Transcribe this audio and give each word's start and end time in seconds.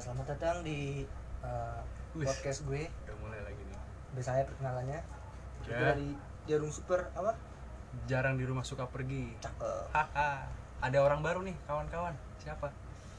selamat 0.00 0.26
datang 0.32 0.56
di 0.64 1.04
uh, 1.44 1.80
Wih. 2.16 2.24
podcast 2.24 2.64
gue. 2.64 2.88
Udah 3.04 3.16
mulai 3.20 3.40
lagi 3.44 3.60
nih. 3.60 3.78
Biasanya 4.16 4.44
perkenalannya. 4.48 5.00
Kita 5.60 5.76
Ya. 5.76 5.92
dari 5.92 6.08
Jarum 6.48 6.72
Super 6.72 7.12
apa? 7.12 7.36
Jarang 8.08 8.40
di 8.40 8.48
rumah 8.48 8.64
suka 8.64 8.88
pergi. 8.88 9.36
Cakep. 9.44 9.92
Haha. 9.92 10.48
Ada 10.80 10.98
orang 11.04 11.20
baru 11.20 11.44
nih, 11.44 11.52
kawan-kawan. 11.68 12.16
Siapa? 12.40 12.72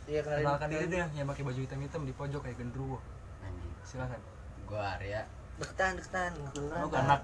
Iya 0.09 0.25
kenalin. 0.25 0.41
Kenalkan 0.41 0.67
diri 0.73 0.85
deh 0.89 1.05
yang 1.13 1.27
pakai 1.29 1.43
baju 1.45 1.59
hitam-hitam 1.61 2.01
di 2.01 2.13
pojok 2.17 2.41
kayak 2.41 2.57
gendruwo. 2.57 2.97
Anjing. 3.45 3.73
Silakan. 3.85 4.17
Gua 4.65 4.97
Arya. 4.97 5.21
Deketan, 5.61 6.01
deketan. 6.01 6.31
Lu 6.57 6.65
Deketan. 6.65 7.05
anak 7.05 7.21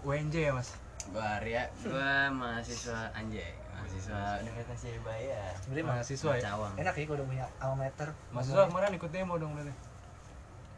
UNJ 0.00 0.34
ya, 0.48 0.52
Mas? 0.56 0.72
Gua 1.12 1.36
Arya. 1.36 1.68
Gua 1.84 2.32
mahasiswa 2.32 3.12
anjay. 3.12 3.52
Mahasiswa 3.94 4.42
Universitas 4.42 4.80
Jayabaya. 4.82 5.40
Sebenarnya 5.62 5.84
mah 5.86 5.94
Mahasiswa 5.94 6.30
ya. 6.34 6.42
Cawang. 6.50 6.72
enak 6.74 6.94
ya 6.94 7.04
kalau 7.06 7.14
udah 7.14 7.26
punya 7.30 7.46
alma 7.62 7.76
mater. 7.78 8.08
Mahasiswa 8.34 8.62
kemarin 8.66 8.90
ikut 8.98 9.10
demo 9.14 9.34
dong 9.38 9.52
berarti? 9.54 9.74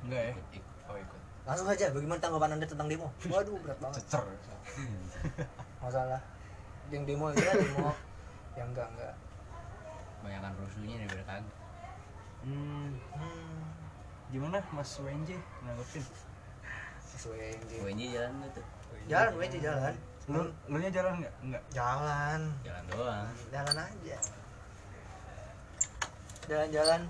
Enggak 0.04 0.20
ya? 0.20 0.30
Ikut, 0.36 0.46
ikut. 0.52 0.74
Oh, 0.86 0.96
ikut. 1.00 1.20
Langsung 1.46 1.68
aja, 1.70 1.86
bagaimana 1.88 2.20
tanggapan 2.20 2.50
anda 2.52 2.66
tentang 2.68 2.88
demo? 2.92 3.08
Waduh, 3.32 3.56
berat 3.64 3.78
banget. 3.80 4.00
Cecer. 4.04 4.22
Masalah. 5.84 6.20
Yang 6.92 7.02
demo 7.08 7.24
ya 7.32 7.52
demo. 7.56 7.90
Yang 8.52 8.68
enggak 8.76 8.88
enggak. 8.92 9.14
Banyakan 10.20 10.52
rusuhnya 10.60 10.96
daripada 11.06 11.24
kagak. 11.24 11.54
Hmm, 12.46 12.94
Hmm. 13.16 13.64
gimana 14.30 14.58
Mas 14.70 14.98
UNJ 14.98 15.34
nanggepin? 15.64 16.04
Sesuai 17.00 17.38
yang 17.42 17.62
di. 17.64 17.74
UNJ 17.80 18.02
jalan 18.12 18.32
gak 18.38 18.50
tuh? 18.54 18.64
Jalan, 19.06 19.32
aja 19.38 19.58
jalan. 19.62 19.94
Lu 20.26 20.42
lu 20.66 20.76
nya 20.82 20.90
jalan 20.90 21.22
enggak? 21.22 21.34
Enggak. 21.38 21.62
Jalan. 21.70 22.40
Jalan 22.66 22.84
doang. 22.90 23.30
Jalan 23.54 23.76
aja. 23.78 24.18
Jalan-jalan. 26.46 27.00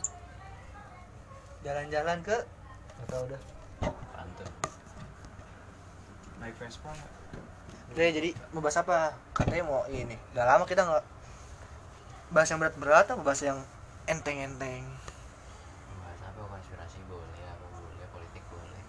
Jalan-jalan 1.64 2.18
ke 2.20 2.36
Gak 2.96 3.06
tau 3.12 3.22
udah. 3.28 3.40
Pantun. 4.12 4.48
Naik 6.40 6.56
Vespa 6.60 6.92
enggak? 6.92 7.12
Oke, 7.96 8.04
jadi 8.12 8.30
mau 8.52 8.60
bahas 8.60 8.76
apa? 8.84 9.16
Katanya 9.32 9.64
mau 9.64 9.88
ini. 9.88 10.20
Udah 10.36 10.44
lama 10.44 10.68
kita 10.68 10.84
nggak 10.84 11.04
bahas 12.28 12.48
yang 12.52 12.60
berat-berat 12.60 13.08
apa 13.08 13.22
bahas 13.24 13.40
yang 13.40 13.56
enteng-enteng. 14.04 14.84
Bahas 16.04 16.20
apa 16.20 16.40
konspirasi 16.44 17.00
boleh, 17.08 17.44
apa 17.48 17.66
boleh, 17.72 18.06
politik 18.12 18.44
boleh. 18.52 18.82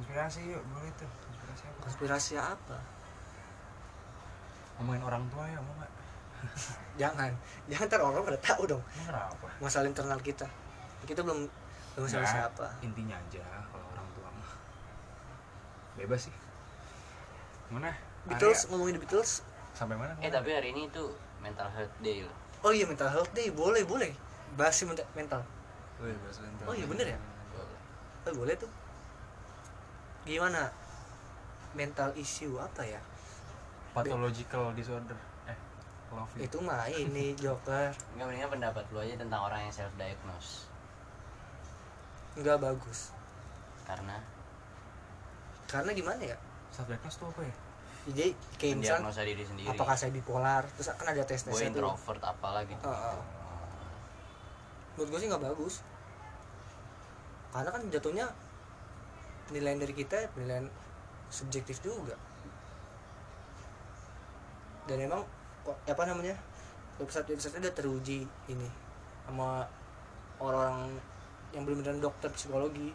Inspirasi 0.00 0.40
yuk, 0.48 0.62
boleh 0.72 0.88
tuh. 0.96 1.10
Inspirasi 1.36 1.64
apa? 1.68 1.78
Konspirasi 1.84 2.34
apa? 2.40 2.95
Ngomongin 4.78 5.02
orang 5.04 5.24
tua 5.32 5.44
ya, 5.48 5.58
mau? 5.60 5.74
Jangan, 7.00 7.32
jangan 7.68 7.86
ntar 7.92 8.00
orang 8.00 8.24
pada 8.24 8.40
tahu 8.40 8.64
dong 8.64 8.80
kenapa? 9.04 9.48
masalah 9.60 9.84
internal 9.88 10.16
kita. 10.20 10.48
Kita 11.04 11.20
belum 11.20 11.44
belum 11.96 12.08
sama 12.08 12.24
siapa. 12.24 12.66
Intinya 12.80 13.16
aja 13.20 13.44
kalau 13.68 13.84
orang 13.92 14.08
tua 14.16 14.28
mah. 14.32 14.52
Bebas 16.00 16.28
sih. 16.28 16.34
Mana? 17.68 17.92
Beatles 18.24 18.64
Arya, 18.64 18.68
ngomongin 18.72 18.94
The 18.96 19.02
Beatles. 19.04 19.32
sampai 19.76 19.96
mana? 20.00 20.16
Eh 20.24 20.32
tapi 20.32 20.56
hari 20.56 20.72
ini 20.72 20.88
tuh 20.88 21.12
mental 21.44 21.68
health 21.68 21.92
day 22.00 22.24
loh. 22.24 22.32
Oh 22.64 22.72
iya 22.72 22.88
mental 22.88 23.12
health 23.12 23.32
day 23.36 23.52
boleh 23.52 23.84
boleh. 23.84 24.12
Bahas 24.56 24.72
sih 24.72 24.88
mental. 24.88 25.04
mental. 25.12 25.44
Oh 26.00 26.08
iya, 26.08 26.16
bahas 26.16 26.38
mental. 26.40 26.64
Oh 26.64 26.74
iya 26.76 26.86
bener 26.88 27.06
ya. 27.12 27.18
Boleh. 27.52 27.78
Oh 28.24 28.32
boleh 28.40 28.54
tuh. 28.56 28.70
Gimana? 30.24 30.72
Mental 31.76 32.08
issue 32.16 32.56
apa 32.56 32.88
ya? 32.88 33.00
Pathological 33.96 34.76
disorder. 34.76 35.16
Eh. 35.48 35.58
Itu 36.44 36.60
mah 36.60 36.84
ini 36.92 37.32
Joker. 37.42 37.96
Enggak 38.12 38.26
mendingan 38.28 38.50
pendapat 38.52 38.84
lu 38.92 39.00
aja 39.00 39.16
tentang 39.16 39.40
orang 39.40 39.64
yang 39.64 39.72
self 39.72 39.92
diagnose. 39.96 40.68
Nggak 42.36 42.60
bagus. 42.60 43.16
Karena 43.88 44.20
Karena 45.66 45.90
gimana 45.96 46.20
ya? 46.20 46.36
Self 46.68 46.92
diagnose 46.92 47.16
tuh 47.16 47.32
apa 47.32 47.42
ya? 47.48 47.56
Jadi 48.06 48.26
kayak 48.60 48.74
misal 48.78 49.02
diri 49.02 49.42
sendiri. 49.42 49.66
apakah 49.66 49.98
saya 49.98 50.14
bipolar 50.14 50.62
terus 50.78 50.94
kan 50.94 51.10
ada 51.10 51.26
tes 51.26 51.42
tesnya 51.42 51.74
tuh 51.74 51.90
introvert 51.90 52.22
apalah 52.22 52.62
gitu. 52.62 52.78
Ah, 52.86 53.18
ah. 53.18 53.18
menurut 54.94 55.08
gue 55.10 55.18
sih 55.26 55.28
nggak 55.28 55.42
bagus 55.42 55.82
karena 57.50 57.70
kan 57.74 57.82
jatuhnya 57.90 58.26
penilaian 59.50 59.82
dari 59.82 59.94
kita 59.96 60.30
penilaian 60.38 60.70
subjektif 61.34 61.82
juga 61.82 62.14
dan 64.86 64.98
emang 65.00 65.22
kok 65.62 65.76
apa 65.84 66.02
namanya 66.04 66.34
website 66.96 67.26
website 67.28 67.58
udah 67.58 67.70
teruji 67.70 68.22
ini 68.46 68.68
sama 69.22 69.66
orang 70.38 70.94
yang 71.50 71.62
benar-benar 71.62 71.98
dokter 72.00 72.30
psikologi 72.30 72.90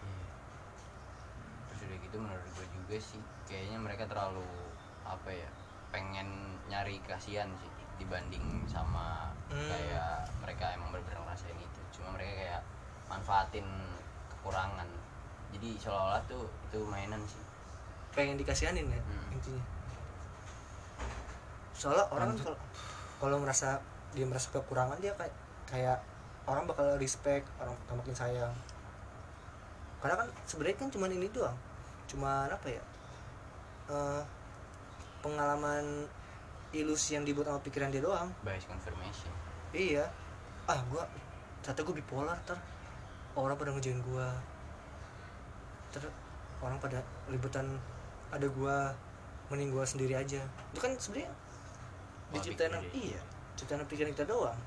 Iya. 0.00 0.26
Terus 1.68 1.80
udah 1.84 1.98
gitu 2.00 2.16
menurut 2.16 2.46
gue 2.50 2.66
juga 2.72 2.96
sih 2.96 3.20
kayaknya 3.44 3.78
mereka 3.78 4.04
terlalu 4.04 4.44
apa 5.02 5.28
ya 5.28 5.48
pengen 5.90 6.26
nyari 6.64 6.98
kasihan 7.04 7.48
sih 7.54 7.70
dibanding 7.96 8.42
sama 8.64 9.30
Hmm. 9.44 9.68
kayak 9.68 10.24
mereka 10.40 10.72
emang 10.72 10.88
bener-bener 10.88 11.20
ngerasain 11.20 11.54
itu 11.54 11.80
cuma 11.92 12.16
mereka 12.16 12.32
kayak 12.34 12.62
manfaatin 13.06 13.68
kekurangan 14.32 14.88
jadi 15.52 15.76
seolah-olah 15.78 16.24
tuh 16.24 16.48
itu 16.64 16.80
mainan 16.82 17.20
sih 17.22 17.38
pengen 18.10 18.40
dikasihanin 18.40 18.88
ya 18.88 18.98
Hmm. 18.98 19.28
intinya 19.30 19.60
soalnya 21.74 22.06
orang 22.14 22.34
kan 22.34 22.38
kalau 22.48 22.58
kalau 23.18 23.36
merasa 23.42 23.82
dia 24.14 24.24
merasa 24.24 24.48
kekurangan 24.54 24.98
dia 25.02 25.10
kayak 25.18 25.34
kayak 25.66 25.98
orang 26.46 26.64
bakal 26.70 26.86
respect 26.96 27.44
orang 27.58 27.74
bakal 27.84 27.94
makin 28.00 28.16
sayang. 28.16 28.54
Karena 29.98 30.20
kan 30.24 30.28
sebenarnya 30.46 30.76
kan 30.78 30.88
cuman 30.92 31.10
ini 31.10 31.26
doang. 31.32 31.56
Cuman 32.06 32.48
apa 32.48 32.68
ya? 32.68 32.82
Eh, 33.90 34.22
pengalaman 35.24 36.08
ilusi 36.74 37.16
yang 37.16 37.24
dibuat 37.24 37.48
sama 37.48 37.60
pikiran 37.64 37.88
dia 37.88 38.02
doang. 38.04 38.28
Bias 38.44 38.66
confirmation 38.68 39.32
iya. 39.74 40.06
Ah 40.64 40.80
gua 40.88 41.04
ternyata 41.60 41.80
gue 41.80 41.96
bipolar 41.98 42.38
ter 42.46 42.56
orang 43.34 43.58
pada 43.58 43.74
ngejain 43.74 44.00
gua. 44.06 44.28
Ter 45.90 46.04
orang 46.62 46.78
pada 46.78 47.02
libetan 47.28 47.66
ada 48.30 48.46
gua 48.48 48.94
mending 49.50 49.74
gua 49.74 49.84
sendiri 49.84 50.14
aja. 50.16 50.40
Itu 50.72 50.80
kan 50.80 50.94
sebenarnya 50.96 51.32
diciptain 52.34 52.74
iya 52.92 53.20
ciptaan 53.54 53.86
pikiran 53.86 54.10
kita 54.12 54.26
doang 54.26 54.58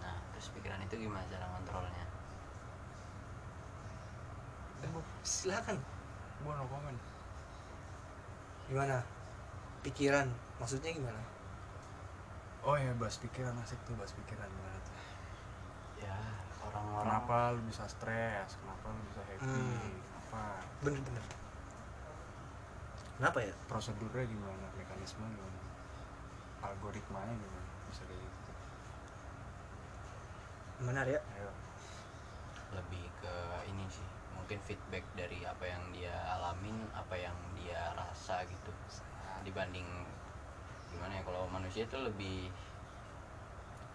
nah 0.00 0.16
terus 0.32 0.48
pikiran 0.56 0.80
itu 0.82 0.94
gimana 0.96 1.24
cara 1.28 1.46
kontrolnya 1.60 2.06
silakan 5.26 5.76
Gua 6.44 6.54
no 6.54 6.64
comment. 6.70 7.00
gimana 8.70 9.02
pikiran 9.82 10.26
maksudnya 10.58 10.94
gimana 10.94 11.22
Oh 12.66 12.74
iya, 12.74 12.90
bahas 12.98 13.14
pikiran 13.22 13.54
asik 13.62 13.78
tuh, 13.86 13.94
bahas 13.94 14.10
pikiran 14.10 14.42
gimana 14.50 14.74
tuh. 14.82 14.94
ya 16.02 16.18
orang-orang 16.66 17.02
Kenapa 17.06 17.36
lu 17.54 17.62
bisa 17.62 17.86
stres? 17.86 18.58
Kenapa 18.58 18.90
lu 18.90 19.00
bisa 19.06 19.22
happy? 19.22 19.46
Hmm. 19.46 19.94
Kenapa? 20.02 20.42
bener-bener 20.82 21.24
kenapa 23.16 23.38
ya 23.38 23.54
Prosedurnya 23.70 24.26
gimana? 24.26 24.66
Mekanisme 24.74 25.24
gimana? 25.30 25.58
Algoritmanya 26.68 27.34
gimana? 27.34 27.68
Bisa 27.86 28.02
kayak 28.04 28.20
gitu. 28.20 28.52
benar 30.76 31.06
ya 31.08 31.16
Ayo. 31.32 31.48
lebih 32.70 33.08
ke 33.18 33.34
ini 33.64 33.88
sih 33.88 34.04
mungkin 34.36 34.60
feedback 34.60 35.00
dari 35.16 35.40
apa 35.42 35.64
yang 35.64 35.80
dia 35.90 36.12
alamin 36.36 36.76
apa 36.92 37.16
yang 37.16 37.32
dia 37.56 37.96
rasa 37.96 38.44
gitu 38.44 38.70
dibanding 39.40 39.88
gimana 40.92 41.16
ya 41.16 41.22
kalau 41.24 41.48
manusia 41.48 41.88
itu 41.88 41.96
lebih 41.96 42.52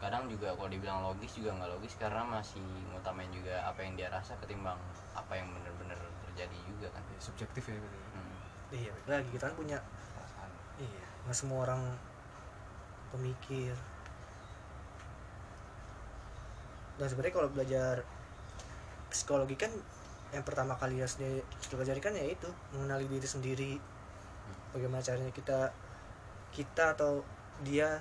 kadang 0.02 0.26
juga 0.26 0.58
kalau 0.58 0.66
dibilang 0.68 1.06
logis 1.06 1.38
juga 1.38 1.54
nggak 1.54 1.70
logis 1.70 1.94
karena 2.02 2.26
masih 2.26 2.66
ngutamain 2.90 3.30
juga 3.30 3.62
apa 3.62 3.86
yang 3.86 3.94
dia 3.94 4.10
rasa 4.10 4.34
ketimbang 4.42 4.82
apa 5.14 5.34
yang 5.38 5.46
bener-bener 5.54 6.00
terjadi 6.26 6.58
juga 6.66 6.90
kan 6.90 7.04
Ya, 7.06 7.22
subjektif 7.22 7.64
ya 7.70 7.78
gitu. 7.78 7.86
ya. 7.94 8.10
Hmm. 8.18 8.36
iya 8.74 8.92
lagi 9.06 9.30
kita 9.30 9.46
kan 9.46 9.56
punya 9.56 9.78
Perasaan. 10.18 10.50
iya 10.82 11.06
nggak 11.22 11.38
semua 11.38 11.70
orang 11.70 11.82
pemikir. 13.12 13.76
Dan 16.98 17.08
sebenarnya 17.08 17.36
kalau 17.36 17.50
belajar 17.52 17.96
psikologi 19.12 19.56
kan 19.60 19.72
yang 20.32 20.48
pertama 20.48 20.80
kali 20.80 21.04
harus 21.04 21.20
dipelajari 21.68 22.00
kan 22.00 22.16
ya 22.16 22.24
itu 22.24 22.48
mengenali 22.72 23.06
diri 23.08 23.28
sendiri. 23.28 23.74
Bagaimana 24.72 25.04
caranya 25.04 25.32
kita 25.36 25.72
kita 26.56 26.96
atau 26.96 27.24
dia 27.68 28.00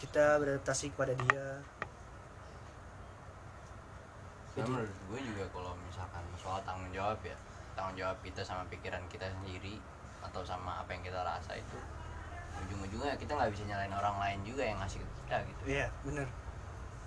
kita 0.00 0.40
beradaptasi 0.40 0.96
kepada 0.96 1.12
dia. 1.14 1.60
Jadi- 4.52 4.68
menurut 4.68 4.92
gue 5.08 5.20
juga 5.32 5.44
kalau 5.52 5.72
misalkan 5.84 6.24
soal 6.36 6.60
tanggung 6.64 6.92
jawab 6.92 7.16
ya 7.24 7.36
tanggung 7.72 7.96
jawab 7.96 8.16
kita 8.20 8.44
sama 8.44 8.68
pikiran 8.68 9.00
kita 9.08 9.24
sendiri 9.24 9.80
atau 10.20 10.44
sama 10.44 10.84
apa 10.84 10.92
yang 10.92 11.00
kita 11.00 11.24
rasa 11.24 11.56
itu 11.56 11.78
ujung-ujungnya 12.66 13.14
kita 13.16 13.32
nggak 13.34 13.50
bisa 13.52 13.62
nyalain 13.68 13.94
orang 13.94 14.16
lain 14.20 14.38
juga 14.44 14.62
yang 14.64 14.78
ngasih 14.80 14.98
ke 15.00 15.06
kita 15.24 15.36
gitu. 15.48 15.62
Iya 15.68 15.86
bener. 16.04 16.26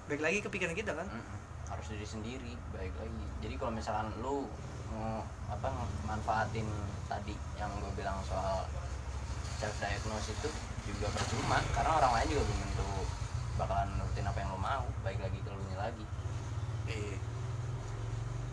Baik 0.06 0.21
lagi 0.21 0.38
ke 0.42 0.50
pikiran 0.50 0.75
kita 0.77 0.92
kan? 0.94 1.07
Mm-mm. 1.09 1.39
harus 1.65 1.86
diri 1.89 2.06
sendiri 2.06 2.53
baik 2.77 2.94
lagi. 3.01 3.25
Jadi 3.42 3.53
kalau 3.57 3.74
misalkan 3.74 4.13
lu 4.21 4.45
mau 4.94 5.25
apa 5.50 5.69
manfaatin 6.06 6.69
tadi 7.09 7.33
yang 7.57 7.74
gue 7.81 7.92
bilang 7.97 8.21
soal 8.21 8.69
self 9.57 9.75
diagnose 9.81 10.30
itu 10.30 10.50
juga 10.86 11.09
percuma 11.09 11.57
karena 11.74 11.92
orang 11.97 12.12
lain 12.21 12.27
juga 12.38 12.44
belum 12.45 12.59
tentu 12.69 12.89
bakalan 13.57 13.89
nurutin 13.97 14.25
apa 14.30 14.38
yang 14.39 14.50
lo 14.53 14.59
mau. 14.62 14.86
Baik 15.01 15.19
lagi 15.25 15.38
ke 15.42 15.50
lu 15.50 15.62
lagi. 15.74 16.06
Iya. 16.86 17.18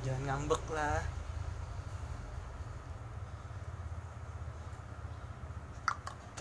jangan 0.02 0.22
ngambek 0.24 0.64
lah 0.72 1.04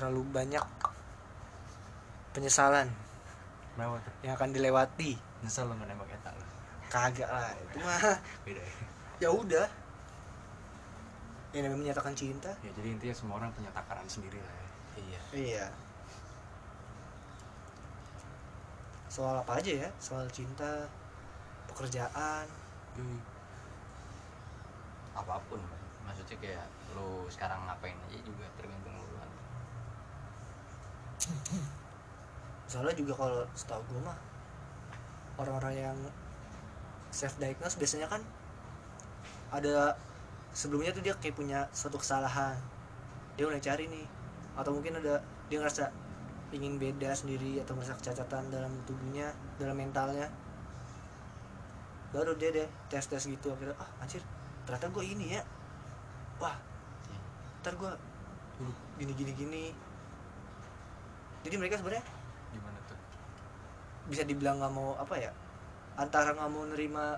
terlalu 0.01 0.25
banyak 0.33 0.65
penyesalan 2.33 2.89
Kenapa 3.77 4.01
tuh? 4.01 4.13
yang 4.25 4.33
akan 4.33 4.49
dilewati. 4.49 5.13
Nyesel 5.45 5.69
lo 5.69 5.77
nembak 5.77 6.09
eta 6.09 6.33
lo. 6.33 6.45
Kagak 6.89 7.29
lah 7.29 7.53
itu 7.53 7.77
mah. 7.85 8.17
Beda 8.49 8.61
ya. 8.65 8.73
Ya 9.21 9.29
udah. 9.29 9.67
Yang 11.53 11.61
namanya 11.69 11.79
menyatakan 11.85 12.17
cinta. 12.17 12.49
Ya 12.65 12.73
jadi 12.73 12.97
intinya 12.97 13.13
semua 13.13 13.37
orang 13.37 13.53
punya 13.53 13.69
takaran 13.77 14.09
sendiri 14.09 14.41
lah 14.41 14.53
ya. 14.57 14.67
Iya. 14.97 15.21
Iya. 15.37 15.65
Soal 19.05 19.37
apa 19.37 19.61
aja 19.61 19.71
ya? 19.85 19.89
Soal 20.01 20.25
cinta 20.33 20.89
pekerjaan. 21.69 22.49
Apa 25.13 25.37
pun 25.45 25.61
maksudnya 26.09 26.37
kayak 26.41 26.65
lu 26.97 27.29
sekarang 27.29 27.61
ngapain 27.69 27.95
aja 28.09 28.19
juga 28.25 28.49
tergantung 28.57 28.97
kan 28.97 29.10
soalnya 32.71 32.95
juga 32.95 33.13
kalau 33.13 33.43
setahu 33.53 33.83
gue 33.91 34.01
mah 34.01 34.17
orang-orang 35.37 35.73
yang 35.75 35.97
self 37.11 37.35
diagnose 37.37 37.75
biasanya 37.75 38.07
kan 38.07 38.23
ada 39.51 39.99
sebelumnya 40.55 40.95
tuh 40.95 41.03
dia 41.03 41.15
kayak 41.19 41.35
punya 41.35 41.67
suatu 41.75 41.99
kesalahan. 41.99 42.55
Dia 43.35 43.47
udah 43.47 43.59
cari 43.59 43.87
nih 43.87 44.07
atau 44.55 44.71
mungkin 44.75 44.99
ada 44.99 45.23
dia 45.47 45.59
ngerasa 45.59 45.91
ingin 46.51 46.75
beda 46.75 47.15
sendiri 47.15 47.59
atau 47.63 47.75
merasa 47.75 47.95
kecacatan 47.95 48.51
dalam 48.51 48.71
tubuhnya 48.87 49.35
dalam 49.59 49.75
mentalnya. 49.75 50.31
Baru 52.11 52.35
dia 52.35 52.51
deh 52.51 52.67
tes 52.91 53.03
tes 53.07 53.23
gitu 53.23 53.51
akhirnya 53.51 53.75
ah 53.79 53.87
anjir 54.03 54.23
ternyata 54.63 54.87
gue 54.91 55.03
ini 55.03 55.35
ya. 55.35 55.43
Wah 56.39 56.55
ntar 57.61 57.75
gue 57.75 57.91
gini 58.99 59.13
gini 59.13 59.31
gini 59.35 59.63
jadi 61.41 61.55
mereka 61.57 61.75
sebenarnya 61.77 62.05
Gimana 62.51 62.77
tuh? 62.85 62.97
bisa 64.07 64.23
dibilang 64.23 64.59
nggak 64.59 64.73
mau 64.73 64.97
apa 64.97 65.15
ya 65.17 65.31
antara 65.95 66.33
nggak 66.33 66.51
mau 66.51 66.63
nerima 66.67 67.15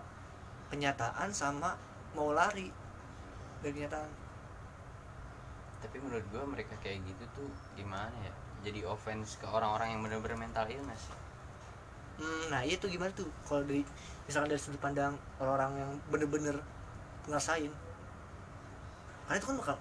kenyataan 0.69 1.29
sama 1.29 1.77
mau 2.13 2.33
lari 2.33 2.69
dari 3.61 3.71
kenyataan. 3.73 4.11
Tapi 5.79 5.97
menurut 5.99 6.25
gua 6.31 6.43
mereka 6.43 6.73
kayak 6.81 7.03
gitu 7.05 7.23
tuh 7.33 7.49
gimana 7.75 8.11
ya? 8.23 8.33
Jadi 8.63 8.83
offense 8.83 9.35
ke 9.37 9.45
orang-orang 9.45 9.93
yang 9.95 10.01
benar-benar 10.03 10.39
mental 10.39 10.65
illness 10.67 11.11
Hmm, 12.13 12.53
nah 12.53 12.61
itu 12.61 12.85
gimana 12.85 13.09
tuh? 13.11 13.25
Kalau 13.41 13.65
dari 13.65 13.81
misalkan 14.29 14.53
dari 14.53 14.61
sudut 14.61 14.77
pandang 14.77 15.17
orang-orang 15.41 15.71
yang 15.81 15.91
bener-bener 16.13 16.55
ngerasain 17.25 17.73
karena 19.23 19.37
itu 19.39 19.47
kan 19.49 19.57
bakal 19.57 19.75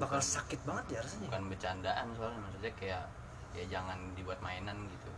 bakal 0.00 0.18
Bukan. 0.18 0.26
sakit 0.34 0.60
banget 0.66 0.84
ya 0.90 0.98
rasanya. 1.06 1.28
Bukan 1.30 1.44
bercandaan 1.52 2.06
soalnya 2.18 2.38
maksudnya 2.42 2.72
kayak 2.74 3.04
ya 3.52 3.64
jangan 3.68 3.96
dibuat 4.12 4.38
mainan 4.40 4.76
gitu. 4.88 5.10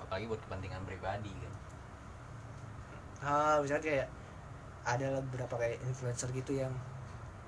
Apalagi 0.00 0.26
buat 0.26 0.40
kepentingan 0.40 0.82
pribadi 0.84 1.32
kan. 1.32 1.52
Ah 3.24 3.56
misalnya 3.58 3.84
kayak 3.84 4.08
ada 4.84 5.08
beberapa 5.32 5.54
kayak 5.56 5.80
influencer 5.82 6.28
gitu 6.30 6.54
yang 6.54 6.72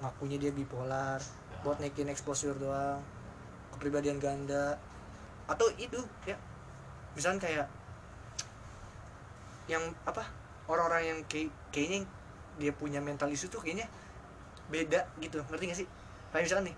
ngakunya 0.01 0.37
dia 0.37 0.53
bipolar 0.53 1.21
Ya. 1.21 1.61
buat 1.65 1.81
naikin 1.81 2.09
exposure 2.09 2.57
doang 2.57 3.01
kepribadian 3.73 4.17
ganda. 4.19 4.77
Atau 5.47 5.69
itu 5.77 6.01
ya 6.25 6.37
misalnya 7.15 7.41
kayak 7.41 7.67
yang 9.67 9.83
apa 10.07 10.23
orang-orang 10.71 11.03
yang 11.05 11.19
kayak 11.27 11.51
kayaknya 11.71 12.07
dia 12.57 12.73
punya 12.73 13.01
mental 13.03 13.29
isu 13.29 13.49
tuh 13.49 13.61
kayaknya 13.61 13.89
beda 14.69 15.05
gitu. 15.21 15.43
Ngerti 15.49 15.65
gak 15.71 15.79
sih? 15.85 15.89
Kayak 16.33 16.45
misalkan 16.49 16.65
nih 16.73 16.77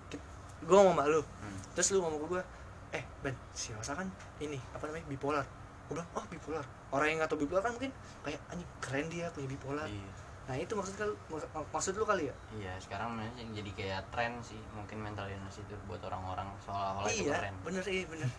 gue 0.58 0.75
ngomong 0.75 0.94
sama 0.99 1.06
lu. 1.06 1.22
Hmm. 1.22 1.58
terus 1.72 1.94
lu 1.94 2.02
ngomong 2.02 2.19
ke 2.19 2.26
gue 2.34 2.43
eh 2.90 3.05
Ben 3.20 3.35
si 3.52 3.73
Rosa 3.73 3.93
kan 3.93 4.08
ini 4.38 4.56
apa 4.73 4.85
namanya 4.87 5.06
bipolar. 5.06 5.44
Gue 5.88 5.96
bilang 5.96 6.08
oh 6.14 6.25
bipolar. 6.29 6.64
Orang 6.88 7.06
yang 7.08 7.17
nggak 7.20 7.31
tahu 7.31 7.44
bipolar 7.44 7.62
kan 7.62 7.73
mungkin 7.73 7.93
kayak 8.23 8.40
anjing 8.49 8.69
keren 8.81 9.06
dia 9.08 9.26
punya 9.32 9.49
bipolar. 9.49 9.88
Iya. 9.88 10.11
Nah 10.49 10.56
itu 10.56 10.73
maksud 10.73 10.94
kal 10.96 11.12
mak- 11.29 11.69
maksud 11.69 11.93
lu 11.93 12.05
kali 12.08 12.32
ya? 12.32 12.35
Iya 12.56 12.73
sekarang 12.81 13.20
jadi 13.52 13.70
kayak 13.76 14.00
tren 14.08 14.40
sih 14.40 14.56
mungkin 14.73 15.05
mental 15.05 15.29
illness 15.29 15.61
itu 15.61 15.76
buat 15.85 16.00
orang-orang 16.00 16.49
seolah-olah 16.64 17.12
itu 17.12 17.29
iya 17.29 17.37
keren. 17.37 17.55
bener 17.61 17.85
iya 17.85 18.05
bener. 18.08 18.31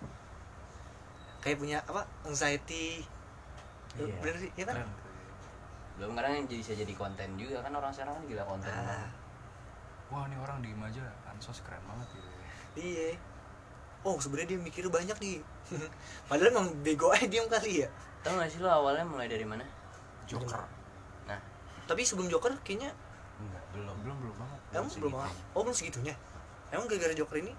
Kayak 1.39 1.57
punya 1.61 1.77
apa 1.85 2.01
anxiety. 2.25 3.05
Iya. 3.97 4.15
bener 4.21 4.35
sih 4.37 4.49
ya 4.57 4.65
kan? 4.65 4.75
Keren. 4.81 4.91
Belum 5.99 6.11
kadang 6.15 6.31
yang 6.33 6.45
jadi 6.47 6.59
bisa 6.63 6.73
jadi 6.73 6.93
konten 6.95 7.29
juga 7.37 7.59
kan 7.61 7.73
orang 7.75 7.91
sekarang 7.93 8.13
kan 8.17 8.23
gila 8.25 8.43
konten 8.47 8.71
Ah, 8.71 8.77
banget. 8.79 9.09
Wah 10.09 10.23
ini 10.25 10.37
orang 10.41 10.57
diem 10.65 10.81
aja 10.81 11.05
Ansos 11.29 11.61
keren 11.61 11.83
banget 11.85 12.07
gitu 12.17 12.25
ya. 12.25 12.47
Iya 12.79 13.07
oh 14.01 14.15
sebenarnya 14.17 14.55
dia 14.55 14.59
mikir 14.59 14.85
banyak 14.87 15.17
nih. 15.17 15.37
Padahal 16.29 16.49
emang 16.51 16.67
bego 16.81 17.11
aja 17.11 17.25
diem 17.25 17.45
kali 17.45 17.83
ya. 17.83 17.87
Tau 18.19 18.35
gak 18.35 18.49
sih 18.49 18.59
lo 18.59 18.67
awalnya 18.67 19.03
mulai 19.03 19.27
dari 19.27 19.43
mana? 19.43 19.63
Joker. 20.25 20.61
Nah. 21.25 21.39
Tapi 21.85 22.01
sebelum 22.03 22.27
Joker 22.27 22.53
kayaknya 22.61 22.91
enggak 23.39 23.63
belum. 23.71 23.95
Belum 24.03 24.17
belum 24.19 24.35
banget. 24.37 24.59
Emang 24.73 24.89
belum 24.91 25.13
banget. 25.15 25.33
oh 25.53 25.61
belum 25.63 25.75
segitunya. 25.75 26.15
Emang 26.69 26.85
gara-gara 26.85 27.13
Joker 27.13 27.37
ini 27.39 27.53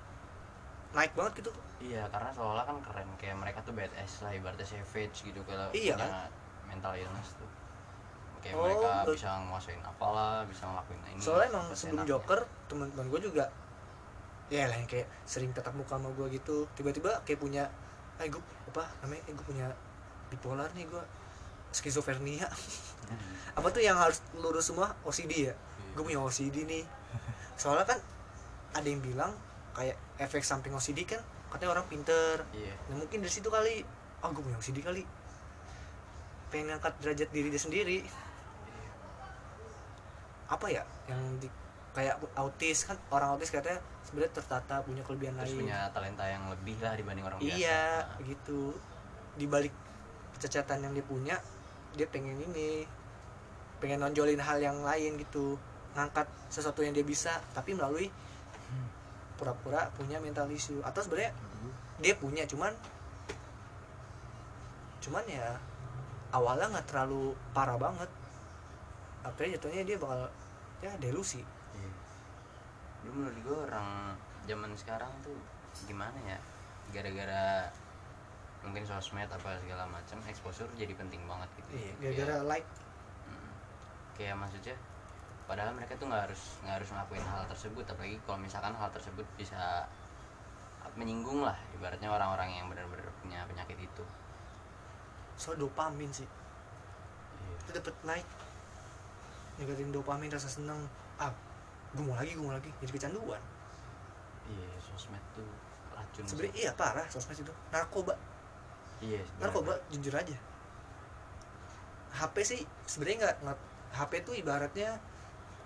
naik 0.91 1.15
banget 1.15 1.43
gitu? 1.43 1.51
Iya 1.81 2.03
karena 2.11 2.31
seolah 2.31 2.65
kan 2.65 2.77
keren. 2.83 3.09
Kayak 3.17 3.37
mereka 3.39 3.59
tuh 3.63 3.73
badass 3.73 4.23
lah 4.23 4.31
ibaratnya 4.31 4.67
savage 4.67 5.23
gitu 5.23 5.41
kalau 5.45 5.71
Iya, 5.71 5.95
punya 5.97 6.29
mental 6.67 6.93
illness 6.95 7.35
tuh. 7.35 7.51
Kayak 8.41 8.55
Oh, 8.57 8.65
mereka 8.65 8.89
betul. 9.05 9.15
bisa 9.21 9.31
nguasain 9.45 9.83
apalah 9.85 10.41
bisa 10.49 10.65
ngelakuin 10.65 11.01
ini 11.13 11.21
soalnya 11.21 11.47
emang 11.53 11.65
sebelum 11.77 12.09
Joker 12.09 12.41
teman-teman 12.73 13.05
gue 13.13 13.21
juga 13.29 13.45
ya 14.51 14.67
lah 14.67 14.77
yang 14.77 14.91
kayak 14.91 15.07
sering 15.23 15.55
tetap 15.55 15.73
muka 15.79 15.95
sama 15.97 16.11
gue 16.13 16.27
gitu. 16.35 16.67
Tiba-tiba 16.75 17.23
kayak 17.23 17.39
punya 17.39 17.71
eh 18.21 18.29
gue 18.29 18.43
apa 18.75 18.85
namanya 19.01 19.23
eh 19.31 19.33
gue 19.33 19.47
punya 19.47 19.67
bipolar 20.29 20.69
nih 20.75 20.85
gue 20.91 21.03
skizofrenia. 21.71 22.51
Hmm. 23.11 23.59
apa 23.59 23.67
tuh 23.75 23.83
yang 23.83 23.99
harus 23.99 24.23
lurus 24.39 24.71
semua? 24.71 24.95
OCD 25.07 25.51
ya? 25.51 25.55
Iya. 25.55 25.55
gue 25.95 26.05
punya 26.05 26.21
OCD 26.23 26.67
nih. 26.67 26.85
Soalnya 27.59 27.87
kan 27.87 27.99
ada 28.75 28.87
yang 28.87 29.03
bilang 29.03 29.35
kayak 29.75 29.99
efek 30.19 30.43
samping 30.43 30.75
OCD 30.75 31.07
kan 31.07 31.23
katanya 31.51 31.79
orang 31.79 31.87
pinter. 31.87 32.43
Iya. 32.55 32.75
Nah 32.91 33.03
mungkin 33.03 33.23
dari 33.23 33.33
situ 33.33 33.51
kali 33.51 33.83
ah 34.21 34.29
gue 34.31 34.43
punya 34.43 34.59
OCD 34.59 34.83
kali. 34.83 35.03
Pengen 36.51 36.75
ngangkat 36.75 36.95
derajat 37.03 37.31
diri 37.31 37.49
dia 37.51 37.63
sendiri. 37.63 37.99
Apa 40.51 40.67
ya 40.67 40.83
yang 41.07 41.23
di, 41.39 41.47
kayak 41.91 42.23
autis 42.39 42.87
kan 42.87 42.95
orang 43.11 43.35
autis 43.35 43.51
katanya 43.51 43.83
sebenarnya 44.07 44.33
tertata 44.39 44.79
punya 44.87 45.03
kelebihan 45.03 45.35
terus 45.43 45.59
lain. 45.59 45.67
punya 45.67 45.79
talenta 45.91 46.25
yang 46.27 46.47
lebih 46.47 46.79
lah 46.79 46.95
dibanding 46.95 47.27
orang 47.27 47.39
biasa. 47.43 47.59
Iya 47.59 47.83
Nah, 48.07 48.27
gitu. 48.27 48.61
Di 49.35 49.47
balik 49.51 49.75
kecacatan 50.39 50.87
yang 50.87 50.93
dia 50.95 51.07
punya 51.07 51.37
dia 51.99 52.07
pengen 52.07 52.39
ini 52.39 52.87
pengen 53.83 54.07
nonjolin 54.07 54.39
hal 54.39 54.63
yang 54.63 54.79
lain 54.87 55.19
gitu. 55.19 55.59
Ngangkat 55.99 56.31
sesuatu 56.47 56.87
yang 56.87 56.95
dia 56.95 57.03
bisa 57.03 57.43
tapi 57.51 57.75
melalui 57.75 58.07
pura-pura 59.35 59.91
punya 59.99 60.23
mental 60.23 60.47
issue. 60.55 60.79
Atau 60.87 61.03
sebenarnya 61.03 61.35
dia 61.99 62.15
punya 62.15 62.47
cuman 62.47 62.71
cuman 65.01 65.25
ya 65.27 65.59
awalnya 66.31 66.71
nggak 66.79 66.87
terlalu 66.87 67.35
parah 67.51 67.75
banget. 67.75 68.11
Akhirnya 69.27 69.59
jatuhnya 69.59 69.83
dia 69.83 69.99
bakal 69.99 70.31
ya 70.81 70.95
delusi 71.03 71.43
Iya. 73.01 73.09
Lu 73.09 73.11
menurut 73.17 73.39
gue 73.41 73.57
orang 73.69 73.89
zaman 74.45 74.71
sekarang 74.77 75.13
tuh 75.25 75.37
gimana 75.87 76.17
ya? 76.27 76.39
Gara-gara 76.91 77.71
mungkin 78.61 78.85
sosmed 78.85 79.25
apa 79.25 79.57
segala 79.65 79.89
macam 79.89 80.21
exposure 80.29 80.69
jadi 80.77 80.93
penting 80.93 81.25
banget 81.25 81.49
gitu. 81.57 81.81
iya 81.81 81.93
gara-gara 81.97 82.45
like 82.45 82.69
Mm. 83.25 83.53
kayak 84.13 84.37
maksudnya 84.37 84.77
padahal 85.49 85.73
mereka 85.73 85.97
tuh 85.97 86.13
nggak 86.13 86.29
harus 86.29 86.61
nggak 86.61 86.77
harus 86.77 86.89
ngelakuin 86.93 87.25
hal 87.25 87.43
tersebut 87.49 87.85
apalagi 87.89 88.21
kalau 88.29 88.37
misalkan 88.37 88.77
hal 88.77 88.91
tersebut 88.93 89.25
bisa 89.41 89.89
menyinggung 90.93 91.41
lah 91.41 91.57
ibaratnya 91.73 92.11
orang-orang 92.13 92.53
yang 92.53 92.67
benar-benar 92.69 93.07
punya 93.25 93.47
penyakit 93.49 93.79
itu 93.81 94.05
soal 95.41 95.57
dopamin 95.57 96.11
sih 96.13 96.29
itu 97.65 97.71
dapet 97.73 97.95
like 98.05 98.29
ningkatin 99.57 99.89
dopamin 99.89 100.29
rasa 100.29 100.53
seneng 100.53 100.85
ah 101.17 101.33
gue 101.91 102.05
mau 102.07 102.17
lagi 102.17 102.33
gue 102.35 102.45
mau 102.45 102.55
lagi. 102.55 102.71
Jadi 102.83 102.91
kecanduan. 102.95 103.43
Iya 104.51 104.71
sosmed 104.83 105.23
tuh 105.35 105.47
racun 105.95 106.25
sebenarnya 106.27 106.55
iya 106.59 106.71
parah 106.75 107.07
sosmed 107.11 107.39
itu. 107.39 107.53
Narkoba. 107.71 108.15
Iya 109.03 109.23
narkoba 109.43 109.75
jujur 109.91 110.15
aja. 110.15 110.37
HP 112.11 112.37
sih 112.43 112.61
sebenarnya 112.87 113.17
nggak 113.27 113.59
HP 113.95 114.13
tuh 114.27 114.35
ibaratnya 114.39 114.99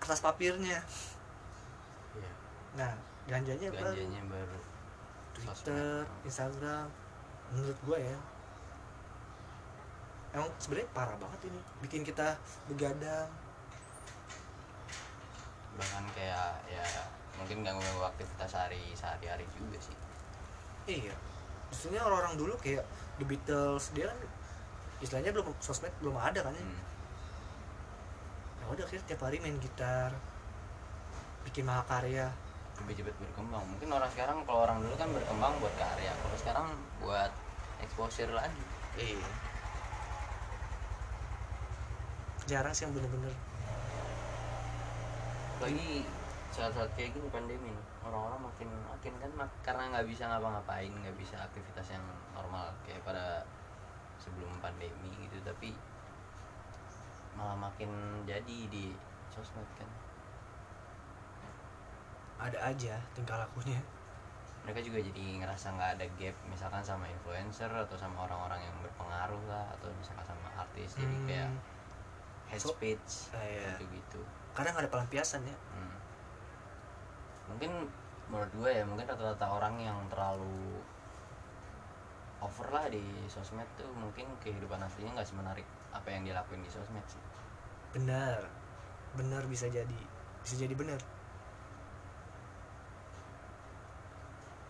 kertas 0.00 0.21
papirnya. 0.21 0.81
Iya. 2.14 2.33
nah 2.75 2.93
ganjanya 3.25 3.73
baru 3.73 3.97
ganjanya 3.97 4.23
baru. 4.28 4.59
Twitter 5.35 6.07
Sosmed. 6.07 6.26
Instagram. 6.28 6.87
Menurut 7.52 7.78
gue 7.85 7.99
ya. 7.99 8.19
Emang 10.35 10.50
sebenarnya 10.59 10.88
parah 10.95 11.16
banget 11.19 11.40
ini. 11.50 11.61
Bikin 11.83 12.02
kita 12.07 12.38
begadang 12.71 13.31
bahkan 15.75 16.04
kayak 16.14 16.54
ya 16.71 16.87
mungkin 17.35 17.66
ganggu 17.66 17.83
aktivitas 18.07 18.50
sehari 18.50 18.95
sehari-hari 18.95 19.47
juga 19.59 19.78
sih. 19.83 19.97
Iya. 20.87 21.14
Maksudnya 21.71 22.00
orang-orang 22.07 22.38
dulu 22.38 22.54
kayak 22.62 22.87
The 23.19 23.25
Beatles 23.26 23.90
dia 23.95 24.11
kan 24.11 24.19
istilahnya 25.02 25.35
belum 25.35 25.50
sosmed 25.59 25.90
belum 25.99 26.16
ada 26.16 26.40
kan 26.47 26.54
ya? 26.54 26.62
Hmm. 26.64 26.81
ya 28.64 28.64
udah 28.73 28.85
akhirnya 28.88 29.04
tiap 29.04 29.21
hari 29.26 29.37
main 29.43 29.59
gitar 29.61 30.14
bikin 31.45 31.69
mahakarya. 31.69 32.33
Lebih 32.81 33.04
cepat 33.04 33.16
berkembang. 33.21 33.64
Mungkin 33.69 33.88
orang 33.93 34.11
sekarang 34.11 34.38
kalau 34.49 34.61
orang 34.64 34.78
dulu 34.81 34.95
kan 34.97 35.09
berkembang 35.12 35.52
buat 35.61 35.75
karya. 35.76 36.12
Kalau 36.16 36.37
sekarang 36.40 36.66
buat 37.04 37.31
exposure 37.85 38.33
lagi. 38.33 38.62
Iya. 38.97 39.28
Jarang 42.45 42.73
sih 42.73 42.88
yang 42.88 42.93
bener-bener 42.97 43.33
lagi 45.62 46.08
saat-saat 46.54 46.90
kayak 46.94 47.14
gini 47.18 47.26
pandemi 47.34 47.75
orang-orang 48.06 48.46
makin 48.46 48.70
makin 48.87 49.14
kan 49.18 49.30
mak- 49.34 49.58
karena 49.66 49.90
nggak 49.90 50.06
bisa 50.06 50.30
ngapa-ngapain 50.30 50.90
nggak 50.90 51.16
bisa 51.18 51.34
aktivitas 51.42 51.90
yang 51.90 52.04
normal 52.30 52.70
kayak 52.87 53.02
pada 53.02 53.42
sebelum 54.23 54.50
pandemi 54.62 55.11
gitu. 55.26 55.38
Tapi 55.42 55.75
malah 57.34 57.58
makin 57.58 57.90
jadi 58.23 58.58
di 58.70 58.94
sosmed 59.34 59.66
kan. 59.75 59.90
Ada 62.38 62.58
aja 62.70 62.94
tingkah 63.14 63.38
lakunya. 63.38 63.82
Mereka 64.64 64.80
juga 64.80 65.02
jadi 65.02 65.25
ngerasa 65.42 65.75
nggak 65.76 65.90
ada 65.99 66.06
gap 66.16 66.37
misalkan 66.49 66.80
sama 66.80 67.04
influencer 67.11 67.68
atau 67.68 67.99
sama 67.99 68.25
orang-orang 68.25 68.62
yang 68.64 68.76
berpengaruh 68.80 69.42
lah 69.50 69.66
atau 69.76 69.90
misalkan 69.99 70.25
sama 70.25 70.49
artis. 70.56 70.94
Jadi 70.96 71.16
Hmm. 71.18 71.26
kayak 71.28 71.50
head 72.54 72.62
So- 72.62 72.73
speech 72.73 73.34
Ah, 73.34 73.42
iya. 73.42 73.75
gitu. 73.76 73.90
Gitu 73.90 74.20
kadang 74.54 74.78
ada 74.78 74.87
pelampiasan 74.87 75.42
ya. 75.42 75.56
Hmm. 75.75 75.99
mungkin 77.44 77.90
menurut 78.25 78.49
gue 78.54 78.70
ya 78.73 78.84
mungkin 78.87 79.04
rata-rata 79.04 79.44
orang 79.44 79.76
yang 79.76 79.99
terlalu 80.08 80.80
over 82.40 82.66
lah 82.70 82.87
di 82.88 83.02
sosmed 83.26 83.66
tuh 83.75 83.90
mungkin 83.92 84.25
kehidupan 84.38 84.78
aslinya 84.78 85.18
nggak 85.18 85.28
semenarik 85.28 85.66
apa 85.90 86.08
yang 86.08 86.23
dia 86.23 86.32
lakuin 86.32 86.61
di 86.61 86.70
sosmed 86.70 87.04
sih. 87.04 87.20
Benar. 87.92 88.46
Benar 89.14 89.42
bisa 89.44 89.66
jadi. 89.66 90.00
Bisa 90.40 90.54
jadi 90.54 90.73
benar. 90.73 90.99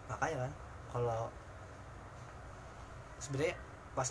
Makanya 0.08 0.48
kan 0.48 0.52
kalau 0.90 1.22
sebenarnya 3.18 3.56
pas 3.92 4.08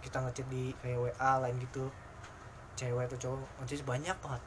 kita 0.00 0.18
ngechat 0.18 0.46
di 0.48 0.72
kayak 0.78 0.98
WA 1.00 1.32
lain 1.40 1.56
gitu 1.60 1.90
cewek 2.74 3.04
atau 3.06 3.18
cowok 3.18 3.38
ngechat 3.60 3.84
banyak 3.84 4.16
banget. 4.18 4.42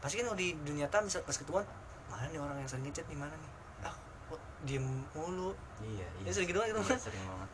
Pasti 0.00 0.14
kan 0.20 0.24
kalau 0.28 0.38
di 0.38 0.52
dunia 0.62 0.84
nyata 0.84 1.00
misal 1.00 1.20
pas 1.24 1.34
ketemuan 1.34 1.64
mana 2.06 2.28
nih 2.28 2.38
orang 2.38 2.56
yang 2.60 2.68
sering 2.68 2.84
ngechat 2.84 3.06
nih 3.08 3.18
mana 3.18 3.34
nih? 3.34 3.50
Ah 3.82 3.94
kok 4.28 4.40
diem 4.64 4.84
mulu. 5.12 5.50
Iya 5.80 6.06
Ya, 6.22 6.30
sering 6.32 6.48
gitu 6.48 6.58
banget, 6.58 6.76
iya, 6.76 6.82
teman. 6.84 6.98
sering 7.00 7.24
banget. 7.24 7.50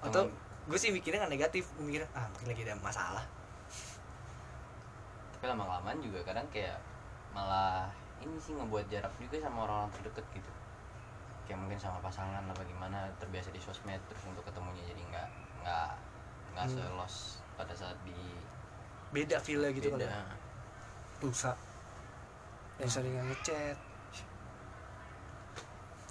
Atau 0.00 0.22
gue 0.68 0.78
sih 0.78 0.90
mikirnya 0.92 1.24
nggak 1.24 1.34
negatif 1.34 1.64
mikirnya 1.76 2.08
ah 2.12 2.24
mungkin 2.30 2.48
lagi 2.52 2.62
ada 2.64 2.76
masalah. 2.78 3.24
Tapi 5.34 5.44
lama 5.48 5.64
kelamaan 5.64 5.98
juga 6.00 6.20
kadang 6.22 6.46
kayak 6.52 6.76
malah 7.32 7.88
ini 8.20 8.36
sih 8.36 8.52
ngebuat 8.52 8.86
jarak 8.92 9.12
juga 9.16 9.40
sama 9.40 9.64
orang-orang 9.64 9.90
terdekat 9.96 10.24
gitu. 10.36 10.50
Kayak 11.48 11.58
mungkin 11.64 11.78
sama 11.80 11.98
pasangan 11.98 12.44
apa 12.44 12.62
gimana 12.62 13.08
terbiasa 13.16 13.48
di 13.50 13.58
sosmed 13.58 13.98
terus 14.06 14.22
untuk 14.28 14.44
ketemunya 14.44 14.84
jadi 14.84 15.00
nggak 15.02 15.28
nggak 15.64 15.90
nggak 16.54 16.66
Hmm. 16.68 16.76
selos 16.76 17.14
pada 17.60 17.74
saat 17.76 17.96
di 18.08 18.16
beda 19.12 19.36
feel 19.42 19.60
gitu 19.76 19.92
beda. 19.92 20.08
kan 20.08 20.24
pulsa 21.20 21.52
yang 22.80 22.88
sering 22.88 23.12
ngechat. 23.12 23.76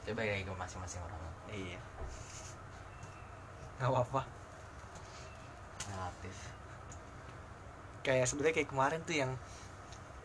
Coba 0.06 0.22
kayak 0.22 0.46
ke 0.46 0.54
masing-masing 0.54 1.02
orang. 1.02 1.22
Iya. 1.50 1.82
Nggak 3.82 4.06
apa 4.06 4.22
relatif. 5.90 6.36
Kayak 8.06 8.26
sebenarnya 8.30 8.56
kayak 8.62 8.70
kemarin 8.70 9.00
tuh 9.04 9.16
yang 9.18 9.32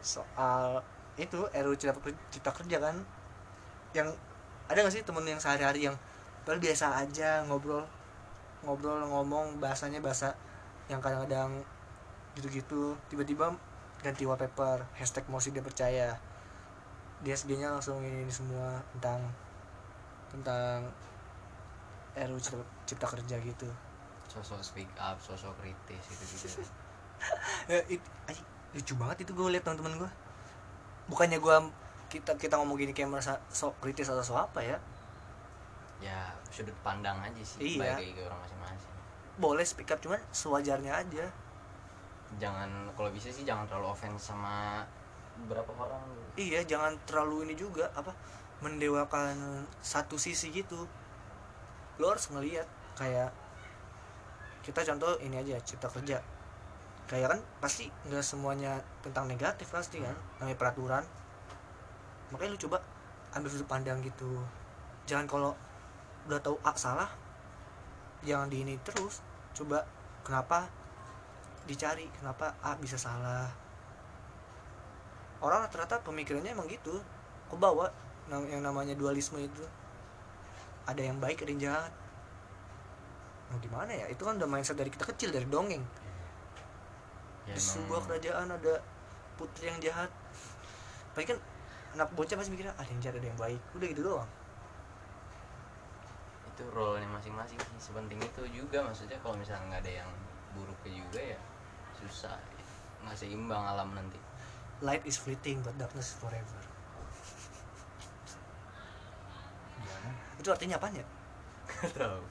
soal 0.05 0.85
itu 1.17 1.41
RUU 1.51 1.77
cipta, 1.79 1.97
Ker- 1.99 2.23
cipta 2.31 2.51
kerja 2.53 2.77
kan? 2.79 2.97
Yang 3.97 4.15
ada 4.69 4.79
gak 4.85 4.95
sih 4.95 5.03
temen 5.05 5.25
yang 5.25 5.41
sehari-hari 5.41 5.89
yang 5.89 5.97
biasa 6.45 7.01
aja 7.01 7.41
ngobrol 7.49 7.85
ngobrol 8.65 9.01
ngomong 9.01 9.61
bahasanya 9.61 10.01
bahasa 10.01 10.37
yang 10.89 11.01
kadang-kadang 11.01 11.65
gitu-gitu 12.35 12.99
tiba-tiba 13.09 13.55
ganti 14.05 14.29
wallpaper 14.29 14.85
hashtag 14.99 15.25
mosi 15.33 15.55
dia 15.55 15.65
percaya. 15.65 16.19
Dia 17.25 17.33
SG 17.33 17.57
nya 17.57 17.73
langsung 17.73 18.05
ini, 18.05 18.29
ini 18.29 18.33
semua 18.33 18.83
tentang 18.93 19.25
tentang 20.29 20.85
RUU 22.15 22.37
cipta, 22.39 22.65
cipta 22.85 23.07
kerja 23.09 23.37
gitu. 23.41 23.69
Sosok 24.29 24.61
speak 24.61 24.91
up 25.01 25.17
sosok 25.23 25.57
kritis 25.63 26.03
gitu 26.11 26.25
gitu. 26.37 26.63
Ya, 27.65 27.81
it, 27.89 28.05
ay, 28.29 28.37
lucu 28.77 28.93
banget 29.01 29.25
itu 29.25 29.33
gue 29.33 29.49
liat 29.49 29.65
teman-teman 29.65 29.97
gue 29.97 30.11
bukannya 31.09 31.41
gue 31.41 31.57
kita 32.13 32.37
kita 32.37 32.61
ngomong 32.61 32.77
gini 32.77 32.93
kayak 32.93 33.09
merasa 33.09 33.41
sok 33.49 33.81
kritis 33.81 34.13
atau 34.13 34.21
sok 34.21 34.51
apa 34.51 34.61
ya? 34.61 34.77
Ya 36.05 36.37
sudut 36.53 36.77
pandang 36.85 37.17
aja 37.25 37.41
sih 37.41 37.81
Iya. 37.81 37.97
ke 37.97 38.21
orang 38.29 38.45
masing-masing 38.45 38.94
boleh 39.35 39.67
speak 39.67 39.91
up 39.91 39.99
cuman 39.99 40.23
sewajarnya 40.31 40.93
aja. 40.95 41.27
Jangan 42.39 42.71
kalau 42.95 43.11
bisa 43.11 43.31
sih 43.31 43.43
jangan 43.43 43.67
terlalu 43.67 43.95
offense 43.95 44.31
sama 44.31 44.87
beberapa 45.47 45.75
orang. 45.75 46.03
Iya 46.39 46.63
jangan 46.63 46.95
terlalu 47.07 47.51
ini 47.51 47.55
juga 47.59 47.91
apa 47.95 48.15
mendewakan 48.63 49.67
satu 49.83 50.15
sisi 50.15 50.55
gitu. 50.55 50.87
Lo 51.99 52.11
harus 52.11 52.31
ngelihat 52.31 52.67
kayak 52.95 53.35
kita 54.63 54.81
contoh 54.87 55.19
ini 55.19 55.43
aja 55.43 55.59
cipta 55.63 55.91
kerja. 55.91 56.23
Kayak 57.11 57.37
kan 57.37 57.41
pasti 57.59 57.91
nggak 58.07 58.25
semuanya 58.25 58.81
tentang 59.03 59.27
negatif 59.27 59.67
pasti 59.69 59.99
kan 59.99 60.15
namanya 60.39 60.57
peraturan. 60.57 61.05
Makanya 62.31 62.55
lu 62.55 62.61
coba 62.71 62.79
ambil 63.35 63.51
sudut 63.51 63.67
pandang 63.67 63.99
gitu. 64.01 64.41
Jangan 65.11 65.27
kalau 65.27 65.53
udah 66.31 66.41
tahu 66.41 66.57
A 66.65 66.73
salah 66.79 67.24
jangan 68.25 68.49
di 68.49 68.65
ini 68.65 68.75
terus 68.81 69.21
coba 69.55 69.85
kenapa 70.25 70.67
dicari 71.69 72.09
kenapa 72.19 72.57
A 72.65 72.77
bisa 72.81 72.97
salah? 72.97 73.49
Orang 75.45 75.65
rata-rata 75.69 76.01
pemikirannya 76.01 76.57
emang 76.57 76.69
gitu 76.69 77.05
kebawa 77.53 77.93
nam- 78.33 78.49
yang 78.49 78.65
namanya 78.65 78.97
dualisme 78.97 79.37
itu. 79.41 79.65
Ada 80.89 81.05
yang 81.05 81.21
baik 81.21 81.45
ada 81.45 81.51
yang 81.53 81.63
jahat. 81.63 81.93
Mau 83.53 83.61
gimana 83.61 83.93
ya? 83.93 84.09
Itu 84.09 84.25
kan 84.25 84.41
udah 84.41 84.49
mindset 84.49 84.77
dari 84.77 84.89
kita 84.89 85.05
kecil 85.05 85.33
dari 85.33 85.45
dongeng. 85.49 85.85
Ya, 87.45 87.53
di 87.53 87.61
sebuah 87.61 88.09
kerajaan 88.09 88.49
ada 88.57 88.81
putri 89.37 89.69
yang 89.69 89.81
jahat. 89.85 90.09
Paling 91.13 91.37
kan 91.37 91.39
anak 91.93 92.09
bocah 92.17 92.41
pasti 92.41 92.53
mikirnya 92.53 92.73
ada 92.77 92.89
yang 92.89 93.01
jahat 93.05 93.17
ada 93.21 93.29
yang 93.29 93.41
baik. 93.41 93.61
Udah 93.77 93.87
gitu 93.93 94.03
doang 94.05 94.29
itu 96.65 96.73
role 96.73 96.97
nya 96.97 97.09
masing-masing. 97.13 97.61
Sih 97.61 97.93
sepenting 97.93 98.17
itu 98.25 98.43
juga 98.49 98.81
maksudnya 98.81 99.21
kalau 99.21 99.37
misalnya 99.37 99.77
nggak 99.77 99.83
ada 99.85 99.93
yang 100.01 100.11
buruknya 100.57 100.97
juga 100.97 101.21
ya 101.21 101.39
susah. 102.01 102.41
Nggak 103.05 103.21
seimbang 103.21 103.61
alam 103.61 103.93
nanti. 103.93 104.17
Light 104.81 105.05
is 105.05 105.21
fleeting 105.21 105.61
but 105.61 105.77
darkness 105.77 106.17
is 106.17 106.17
forever. 106.17 106.63
Itu 110.41 110.49
artinya 110.49 110.81
apanya 110.81 111.05
tahu. 111.93 112.25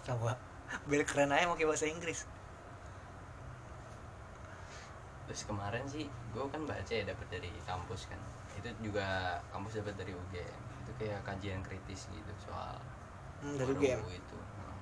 Sama 0.00 0.32
biar 0.88 1.04
keren 1.04 1.36
aja 1.36 1.44
mau 1.44 1.54
kayak 1.54 1.76
bahasa 1.76 1.84
Inggris. 1.84 2.24
Terus 5.28 5.42
kemarin 5.44 5.84
sih 5.84 6.08
gue 6.08 6.44
kan 6.48 6.64
baca 6.64 6.92
ya 6.92 7.04
dapat 7.04 7.28
dari 7.28 7.52
kampus 7.68 8.08
kan. 8.08 8.20
Itu 8.56 8.72
juga 8.80 9.36
kampus 9.52 9.84
dapat 9.84 10.00
dari 10.00 10.16
UGM 10.16 10.64
itu 10.86 10.92
kayak 11.02 11.20
kajian 11.26 11.60
kritis 11.66 12.06
gitu 12.14 12.32
soal 12.46 12.78
hmm, 13.40 13.56
dari 13.56 13.72
UGM 13.72 14.00
itu. 14.08 14.36
Hmm. 14.36 14.76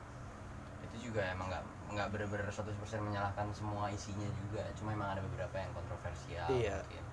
itu 0.85 0.97
juga 1.11 1.21
emang 1.27 1.47
nggak 1.49 1.65
nggak 1.95 2.07
bener-bener 2.11 2.47
100% 2.49 2.75
menyalahkan 3.01 3.47
semua 3.55 3.87
isinya 3.89 4.27
juga. 4.35 4.63
Cuma 4.75 4.93
emang 4.93 5.15
ada 5.15 5.23
beberapa 5.23 5.57
yang 5.57 5.71
kontroversial 5.73 6.49
Iya. 6.51 6.79
mungkin. 6.81 7.05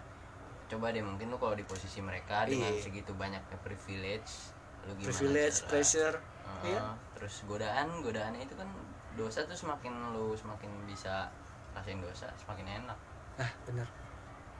coba 0.66 0.88
deh 0.88 1.00
mungkin 1.00 1.28
lu 1.28 1.36
kalau 1.36 1.52
di 1.52 1.62
posisi 1.62 2.00
mereka 2.00 2.44
dengan 2.44 2.68
Iya. 2.68 2.82
segitu 2.82 3.12
banyaknya 3.12 3.58
privilege 3.60 4.52
lu 4.82 4.96
gimana 4.96 5.06
privilege 5.06 5.56
cara- 5.58 5.68
pressure. 5.68 6.16
Heeh, 6.42 6.74
iya. 6.74 6.80
terus 7.14 7.34
godaan 7.46 8.02
godaannya 8.02 8.42
itu 8.42 8.54
kan 8.56 8.66
dosa 9.14 9.44
tuh 9.44 9.54
semakin 9.54 9.92
lu 10.10 10.34
semakin 10.34 10.68
bisa 10.84 11.30
rasain 11.70 12.00
dosa 12.00 12.26
semakin 12.36 12.82
enak. 12.82 12.98
Nah 13.38 13.50
bener. 13.62 13.88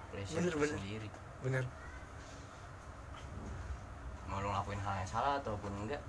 Pressure 0.08 0.38
Bener, 0.38 0.54
bener. 0.54 0.76
sendiri. 0.78 1.08
Bener 1.42 1.64
mau 4.32 4.40
lu 4.40 4.48
ngelakuin 4.48 4.80
hal 4.80 4.94
yang 4.96 5.10
salah 5.10 5.36
ataupun 5.36 5.68
enggak 5.78 6.00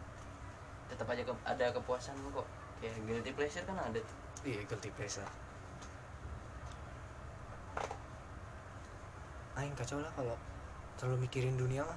tetap 0.87 1.03
aja 1.05 1.21
ke- 1.21 1.43
ada 1.43 1.65
kepuasan 1.69 2.15
kok 2.31 2.47
kayak 2.79 2.95
guilty 3.03 3.31
pleasure 3.31 3.63
kan 3.63 3.75
ada 3.77 3.99
tuh 3.99 4.17
Iya, 4.43 4.59
guilty 4.65 4.91
pleasure. 4.91 5.23
Aing 9.53 9.71
kacau 9.73 9.99
lah 9.99 10.11
kalau 10.11 10.35
terlalu 10.95 11.23
mikirin 11.23 11.55
dunia 11.55 11.79
mah. 11.81 11.95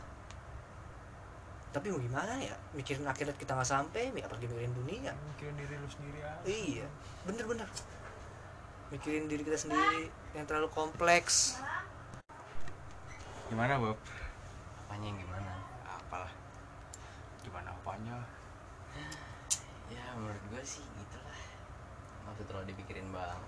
Tapi 1.73 1.91
mau 1.91 1.99
gimana 1.99 2.39
ya? 2.39 2.55
Mikirin 2.71 3.03
akhirat 3.03 3.35
kita 3.35 3.53
nggak 3.53 3.67
sampai, 3.67 4.09
mi- 4.11 4.23
apalagi 4.23 4.47
mikirin 4.47 4.71
dunia. 4.73 5.11
mikirin 5.35 5.57
diri 5.57 5.75
lu 5.75 5.89
sendiri 5.89 6.21
aja 6.21 6.39
Iya, 6.45 6.87
bener-bener. 7.25 7.67
Mikirin 8.89 9.27
diri 9.27 9.43
kita 9.43 9.59
sendiri 9.59 10.07
yang 10.33 10.47
terlalu 10.47 10.71
kompleks. 10.71 11.59
gimana 13.47 13.79
Bob 13.79 13.95
apanya 14.81 15.07
yang 15.07 15.19
gimana 15.19 15.51
apalah. 16.07 16.33
Gimana 17.43 17.75
apanya? 17.75 18.23
Ya 19.87 20.03
menurut 20.19 20.43
gue 20.51 20.63
sih 20.67 20.83
gitu 20.83 21.15
lah 21.23 21.39
nggak 22.27 22.43
usah 22.43 22.47
terlalu 22.51 22.75
dipikirin 22.75 23.07
bang. 23.15 23.39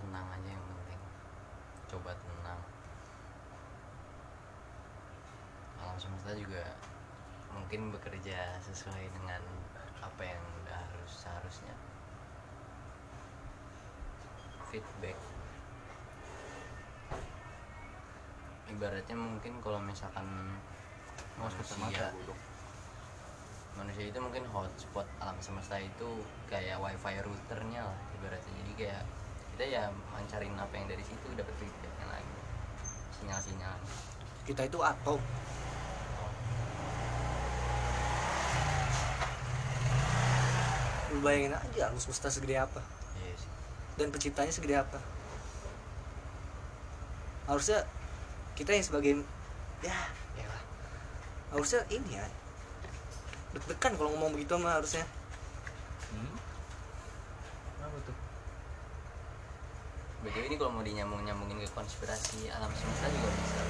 Tenang 0.00 0.26
aja 0.32 0.48
yang 0.48 0.64
penting. 0.64 1.00
Coba 1.92 2.16
tenang. 2.16 2.60
Alam 5.84 5.96
semesta 6.00 6.32
juga 6.32 6.64
mungkin 7.52 7.92
bekerja 7.92 8.56
sesuai 8.64 9.12
dengan 9.12 9.44
apa 10.00 10.24
yang 10.24 10.40
udah 10.64 10.80
harus 10.80 11.12
seharusnya 11.12 11.76
feedback 14.72 15.20
ibaratnya 18.74 19.14
mungkin 19.14 19.62
kalau 19.62 19.78
misalkan 19.78 20.26
manusia 21.38 22.10
manusia 23.74 24.06
itu 24.06 24.18
mungkin 24.22 24.46
hotspot 24.50 25.06
alam 25.18 25.34
semesta 25.42 25.78
itu 25.78 26.22
kayak 26.46 26.78
wifi 26.78 27.18
routernya 27.22 27.82
lah 27.86 27.98
ibaratnya. 28.18 28.52
Jadi 28.62 28.72
kayak 28.78 29.02
kita 29.54 29.64
ya 29.66 29.84
mancarin 30.14 30.54
apa 30.58 30.74
yang 30.74 30.86
dari 30.90 31.02
situ 31.02 31.26
dapat 31.34 31.54
feedbacknya 31.58 32.06
lagi. 32.10 32.38
Sinyal-sinyal. 33.18 33.76
Kita 34.46 34.62
itu 34.66 34.78
atom. 34.78 35.20
Lu 41.14 41.18
bayangin 41.22 41.54
aja 41.54 41.80
alam 41.90 41.98
semesta 41.98 42.30
segede 42.30 42.58
apa? 42.58 42.82
Iya 43.22 43.34
sih. 43.38 43.50
Dan 43.98 44.10
penciptanya 44.10 44.50
segede 44.54 44.78
apa. 44.78 44.98
Harusnya 47.46 47.86
kita 48.54 48.70
yang 48.70 48.86
sebagai 48.86 49.12
ya, 49.82 49.98
ya. 50.38 50.48
Harusnya 51.50 51.82
ini 51.90 52.18
ya. 52.18 52.26
Deg-degan 53.54 53.94
kalau 53.98 54.10
ngomong 54.14 54.34
begitu 54.34 54.54
mah 54.58 54.78
harusnya. 54.78 55.06
hmm? 56.14 56.34
apa 57.84 57.98
tuh 58.06 58.16
BTW 60.24 60.44
ini 60.48 60.56
kalau 60.56 60.72
mau 60.72 60.80
dinyambung 60.80 61.20
nyambungin 61.20 61.60
ke 61.60 61.68
konspirasi 61.76 62.48
alam 62.48 62.72
semesta 62.72 63.12
juga 63.12 63.28
bisa 63.28 63.60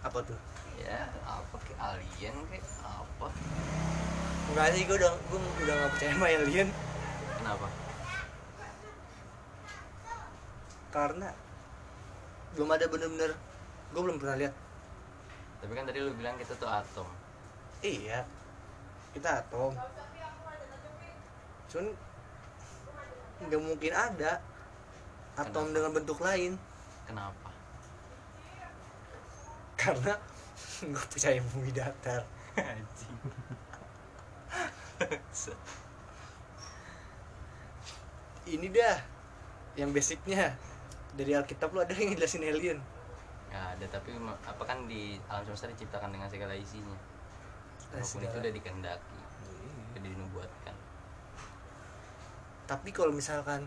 Apa 0.00 0.18
tuh? 0.24 0.38
ya 0.80 1.08
apa 1.24 1.56
ke 1.60 1.72
alien 1.76 2.36
kayak 2.48 2.64
apa 2.84 3.28
Enggak 4.46 4.66
sih, 4.78 4.86
gue 4.86 4.96
udah 4.96 5.12
gue 5.12 5.38
udah 5.66 5.74
gak 5.76 5.90
percaya 5.92 6.10
sama 6.14 6.26
alien 6.30 6.68
kenapa 7.36 7.66
karena 10.94 11.28
belum 12.56 12.68
ada 12.72 12.86
bener-bener 12.88 13.30
gue 13.96 14.04
belum 14.04 14.20
pernah 14.20 14.36
lihat. 14.36 14.52
Tapi 15.64 15.72
kan 15.72 15.88
tadi 15.88 16.04
lu 16.04 16.12
bilang 16.12 16.36
kita 16.36 16.52
tuh 16.60 16.68
atom. 16.68 17.08
Iya. 17.80 18.28
Kita 19.16 19.40
atom. 19.40 19.72
Cuman 21.72 21.96
nggak 23.48 23.62
mungkin 23.64 23.92
ada 23.96 24.44
atom 25.40 25.72
Kenapa? 25.72 25.74
dengan 25.80 25.90
bentuk 25.96 26.18
lain. 26.20 26.60
Kenapa? 27.08 27.48
Karena 29.80 30.12
nggak 30.92 31.06
percaya 31.08 31.40
bumi 31.56 31.72
datar 31.72 32.20
anjing. 32.52 33.16
Ini 38.44 38.66
dah 38.76 39.00
yang 39.80 39.88
basicnya. 39.96 40.52
Dari 41.16 41.32
Alkitab 41.32 41.72
lu 41.72 41.80
ada 41.80 41.96
yang 41.96 42.12
ngejelasin 42.12 42.44
alien 42.44 42.76
nggak 43.46 43.64
ada 43.78 43.86
tapi 43.88 44.10
apa 44.22 44.62
kan 44.66 44.90
di 44.90 45.16
alam 45.30 45.46
semesta 45.46 45.70
diciptakan 45.70 46.10
dengan 46.12 46.28
segala 46.28 46.52
isinya. 46.52 46.98
Walaupun 47.94 48.20
itu 48.26 48.36
udah 48.42 48.52
dikehendaki 48.52 49.26
udah 49.96 50.10
dinubuatkan. 50.12 50.76
Tapi 52.66 52.88
kalau 52.92 53.12
misalkan 53.14 53.64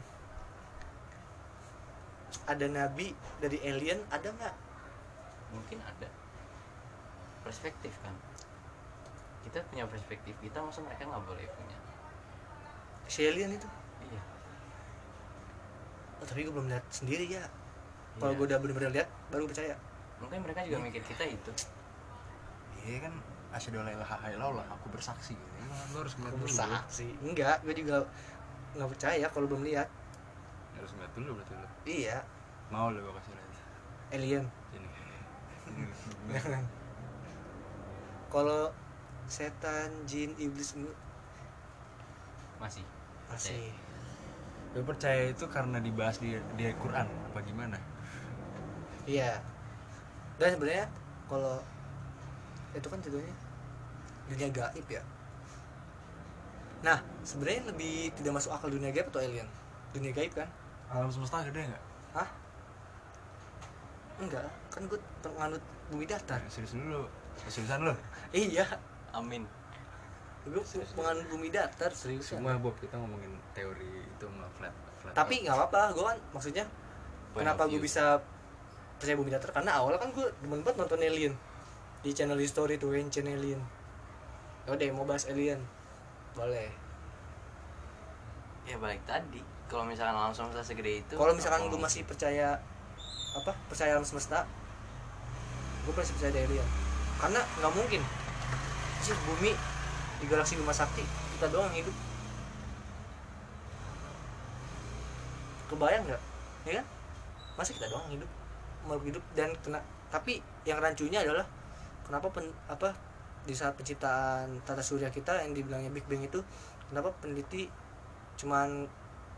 ada 2.46 2.66
nabi 2.70 3.18
dari 3.42 3.58
alien 3.66 4.00
ada 4.14 4.30
nggak? 4.30 4.56
Mungkin 5.56 5.80
ada. 5.82 6.10
Perspektif 7.42 7.96
kan. 8.06 8.14
Kita 9.42 9.66
punya 9.72 9.90
perspektif 9.90 10.38
kita 10.38 10.62
masa 10.62 10.86
mereka 10.86 11.10
nggak 11.10 11.24
boleh 11.26 11.48
punya. 11.50 11.78
Si 13.10 13.26
alien 13.26 13.58
itu? 13.58 13.68
Iya. 14.06 14.22
Oh, 16.20 16.26
tapi 16.28 16.46
gue 16.46 16.54
belum 16.54 16.70
lihat 16.70 16.86
sendiri 16.92 17.26
ya 17.26 17.48
kalau 18.18 18.34
Iya. 18.34 18.38
gue 18.42 18.46
udah 18.50 18.58
bener-bener 18.64 18.92
lihat 18.98 19.08
baru 19.30 19.44
percaya. 19.46 19.76
Mungkin 20.20 20.40
mereka 20.42 20.60
juga 20.66 20.78
mikir 20.82 21.04
kita 21.06 21.24
itu. 21.30 21.52
Iya 22.84 22.98
kan 23.06 23.14
asyhadu 23.54 23.82
alla 23.82 23.92
ilaha 23.94 24.28
illallah 24.34 24.66
aku 24.74 24.88
bersaksi. 24.90 25.38
Gitu. 25.38 25.56
Lu 25.94 25.98
harus 26.02 26.14
ngeliat 26.18 26.34
dulu. 26.34 26.46
bersaksi. 26.50 27.08
Enggak 27.22 27.58
gue 27.62 27.76
juga 27.78 27.96
nggak 28.78 28.90
percaya 28.90 29.26
kalau 29.30 29.46
belum 29.46 29.64
lihat. 29.68 29.88
Harus 30.76 30.92
ngeliat 30.98 31.14
dulu 31.14 31.30
berarti 31.38 31.54
lu. 31.54 31.68
Iya. 31.86 32.18
Mau 32.70 32.90
lu 32.94 33.02
gua 33.02 33.14
kasih 33.22 33.34
lihat. 33.34 33.52
Alien. 34.14 34.46
Sini 34.74 34.88
kalau 38.34 38.70
setan 39.26 39.90
jin 40.06 40.34
iblis 40.38 40.78
ini 40.78 40.90
masih. 42.62 42.86
Masih. 43.30 43.74
Lu 44.78 44.86
percaya 44.86 45.30
itu 45.34 45.46
karena 45.50 45.82
dibahas 45.82 46.22
di 46.22 46.38
di 46.54 46.66
Quran 46.78 47.06
apa 47.10 47.40
gimana? 47.42 47.78
Iya 49.10 49.32
dan 50.38 50.54
sebenarnya 50.54 50.86
kalau 51.26 51.58
itu 52.78 52.86
kan 52.86 53.00
judulnya 53.02 53.36
dunia 54.30 54.50
gaib 54.54 54.88
ya 54.88 55.02
nah 56.86 57.02
sebenarnya 57.26 57.74
lebih 57.74 58.14
tidak 58.14 58.38
masuk 58.38 58.54
akal 58.54 58.70
dunia 58.70 58.94
gaib 58.94 59.10
atau 59.10 59.20
alien 59.26 59.50
dunia 59.92 60.14
gaib 60.14 60.34
kan 60.38 60.48
Alam 60.90 61.14
semesta 61.14 61.46
gede 61.46 61.70
nggak? 61.70 61.84
Hah? 62.18 62.30
enggak 64.20 64.50
kan 64.74 64.82
gue 64.90 65.00
penganut 65.22 65.64
bumi 65.94 66.06
datar 66.10 66.42
Nah, 66.42 66.50
serius 66.50 66.74
dulu. 66.74 67.06
Seriusan 67.46 67.86
lu? 67.88 67.94
iya 68.36 68.66
amin 69.16 69.46
gue 70.50 70.64
penganut 70.98 71.26
bumi 71.30 71.50
datar 71.54 71.92
serius 71.94 72.32
Semua 72.34 72.58
Bob 72.58 72.74
kita 72.82 72.96
ngomongin 72.98 73.32
teori 73.54 74.02
itu 74.08 74.26
nggak 74.26 74.52
flat. 74.58 74.74
flat 75.04 75.14
tapi 75.14 75.46
nggak 75.46 75.56
apa-apa 75.56 75.82
gue 75.94 76.04
kan 76.06 76.18
maksudnya 76.34 76.66
Point 77.36 77.46
kenapa 77.46 77.64
gue 77.70 77.80
bisa 77.80 78.18
percaya 79.00 79.16
bumi 79.16 79.32
datar. 79.32 79.56
Karena 79.56 79.80
awalnya 79.80 80.04
kan 80.04 80.12
gue 80.12 80.28
demen 80.44 80.60
banget 80.62 80.84
nonton 80.84 81.00
alien. 81.00 81.34
Di 82.04 82.12
channel 82.12 82.38
history 82.38 82.76
tuh 82.76 82.92
channel 83.08 83.40
alien. 83.40 83.64
Yaudah 84.68 84.92
mau 84.92 85.08
bahas 85.08 85.26
alien. 85.32 85.64
Boleh. 86.36 86.70
Ya 88.68 88.76
balik 88.78 89.02
tadi. 89.08 89.42
Kalau 89.72 89.88
misalkan 89.88 90.14
alam 90.18 90.34
semesta 90.34 90.66
segede 90.66 91.06
itu 91.06 91.14
kalau 91.14 91.34
misalkan 91.38 91.70
gue 91.70 91.78
masih 91.78 92.02
percaya 92.02 92.58
apa 93.38 93.54
percaya 93.70 93.94
alam 93.94 94.02
semesta 94.02 94.50
gue 95.86 95.94
masih 95.96 96.14
percaya 96.20 96.32
ada 96.36 96.42
alien. 96.46 96.68
Karena 97.18 97.42
nggak 97.64 97.74
mungkin. 97.74 98.02
Sih 99.00 99.16
bumi 99.26 99.56
di 100.20 100.26
galaksi 100.28 100.60
Bima 100.60 100.76
Sakti 100.76 101.06
kita 101.40 101.48
doang 101.54 101.72
yang 101.72 101.88
hidup. 101.88 101.96
Kebayang 105.70 106.04
nggak? 106.10 106.22
Ya 106.66 106.74
kan? 106.82 106.86
Masa 107.56 107.72
kita 107.78 107.88
doang 107.88 108.04
yang 108.10 108.22
hidup 108.22 108.39
makhluk 108.88 109.16
hidup 109.16 109.24
dan 109.36 109.52
kena 109.64 109.80
tapi 110.10 110.42
yang 110.66 110.82
rancunya 110.82 111.22
adalah 111.22 111.46
kenapa 112.06 112.30
pen, 112.34 112.50
apa 112.66 112.94
di 113.46 113.54
saat 113.54 113.74
penciptaan 113.78 114.62
tata 114.66 114.84
surya 114.84 115.10
kita 115.10 115.42
yang 115.46 115.54
dibilangnya 115.56 115.92
Big 115.94 116.06
Bang 116.10 116.22
itu 116.22 116.42
kenapa 116.90 117.14
peneliti 117.22 117.70
cuman 118.40 118.88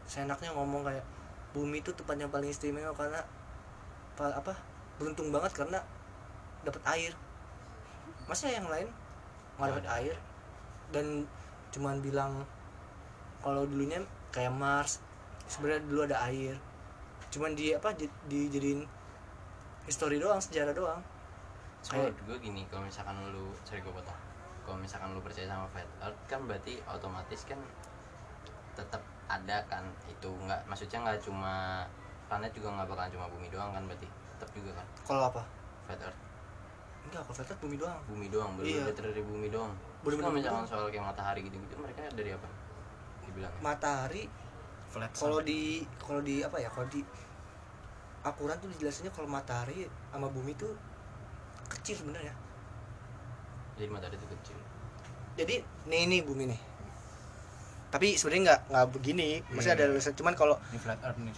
seenaknya 0.07 0.51
ngomong 0.55 0.83
kayak 0.87 1.05
bumi 1.51 1.83
itu 1.83 1.91
tempat 1.91 2.15
yang 2.15 2.31
paling 2.31 2.51
istimewa 2.51 2.95
karena 2.95 3.21
pa- 4.15 4.35
apa 4.35 4.55
beruntung 4.99 5.31
banget 5.33 5.51
karena 5.55 5.79
dapat 6.63 6.81
air 6.87 7.11
masa 8.29 8.47
yang 8.47 8.67
lain 8.69 8.87
nggak 9.59 9.67
dapat 9.67 9.85
ada. 9.87 9.93
air 9.99 10.15
dan 10.95 11.05
cuman 11.71 11.99
bilang 11.99 12.43
kalau 13.41 13.65
dulunya 13.67 13.99
kayak 14.31 14.53
Mars 14.53 15.01
sebenarnya 15.49 15.83
dulu 15.87 16.01
ada 16.07 16.17
air 16.29 16.55
cuman 17.31 17.55
di 17.55 17.71
apa 17.75 17.95
di, 17.95 18.07
dijadiin 18.27 18.83
history 19.85 20.17
doang 20.21 20.39
sejarah 20.41 20.73
doang. 20.73 21.01
Soalnya 21.81 22.13
menurut 22.13 22.19
gue 22.29 22.37
gini, 22.45 22.61
kalau 22.69 22.85
misalkan 22.85 23.17
lu, 23.33 23.49
sorry 23.65 23.81
gue 23.81 23.93
potong. 23.93 24.19
Kalau 24.61 24.77
misalkan 24.77 25.09
lu 25.17 25.21
percaya 25.25 25.49
sama 25.49 25.65
flat 25.73 25.89
earth 26.05 26.21
kan 26.29 26.45
berarti 26.45 26.77
otomatis 26.85 27.41
kan 27.49 27.57
tetap 28.77 29.01
ada 29.25 29.57
kan 29.65 29.81
itu. 30.05 30.29
Nggak 30.29 30.61
maksudnya 30.69 31.01
nggak 31.01 31.19
cuma 31.25 31.83
planet 32.29 32.51
juga 32.53 32.69
nggak 32.77 32.87
bakalan 32.87 33.09
cuma 33.09 33.25
bumi 33.33 33.47
doang 33.49 33.73
kan 33.73 33.83
berarti. 33.89 34.07
Tetap 34.37 34.49
juga 34.53 34.71
kan? 34.77 34.85
Kalau 35.01 35.23
apa? 35.33 35.41
Flat 35.89 36.01
earth. 36.05 36.19
Enggak 37.09 37.21
kalau 37.25 37.35
flat 37.41 37.49
earth 37.49 37.61
bumi 37.65 37.75
doang. 37.81 37.99
Bumi 38.05 38.27
doang 38.29 38.51
Iya. 38.61 38.85
bener-bener 38.85 39.09
dari 39.09 39.23
bumi 39.25 39.47
doang. 39.49 39.73
Terus 40.05 40.17
kalau 40.21 40.33
misalkan 40.37 40.65
soal 40.69 40.85
kayak 40.93 41.05
matahari 41.09 41.41
gitu-gitu 41.41 41.75
mereka 41.81 42.05
dari 42.13 42.31
apa? 42.37 42.47
Dibilang 43.25 43.53
matahari 43.65 44.29
Flat 44.91 45.07
kalau 45.15 45.39
di 45.39 45.87
kalau 45.95 46.19
di 46.19 46.43
apa 46.43 46.59
ya 46.59 46.67
kalau 46.67 46.83
di 46.91 46.99
Al-Quran 48.21 48.57
tuh 48.61 48.69
dijelasinnya 48.77 49.09
kalau 49.09 49.25
matahari 49.25 49.89
sama 50.13 50.29
bumi 50.29 50.53
tuh 50.53 50.69
kecil 51.73 52.05
sebenarnya. 52.05 52.33
Jadi 53.77 53.89
matahari 53.89 54.15
itu 54.17 54.27
kecil. 54.29 54.57
Jadi 55.41 55.55
nih 55.89 55.99
ini 56.05 56.17
bumi 56.21 56.53
nih. 56.53 56.61
Tapi 57.89 58.13
sebenarnya 58.15 58.41
nggak 58.45 58.61
nggak 58.69 58.87
begini. 58.93 59.29
Masih 59.49 59.73
ada 59.73 59.83
Iya. 59.87 59.91
lurusan 59.91 60.13
cuman 60.13 60.33
kalau 60.37 60.55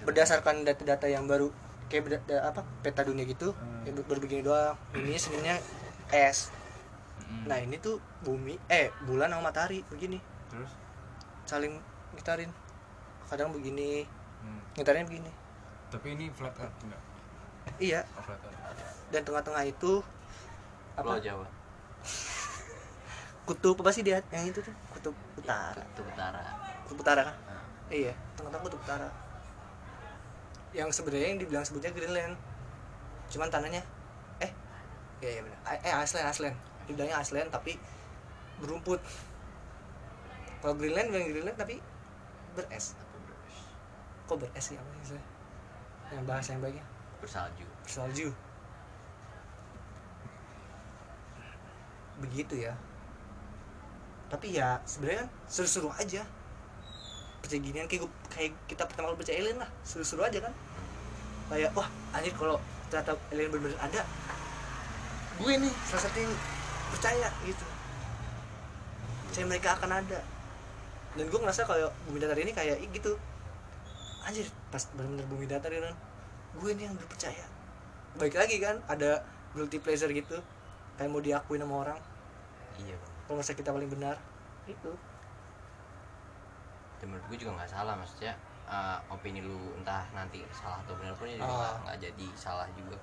berdasarkan 0.04 0.68
data-data 0.68 1.08
yang 1.08 1.24
baru 1.24 1.48
kayak 1.88 2.20
apa 2.42 2.66
peta 2.82 3.06
dunia 3.06 3.24
gitu 3.24 3.54
Hmm. 3.54 3.86
ya 3.88 3.92
baru 3.96 4.20
begini 4.20 4.44
doang. 4.44 4.76
Ini 4.92 5.16
sebenarnya 5.16 5.58
es. 6.12 6.52
Mm-mm. 7.24 7.48
nah 7.48 7.58
ini 7.58 7.80
tuh 7.80 7.98
bumi 8.22 8.60
eh 8.68 8.92
bulan 9.08 9.32
sama 9.32 9.50
matahari 9.50 9.82
begini. 9.88 10.20
Terus? 10.52 10.72
Saling 11.48 11.80
ngitarin. 12.18 12.52
Kadang 13.32 13.56
begini 13.56 14.04
hmm. 14.44 14.78
ngitarin 14.78 15.08
begini 15.08 15.32
tapi 15.94 16.08
ini 16.18 16.26
flat 16.34 16.56
earth 16.58 16.78
enggak? 16.82 17.02
iya. 17.78 18.02
Oh, 18.18 18.24
flat 18.26 18.42
earth. 18.42 18.82
dan 19.14 19.22
tengah-tengah 19.22 19.64
itu 19.70 20.02
Pulau 20.98 21.14
apa 21.14 21.22
Jawa. 21.22 21.46
Kutub 23.48 23.78
apa 23.86 23.92
sih 23.94 24.02
dia? 24.02 24.26
Yang 24.34 24.46
itu 24.58 24.60
tuh? 24.66 24.76
Kutub 24.98 25.16
utara. 25.38 25.78
Kutub 25.94 26.06
Utara. 26.10 26.42
Kutub 26.86 26.98
utara 27.06 27.22
kan 27.30 27.36
Nah, 27.46 27.62
iya 27.94 28.14
tengah-tengah 28.34 28.66
kutub 28.66 28.82
utara. 28.82 29.10
Yang 30.74 30.90
sebenarnya 30.98 31.28
yang 31.30 31.40
dibilang 31.42 31.66
sebutnya 31.66 31.94
Greenland. 31.94 32.34
Cuman 33.30 33.54
tanahnya 33.54 33.86
eh 34.42 34.52
iya 35.22 35.30
iya 35.38 35.42
benar. 35.46 35.60
Eh 35.86 35.94
Iceland 36.02 36.26
Iceland. 36.34 36.58
Dibilangnya 36.90 37.22
Iceland 37.22 37.50
tapi 37.54 37.78
berumput. 38.58 38.98
Kalau 40.66 40.74
Greenland 40.74 41.14
bilang 41.14 41.30
Greenland 41.30 41.60
tapi 41.60 41.78
beres 42.54 42.94
kok 44.24 44.38
beres 44.40 44.62
sih 44.62 44.78
apa 44.78 44.90
sih 45.04 45.20
yang 46.14 46.26
bahasa 46.30 46.54
yang 46.54 46.62
baiknya? 46.62 46.86
Bersalju. 47.20 47.66
Bersalju. 47.84 48.28
Begitu 52.22 52.56
ya. 52.70 52.74
Tapi 54.30 54.58
ya 54.58 54.82
sebenarnya 54.86 55.26
kan 55.26 55.30
seru-seru 55.50 55.90
aja. 55.94 56.22
Percaya 57.44 57.60
ginian 57.60 57.88
kayak, 57.90 58.08
kayak 58.32 58.54
kita 58.70 58.88
pertama 58.88 59.12
kali 59.12 59.20
percaya 59.26 59.38
alien 59.42 59.58
lah. 59.60 59.70
Seru-seru 59.82 60.22
aja 60.24 60.40
kan. 60.40 60.54
Kayak 61.52 61.76
wah 61.76 61.90
anjir 62.16 62.34
kalau 62.38 62.58
ternyata 62.88 63.18
alien 63.34 63.50
bener-bener 63.50 63.80
ada 63.82 64.02
gue 65.34 65.54
nih 65.58 65.74
salah 65.90 66.04
satu 66.06 66.18
yang 66.22 66.34
percaya 66.94 67.28
gitu. 67.44 67.66
Percaya 69.30 69.46
mereka 69.50 69.70
akan 69.82 69.92
ada. 70.06 70.20
Dan 71.18 71.26
gue 71.30 71.40
ngerasa 71.42 71.66
kalau 71.66 71.90
bumi 72.10 72.22
datar 72.22 72.38
ini 72.38 72.54
kayak 72.54 72.78
gitu 72.94 73.18
anjir 74.24 74.48
pas 74.70 74.84
bener-bener 74.90 75.26
bumi 75.28 75.46
datar 75.46 75.70
ya 75.70 75.82
kan 75.82 75.96
gue 76.54 76.70
nih 76.72 76.86
yang 76.86 76.96
udah 76.96 77.08
percaya 77.08 77.46
baik 78.14 78.36
lagi 78.36 78.58
kan 78.58 78.78
ada 78.86 79.26
guilty 79.52 79.78
pleasure 79.78 80.10
gitu. 80.10 80.38
Kayak 80.94 81.10
mau 81.10 81.18
diakuin 81.20 81.62
sama 81.62 81.76
orang. 81.80 82.00
Iya 82.76 82.94
bang. 82.94 83.12
Kalau 83.24 83.36
ngerasa 83.38 83.54
kita 83.54 83.70
paling 83.70 83.90
benar. 83.90 84.18
Itu. 84.66 84.94
Dan 86.98 87.06
menurut 87.08 87.26
gue 87.26 87.38
juga 87.40 87.52
nggak 87.58 87.70
salah 87.70 87.94
maksudnya 87.94 88.34
eh, 88.64 88.98
opini 89.10 89.42
lu 89.42 89.58
entah 89.76 90.06
nanti 90.12 90.46
salah 90.52 90.78
atau 90.80 90.94
benar 90.96 91.14
pun 91.14 91.26
ya 91.26 91.38
juga 91.38 91.54
Ah. 91.68 91.78
nggak- 91.84 92.00
jadi 92.00 92.28
salah 92.34 92.70
juga. 92.72 92.98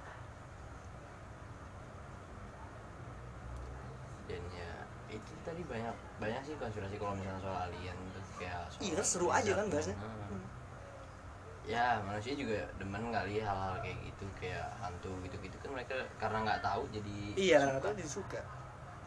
Dan 4.27 4.43
ya 4.49 4.71
itu 5.11 5.33
tadi 5.43 5.63
banyak 5.65 5.95
banyak 6.17 6.43
sih 6.45 6.55
konspirasi 6.55 6.95
kalau 6.97 7.15
misalnya 7.15 7.43
soal 7.43 7.59
alien 7.67 7.99
terus 8.11 8.31
kayak 8.39 8.63
soal 8.71 8.83
Iya, 8.87 9.01
seru 9.03 9.29
aja 9.29 9.53
kan 9.53 9.67
bahasnya. 9.67 9.97
Hmm. 9.99 10.20
Ya 11.63 12.01
manusia 12.03 12.33
juga 12.35 12.57
demen 12.81 13.13
kali 13.13 13.39
hal-hal 13.39 13.79
kayak 13.79 13.99
gitu 14.03 14.25
kayak 14.41 14.67
hantu 14.81 15.13
gitu-gitu 15.23 15.55
kan 15.61 15.71
mereka 15.71 15.95
karena 16.17 16.39
nggak 16.43 16.61
tahu 16.65 16.83
jadi 16.91 17.17
iya 17.37 17.59
karena 17.63 17.79
tuh 17.79 17.93
jadi 17.95 18.11
suka. 18.11 18.41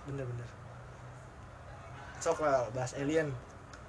Bener-bener. 0.06 0.48
Sok 2.22 2.40
lah 2.40 2.70
bahas 2.72 2.94
alien. 2.96 3.34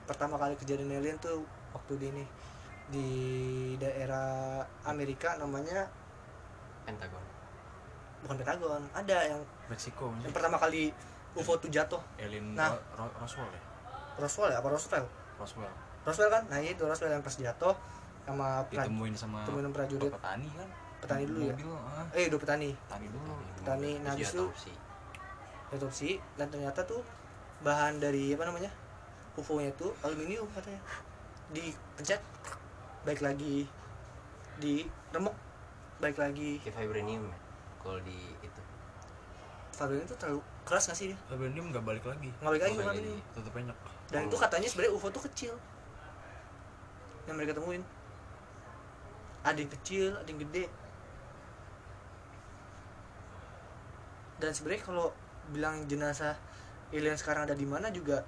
Pertama 0.05 0.35
kali 0.37 0.57
kejadian 0.57 0.91
alien 0.91 1.17
tuh 1.21 1.45
waktu 1.71 1.93
di 2.01 2.07
ini 2.11 2.25
di 2.85 3.09
daerah 3.79 4.61
Amerika 4.85 5.37
namanya 5.37 5.87
Pentagon. 6.85 7.23
Bukan 8.25 8.37
Pentagon 8.41 8.83
ada 8.93 9.17
yang 9.25 9.41
Meksiko 9.69 10.13
yang 10.21 10.33
pertama 10.33 10.57
kali 10.57 10.93
UFO 11.33 11.57
tuh 11.57 11.69
jatuh. 11.69 12.01
Alien 12.17 12.53
Nah. 12.53 12.73
Ro- 12.97 13.15
Roswell 13.17 13.49
ya? 13.49 13.63
Roswell 14.19 14.51
ya 14.51 14.59
apa 14.61 14.69
Roswell? 14.69 15.07
Roswell. 15.37 15.73
Roswell 16.05 16.31
kan? 16.33 16.43
Nah 16.49 16.59
itu 16.61 16.83
Roswell 16.85 17.13
yang 17.13 17.25
pas 17.25 17.33
jatuh 17.33 17.77
sama 18.25 18.65
ditemuin 18.73 19.15
sama 19.15 19.39
temuin 19.45 19.65
sama 19.69 19.75
prajurit. 19.77 20.13
petani 20.13 20.49
kan? 20.57 20.69
Petani 21.05 21.23
dulu 21.29 21.41
ya? 21.45 21.55
Mobil 21.55 21.71
ah, 21.77 22.07
eh 22.17 22.25
udah 22.33 22.41
petani. 22.41 22.71
Petani 22.73 23.07
dulu. 23.13 23.33
Petani, 23.61 23.91
nah, 24.01 24.15
justru- 24.17 24.49
diotopsi. 24.49 24.73
otopsi. 25.77 26.11
Dan 26.41 26.47
ternyata 26.49 26.81
tuh 26.89 27.05
bahan 27.61 28.01
dari 28.01 28.33
apa 28.33 28.49
namanya 28.49 28.73
UFO 29.37 29.61
nya 29.61 29.69
itu 29.69 29.93
aluminium 30.01 30.49
katanya. 30.57 30.81
Dipencet 31.53 32.25
baik 33.05 33.21
lagi 33.21 33.69
di 34.57 34.89
remuk 35.13 35.37
baik 36.01 36.17
lagi 36.17 36.63
kayak 36.65 36.75
vibranium 36.81 37.29
ya 37.29 37.39
kalau 37.85 38.01
di 38.01 38.17
itu. 38.41 38.63
Vibranium 39.77 40.07
itu 40.09 40.17
terlalu 40.17 40.41
keras 40.65 40.89
gak 40.89 40.97
sih 40.97 41.07
dia? 41.13 41.19
Vibranium 41.29 41.69
nggak 41.69 41.85
balik 41.85 42.05
lagi. 42.09 42.33
Nggak 42.41 42.51
balik 42.57 42.63
lagi 42.65 42.77
vibranium. 42.81 43.21
tetep 43.37 43.53
enyek. 43.61 43.79
Dan 44.09 44.21
itu 44.31 44.37
katanya 44.41 44.69
sebenarnya 44.73 44.93
UFO 44.97 45.09
tuh 45.13 45.23
kecil 45.29 45.53
yang 47.29 47.37
mereka 47.37 47.57
temuin 47.57 47.85
ada 49.45 49.59
yang 49.61 49.73
kecil 49.73 50.17
ada 50.17 50.29
yang 50.33 50.41
gede. 50.49 50.65
Dan 54.41 54.51
sebenarnya 54.51 54.83
kalau 54.83 55.13
bilang 55.53 55.85
jenazah 55.85 56.35
alien 56.91 57.17
sekarang 57.21 57.45
ada 57.45 57.55
di 57.55 57.69
mana 57.69 57.93
juga 57.93 58.25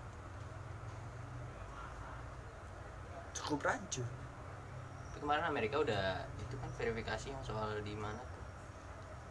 cukup 3.33 3.65
rancu. 3.65 4.05
Tapi 4.05 5.17
kemarin 5.25 5.45
Amerika 5.49 5.81
udah 5.81 6.29
itu 6.37 6.55
kan 6.61 6.71
verifikasi 6.77 7.33
yang 7.33 7.43
soal 7.43 7.81
di 7.81 7.97
mana 7.97 8.21
tuh? 8.21 8.43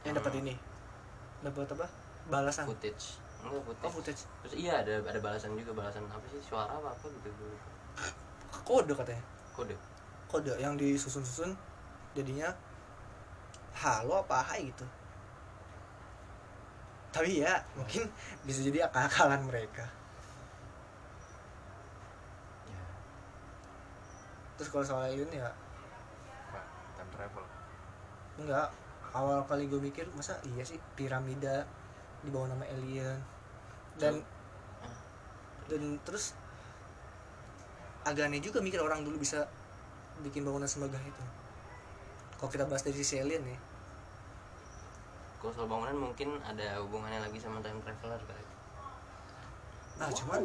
Yang 0.09 0.13
dapat 0.21 0.33
ini. 0.41 0.55
Dapat 1.45 1.69
apa? 1.77 1.87
Balasan. 2.31 2.65
Footage. 2.65 3.21
Enggak 3.45 3.61
footage. 3.61 3.85
oh 3.85 3.91
footage. 3.93 4.21
Terus 4.41 4.53
iya 4.57 4.81
ada 4.81 5.05
ada 5.05 5.19
balasan 5.21 5.53
juga 5.53 5.77
balasan 5.77 6.01
apa 6.09 6.25
sih? 6.33 6.41
Suara 6.41 6.73
apa 6.73 6.89
apa 6.89 7.05
gitu 7.21 7.29
gitu. 7.29 7.45
Kode 8.65 8.93
katanya. 8.97 9.23
Kode. 9.53 9.75
Kode 10.25 10.51
yang 10.57 10.73
disusun-susun 10.73 11.53
jadinya 12.15 12.49
halo 13.75 14.23
apa 14.23 14.39
hai? 14.39 14.71
gitu. 14.71 14.87
Tapi 17.11 17.43
ya 17.43 17.59
mungkin 17.75 18.07
bisa 18.47 18.63
jadi 18.63 18.87
akal-akalan 18.87 19.43
mereka. 19.43 19.83
Ya. 22.71 22.83
Terus 24.55 24.69
kalau 24.71 24.85
soal 24.87 25.11
alien 25.11 25.27
ya? 25.31 25.51
Apa? 25.51 26.59
time 26.95 27.11
travel. 27.11 27.43
Enggak 28.39 28.67
awal 29.15 29.43
kali 29.47 29.67
gue 29.67 29.79
mikir 29.79 30.07
masa 30.15 30.39
iya 30.43 30.63
sih 30.63 30.79
piramida 30.95 31.67
di 32.23 32.31
bawah 32.31 32.51
nama 32.51 32.63
alien? 32.67 33.19
Dan 33.99 34.23
dan 35.67 35.99
terus 36.03 36.35
agak 38.05 38.29
aneh 38.29 38.43
juga 38.43 38.61
mikir 38.61 38.79
orang 38.79 39.01
dulu 39.01 39.17
bisa 39.19 39.49
bikin 40.21 40.45
bangunan 40.45 40.69
semegah 40.69 41.01
itu 41.01 41.23
kalau 42.39 42.49
kita 42.51 42.65
bahas 42.67 42.83
dari 42.83 42.97
sisi 42.99 43.19
alien 43.21 43.43
ya 43.43 43.59
kalau 45.45 45.61
soal 45.61 45.69
bangunan 45.69 46.09
mungkin 46.09 46.41
ada 46.41 46.81
hubungannya 46.81 47.21
lagi 47.21 47.37
sama 47.37 47.61
time 47.61 47.77
traveler 47.85 48.17
kali. 48.17 48.45
Nah 50.01 50.09
cuman 50.09 50.41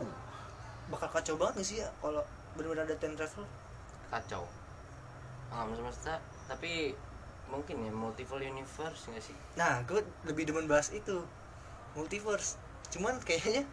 bakal 0.92 1.09
kacau 1.09 1.40
banget 1.40 1.55
nih 1.57 1.66
sih 1.66 1.76
ya 1.81 1.88
kalau 2.05 2.20
benar-benar 2.53 2.85
ada 2.85 2.96
time 3.00 3.16
travel 3.16 3.48
kacau. 4.12 4.44
Alam 5.57 5.72
semesta 5.72 6.20
tapi 6.44 6.92
mungkin 7.48 7.81
ya 7.81 7.92
multiple 7.96 8.44
universe 8.44 9.09
nggak 9.09 9.24
sih? 9.24 9.37
Nah 9.57 9.81
gue 9.88 10.05
lebih 10.29 10.53
demen 10.53 10.68
bahas 10.68 10.92
itu. 10.92 11.24
Multiverse. 11.96 12.61
Cuman 12.92 13.16
kayaknya 13.24 13.64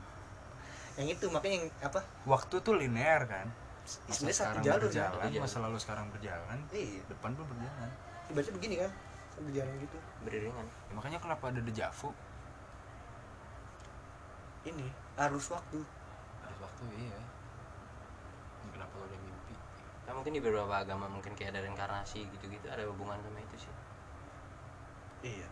yang 0.96 1.12
itu 1.12 1.28
makanya 1.28 1.60
yang 1.60 1.68
apa? 1.84 2.08
Waktu 2.24 2.64
tuh 2.64 2.80
linear 2.80 3.28
kan. 3.28 3.52
Masa 4.08 4.16
sebenarnya 4.16 4.32
satu 4.32 4.48
sekarang 4.48 4.64
jalur 4.64 4.80
ya 4.80 4.88
berjalan 4.88 5.28
jalur. 5.28 5.44
masa 5.44 5.58
lalu 5.60 5.78
sekarang 5.80 6.06
berjalan 6.12 6.60
iya. 6.76 7.04
depan 7.08 7.32
pun 7.40 7.46
berjalan 7.48 7.90
ibaratnya 8.28 8.54
begini 8.56 8.76
kan 8.82 8.92
sambil 9.34 9.52
jalan 9.54 9.74
gitu. 9.80 9.98
Beriringan. 10.26 10.66
Ya, 10.66 10.94
makanya 10.98 11.20
kenapa 11.22 11.54
ada 11.54 11.62
dejavu 11.62 12.12
ini 14.68 14.88
arus 15.16 15.48
waktu. 15.50 15.80
Ada 16.44 16.56
waktu 16.60 16.84
iya. 17.00 17.20
Kenapa 18.76 18.94
lo 19.00 19.06
udah 19.08 19.20
mimpi? 19.24 19.56
Kan 20.04 20.14
mungkin 20.20 20.34
di 20.36 20.42
beberapa 20.44 20.76
agama 20.76 21.08
mungkin 21.08 21.34
kayak 21.34 21.56
ada 21.56 21.64
reinkarnasi 21.64 22.28
gitu-gitu 22.36 22.68
ada 22.68 22.84
hubungan 22.92 23.16
sama 23.24 23.40
itu 23.40 23.58
sih. 23.64 23.74
Iya. 25.24 25.48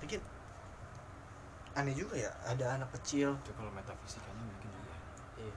Mungkin 0.00 0.20
aneh 1.76 1.94
juga 1.98 2.14
ya 2.16 2.30
ada 2.46 2.78
anak 2.78 2.88
kecil. 3.00 3.36
Itu 3.42 3.52
kalau 3.58 3.68
metafisikanya 3.74 4.42
mungkin 4.46 4.70
iya. 4.70 4.96
Iya. 5.36 5.56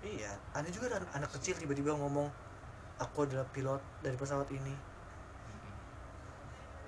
Iya 0.00 0.30
aneh 0.54 0.70
juga 0.70 0.92
ada 0.92 1.06
anak 1.16 1.32
kecil 1.32 1.56
tiba-tiba 1.56 1.96
ngomong 1.96 2.28
aku 3.00 3.24
adalah 3.24 3.48
pilot 3.48 3.80
dari 4.04 4.14
pesawat 4.14 4.46
ini. 4.52 4.76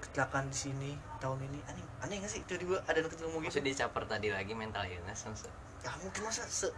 Kecelakaan 0.05 0.53
di 0.53 0.57
sini 0.57 0.90
tahun 1.18 1.40
ini. 1.48 1.59
Aneh 1.72 1.85
aneh 2.05 2.16
nggak 2.20 2.31
sih? 2.31 2.44
Tiba-tiba 2.44 2.85
ada 2.85 3.01
anak 3.01 3.16
ngomong 3.16 3.40
gitu. 3.48 3.59
Maksudnya 3.59 3.72
dicaper 3.72 4.05
tadi 4.05 4.29
lagi 4.29 4.53
mental 4.53 4.85
illness 4.85 5.25
maksud 5.25 5.51
ya 5.83 5.90
mungkin 5.98 6.22
masa 6.22 6.46
se 6.46 6.68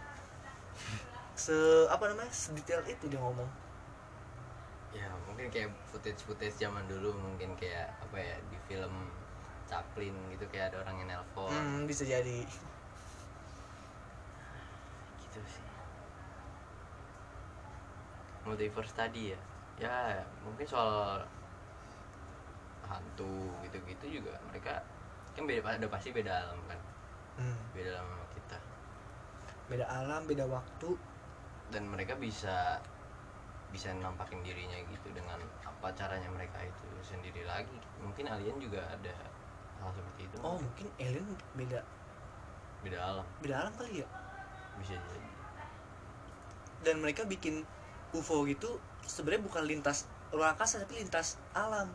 se 1.35 1.53
apa 1.91 2.09
namanya? 2.09 2.31
Sedetail 2.31 2.81
itu 2.87 3.05
dia 3.11 3.19
ngomong. 3.19 3.49
Ya 4.95 5.11
mungkin 5.27 5.51
kayak 5.51 5.69
footage 5.91 6.23
footage 6.23 6.55
zaman 6.55 6.87
dulu 6.87 7.11
mungkin 7.13 7.53
kayak 7.59 7.91
apa 7.99 8.17
ya 8.17 8.35
di 8.47 8.57
film 8.71 9.11
Chaplin 9.65 10.15
gitu 10.31 10.45
kayak 10.49 10.71
ada 10.73 10.87
orang 10.87 10.95
yang 11.03 11.09
nelpon. 11.19 11.51
Hmm, 11.51 11.83
bisa 11.83 12.07
jadi. 12.07 12.47
Gitu 15.19 15.39
sih 15.43 15.74
multiverse 18.45 18.93
tadi 18.93 19.33
ya. 19.33 19.39
Ya 19.75 20.23
mungkin 20.45 20.63
soal 20.63 21.25
hantu 22.85 23.51
gitu-gitu 23.65 24.21
juga 24.21 24.37
mereka 24.47 24.79
kan 25.35 25.43
beda 25.43 25.67
ada 25.67 25.87
pasti 25.89 26.13
beda 26.15 26.31
alam 26.31 26.59
kan? 26.69 26.79
Hmm, 27.41 27.57
beda 27.75 27.99
alam 27.99 28.07
sama 28.07 28.25
kita. 28.31 28.57
Beda 29.67 29.85
alam 29.89 30.21
beda 30.23 30.45
waktu. 30.47 30.89
Dan 31.73 31.89
mereka 31.89 32.13
bisa 32.15 32.79
bisa 33.73 33.91
nampakin 33.91 34.39
dirinya 34.45 34.79
gitu 34.87 35.11
dengan 35.11 35.41
apa 35.65 35.91
caranya 35.91 36.29
mereka 36.31 36.63
itu 36.63 36.87
sendiri 37.03 37.43
lagi. 37.43 37.75
Mungkin 37.99 38.29
alien 38.29 38.55
juga 38.61 38.85
ada 38.87 39.15
hal 39.83 39.91
seperti 39.91 40.21
itu. 40.31 40.35
Oh 40.45 40.55
mungkin 40.55 40.87
alien 41.01 41.27
beda. 41.57 41.81
Beda 42.85 42.99
alam. 43.01 43.25
Beda 43.41 43.55
alam 43.65 43.73
kali 43.75 44.05
ya? 44.05 44.07
Bisa 44.79 44.95
jadi. 44.95 45.29
Dan 46.85 47.01
mereka 47.01 47.25
bikin 47.25 47.65
UFO 48.15 48.47
gitu 48.47 48.79
sebenarnya 49.05 49.43
bukan 49.45 49.63
lintas 49.67 50.09
luar 50.33 50.57
angkasa 50.57 50.81
tapi 50.81 50.99
lintas 50.99 51.37
alam. 51.53 51.87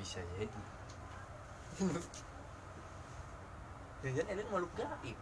Bisa 0.00 0.18
jadi. 0.34 0.48
Dan 4.02 4.26
alien 4.30 4.46
makhluk 4.50 4.72
gaib. 4.78 5.18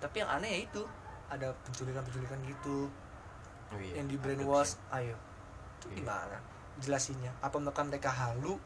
Tapi 0.00 0.16
yang 0.20 0.30
aneh 0.32 0.50
ya 0.50 0.60
itu 0.68 0.82
ada 1.32 1.52
penculikan-penculikan 1.64 2.40
gitu 2.44 2.88
oh, 3.72 3.78
iya. 3.80 4.00
yang 4.00 4.06
di 4.08 4.16
brainwash. 4.20 4.76
ayo 4.92 5.16
itu 5.80 5.86
Iya. 5.92 5.96
gimana? 6.04 6.36
Jelasinnya. 6.80 7.32
Apa 7.40 7.56
mereka 7.60 7.84
mereka 7.88 8.10
halu? 8.12 8.56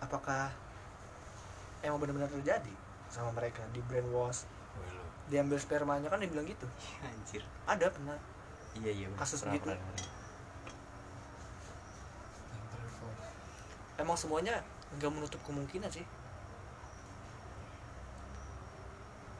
Apakah 0.00 0.52
emang 1.84 2.00
benar-benar 2.00 2.32
terjadi 2.32 2.87
sama 3.08 3.32
mereka 3.34 3.64
di 3.72 3.80
brainwash. 3.84 4.44
Wih, 4.78 4.92
lo 4.94 5.04
diambil 5.28 5.60
spermanya 5.60 6.08
kan 6.08 6.20
dia 6.20 6.30
bilang 6.32 6.48
gitu 6.48 6.64
anjir. 7.04 7.42
Ada 7.68 7.92
pernah. 7.92 8.16
Iya 8.80 8.90
iya 8.92 9.06
bener. 9.12 9.20
Kasus 9.20 9.44
travel 9.44 9.76
emang 13.98 14.14
semuanya 14.14 14.62
nggak 14.96 15.10
menutup 15.10 15.42
kemungkinan 15.44 15.90
sih. 15.90 16.06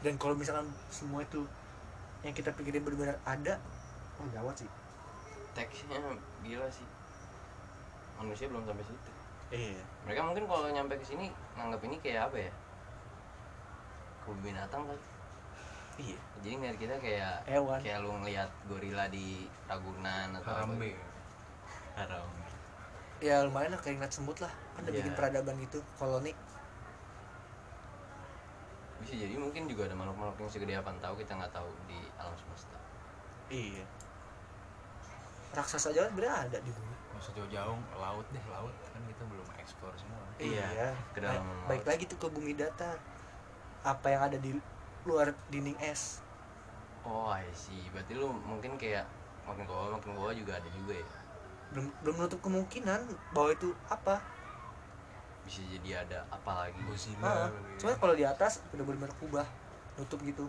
Dan 0.02 0.18
kalau 0.18 0.34
misalkan 0.34 0.66
semua 0.90 1.22
itu 1.22 1.46
yang 2.26 2.34
kita 2.34 2.50
pikirin 2.54 2.82
benar-benar 2.82 3.18
ada 3.22 3.62
oh 4.18 4.26
gawat 4.34 4.66
sih. 4.66 4.70
Teksnya 5.54 5.98
gila 6.42 6.68
sih. 6.68 6.86
Manusia 8.18 8.50
belum 8.50 8.66
sampai 8.66 8.84
situ. 8.84 9.10
Iya. 9.48 9.82
Mereka 10.04 10.20
mungkin 10.26 10.44
kalau 10.50 10.68
nyampe 10.68 10.98
ke 10.98 11.06
sini 11.06 11.30
nganggap 11.54 11.80
ini 11.86 11.96
kayak 12.02 12.28
apa 12.28 12.36
ya 12.50 12.52
kebun 14.28 14.44
binatang 14.44 14.84
kali 14.84 15.00
iya. 15.98 16.18
Jadi 16.38 16.52
ngeliat 16.54 16.76
kita 16.76 16.94
kayak 17.00 17.34
Hewan. 17.44 17.80
kayak 17.80 17.98
lu 17.98 18.12
ngeliat 18.14 18.50
gorila 18.64 19.08
di 19.08 19.48
Ragunan 19.64 20.28
atau 20.30 20.46
apa 20.46 20.62
Harambe 20.62 20.92
gitu. 20.92 21.04
haram 21.98 22.28
ya 23.18 23.42
lumayan 23.42 23.72
lah 23.72 23.80
kayak 23.80 23.98
ngeliat 23.98 24.12
semut 24.12 24.38
lah. 24.38 24.52
Kan 24.76 24.84
udah 24.84 24.92
Iya. 24.92 24.98
bikin 25.00 25.12
peradaban 25.12 25.56
gitu 25.58 25.80
koloni. 25.96 26.30
Bisa 28.98 29.14
jadi 29.16 29.34
mungkin 29.34 29.66
juga 29.66 29.86
ada 29.86 29.94
makhluk-makhluk 29.94 30.38
yang 30.38 30.50
segede 30.50 30.74
apa 30.74 30.90
tahu 30.98 31.14
kita 31.16 31.32
nggak 31.34 31.50
tahu 31.50 31.66
di 31.86 31.98
alam 32.14 32.34
semesta. 32.36 32.78
Iya. 33.48 33.84
Raksasa 35.50 35.90
aja 35.90 36.04
kan 36.04 36.10
sebenarnya 36.12 36.36
ada 36.44 36.58
di 36.60 36.70
bumi. 36.70 36.94
Nggak 36.94 37.20
usah 37.20 37.32
jauh-jauh 37.34 37.78
laut 37.96 38.26
deh 38.30 38.44
laut. 38.46 38.74
Kan 38.86 39.02
kita 39.02 39.22
belum 39.26 39.46
eksplor 39.56 39.92
semua. 39.96 40.22
Iya, 40.38 40.94
ke 41.10 41.18
dalam 41.18 41.42
Baik- 41.42 41.42
laut. 41.42 41.66
baik 41.66 41.84
lagi 41.86 42.04
tuh 42.06 42.18
ke 42.18 42.28
bumi 42.28 42.54
datar 42.54 42.94
apa 43.82 44.06
yang 44.10 44.22
ada 44.30 44.38
di 44.38 44.54
luar 45.06 45.34
dinding 45.48 45.78
es. 45.82 46.22
Oh 47.06 47.30
I 47.30 47.46
see. 47.54 47.88
Berarti 47.94 48.18
lu 48.18 48.30
mungkin 48.30 48.76
kayak 48.76 49.06
makin 49.46 49.64
ke 49.64 49.72
bawah 49.72 49.96
makin 49.96 50.12
ke 50.12 50.18
bawah 50.18 50.34
juga 50.34 50.52
ada 50.58 50.68
juga 50.74 50.94
ya? 50.98 51.08
Belum 51.72 51.86
belum 52.04 52.14
menutup 52.20 52.40
kemungkinan 52.42 53.00
bahwa 53.32 53.50
itu 53.54 53.72
apa. 53.88 54.20
Bisa 55.48 55.64
jadi 55.64 56.04
ada 56.04 56.28
apa 56.28 56.68
lagi? 56.68 56.80
Ah, 57.24 57.48
kali 57.48 57.56
ya. 57.56 57.76
cuma 57.80 57.92
kalau 57.96 58.14
di 58.14 58.24
atas 58.28 58.60
udah 58.76 58.84
benar-benar 58.84 59.14
kubah 59.16 59.46
nutup 59.96 60.20
gitu. 60.26 60.44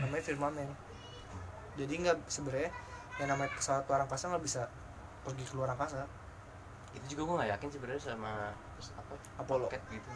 Namanya 0.00 0.24
firmamen 0.24 0.68
jadi 1.76 1.92
nggak 2.02 2.16
sebenarnya 2.26 2.72
yang 3.20 3.28
namanya 3.32 3.52
pesawat 3.52 3.84
luar 3.88 4.04
angkasa 4.04 4.32
nggak 4.32 4.44
bisa 4.44 4.62
pergi 5.22 5.44
ke 5.44 5.54
luar 5.54 5.76
angkasa 5.76 6.08
itu 6.96 7.06
juga 7.12 7.22
gue 7.28 7.34
nggak 7.44 7.50
yakin 7.60 7.68
sebenarnya 7.68 8.02
sama 8.02 8.32
apa 8.96 9.14
Apollo. 9.36 9.68
gitu 9.68 10.08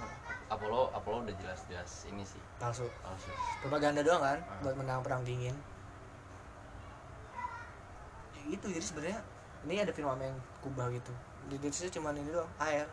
Apollo 0.48 0.90
Apollo 0.96 1.28
udah 1.28 1.36
jelas-jelas 1.36 2.08
ini 2.08 2.24
sih. 2.24 2.40
Palsu. 2.56 2.88
Palsu. 3.04 3.28
Propaganda 3.60 4.00
doang 4.00 4.24
kan 4.24 4.40
Ah. 4.40 4.58
buat 4.64 4.74
menang 4.80 5.04
perang 5.04 5.22
dingin. 5.22 5.54
Ya 8.34 8.40
gitu 8.48 8.66
jadi 8.72 8.82
sebenarnya 8.84 9.20
ini 9.68 9.84
ada 9.84 9.92
film 9.92 10.08
yang 10.16 10.36
kubah 10.64 10.88
gitu. 10.90 11.12
Di 11.52 11.60
Indonesia 11.60 11.92
cuman 11.92 12.16
ini 12.16 12.30
doang 12.32 12.50
air. 12.58 12.88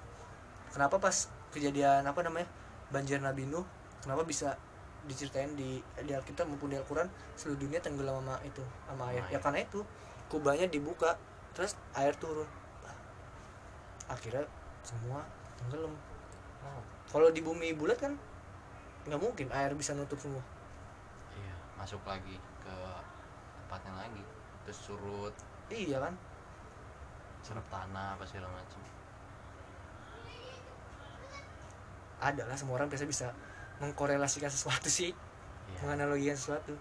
Kenapa 0.69 0.99
pas 0.99 1.31
kejadian 1.55 2.03
apa 2.03 2.19
namanya 2.27 2.45
banjir 2.91 3.23
Nabi 3.23 3.47
Nuh 3.47 3.63
kenapa 4.03 4.27
bisa 4.27 4.59
diceritain 5.07 5.55
di 5.55 5.79
di 6.03 6.11
Alkitab 6.11 6.43
maupun 6.51 6.67
di 6.67 6.75
Al-Quran 6.75 7.07
seluruh 7.39 7.55
dunia 7.63 7.79
tenggelam 7.79 8.19
sama 8.19 8.35
itu 8.43 8.63
sama 8.85 9.03
air. 9.15 9.23
Ya 9.31 9.39
air. 9.39 9.41
karena 9.41 9.59
itu 9.63 9.79
kubahnya 10.27 10.67
dibuka 10.67 11.15
terus 11.55 11.79
air 11.95 12.11
turun 12.19 12.45
akhirnya 14.07 14.43
semua 14.83 15.23
tenggelam. 15.59 15.93
Oh 16.63 16.83
kalau 17.07 17.31
di 17.31 17.39
bumi 17.39 17.71
bulat 17.71 17.99
kan 17.99 18.19
nggak 19.07 19.19
mungkin 19.19 19.47
air 19.51 19.71
bisa 19.75 19.95
nutup 19.95 20.19
semua. 20.19 20.43
Iya 21.35 21.55
masuk 21.79 22.03
lagi 22.03 22.35
ke 22.63 22.75
tempatnya 23.63 23.93
lagi. 23.95 24.23
Terus 24.67 24.79
surut. 24.83 25.35
Iya 25.71 26.03
kan? 26.03 26.13
Serap 27.43 27.63
tanah 27.71 28.19
apa 28.19 28.23
segala 28.27 28.51
macam 28.51 28.79
ada 32.17 32.49
lah 32.49 32.57
semua 32.57 32.81
orang 32.81 32.89
biasa 32.89 33.05
bisa 33.05 33.29
mengkorelasikan 33.77 34.49
sesuatu 34.49 34.89
sih. 34.89 35.13
Iya. 35.69 35.79
Menganalogikan 35.85 36.33
sesuatu. 36.33 36.73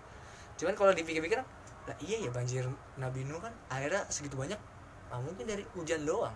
Cuman 0.57 0.73
kalau 0.73 0.97
dipikir-pikir 0.97 1.45
lah 1.87 1.97
iya 2.03 2.25
ya 2.25 2.31
banjir 2.33 2.67
Nabi 2.99 3.29
Nuh 3.29 3.39
kan 3.39 3.53
airnya 3.69 4.03
segitu 4.09 4.35
banyak. 4.35 4.59
Ah, 5.07 5.23
mungkin 5.23 5.47
dari 5.47 5.63
hujan 5.79 6.03
doang 6.03 6.35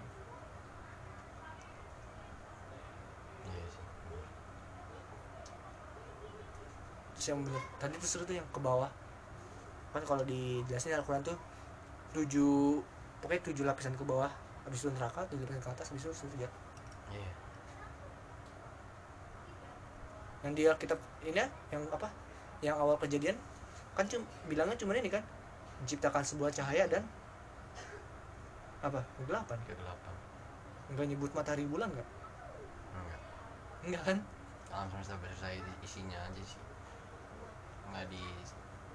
iya 3.50 3.66
sih 3.66 3.82
terus 7.20 7.36
yang 7.36 7.44
bener 7.44 7.60
tadi 7.76 8.00
tuh 8.00 8.08
seru 8.08 8.24
tuh 8.24 8.32
yang 8.40 8.48
ke 8.48 8.60
bawah. 8.64 8.88
Kan 9.92 10.00
kalau 10.08 10.24
dijelasin 10.24 10.88
di 10.88 10.96
Al-Quran 10.96 11.20
tuh 11.20 11.36
tujuh 12.16 12.80
pokoknya 13.20 13.44
tujuh 13.52 13.68
lapisan 13.68 13.92
ke 13.92 14.00
bawah. 14.08 14.32
Habis 14.64 14.88
itu 14.88 14.90
neraka 14.96 15.28
tujuh 15.28 15.44
lapisan 15.44 15.60
ke 15.60 15.68
atas 15.68 15.92
habis 15.92 16.08
itu 16.08 16.16
surga. 16.16 16.48
Iya. 17.12 17.32
Yang 20.48 20.52
di 20.56 20.62
Alkitab 20.64 20.96
ini 21.28 21.36
ya, 21.36 21.46
yang 21.76 21.84
apa? 21.92 22.08
Yang 22.64 22.76
awal 22.80 22.96
kejadian 22.96 23.36
kan 23.92 24.08
cuma 24.08 24.24
bilangnya 24.48 24.80
cuma 24.80 24.96
ini 24.96 25.12
kan 25.12 25.20
menciptakan 25.84 26.24
sebuah 26.24 26.48
cahaya 26.56 26.88
dan 26.88 27.04
apa? 28.80 29.04
Kegelapan? 29.20 29.60
Kegelapan. 29.68 30.14
Enggak 30.88 31.04
nyebut 31.12 31.30
matahari 31.36 31.68
bulan 31.68 31.92
nggak? 31.92 32.08
Enggak 32.96 33.20
enggak 33.84 34.02
kan? 34.08 34.18
Alam 34.72 34.88
semesta 34.88 35.20
beserta 35.20 35.52
isi- 35.52 35.80
isinya 35.84 36.16
aja 36.16 36.40
sih 36.40 36.70
nggak 37.90 38.06
di 38.10 38.22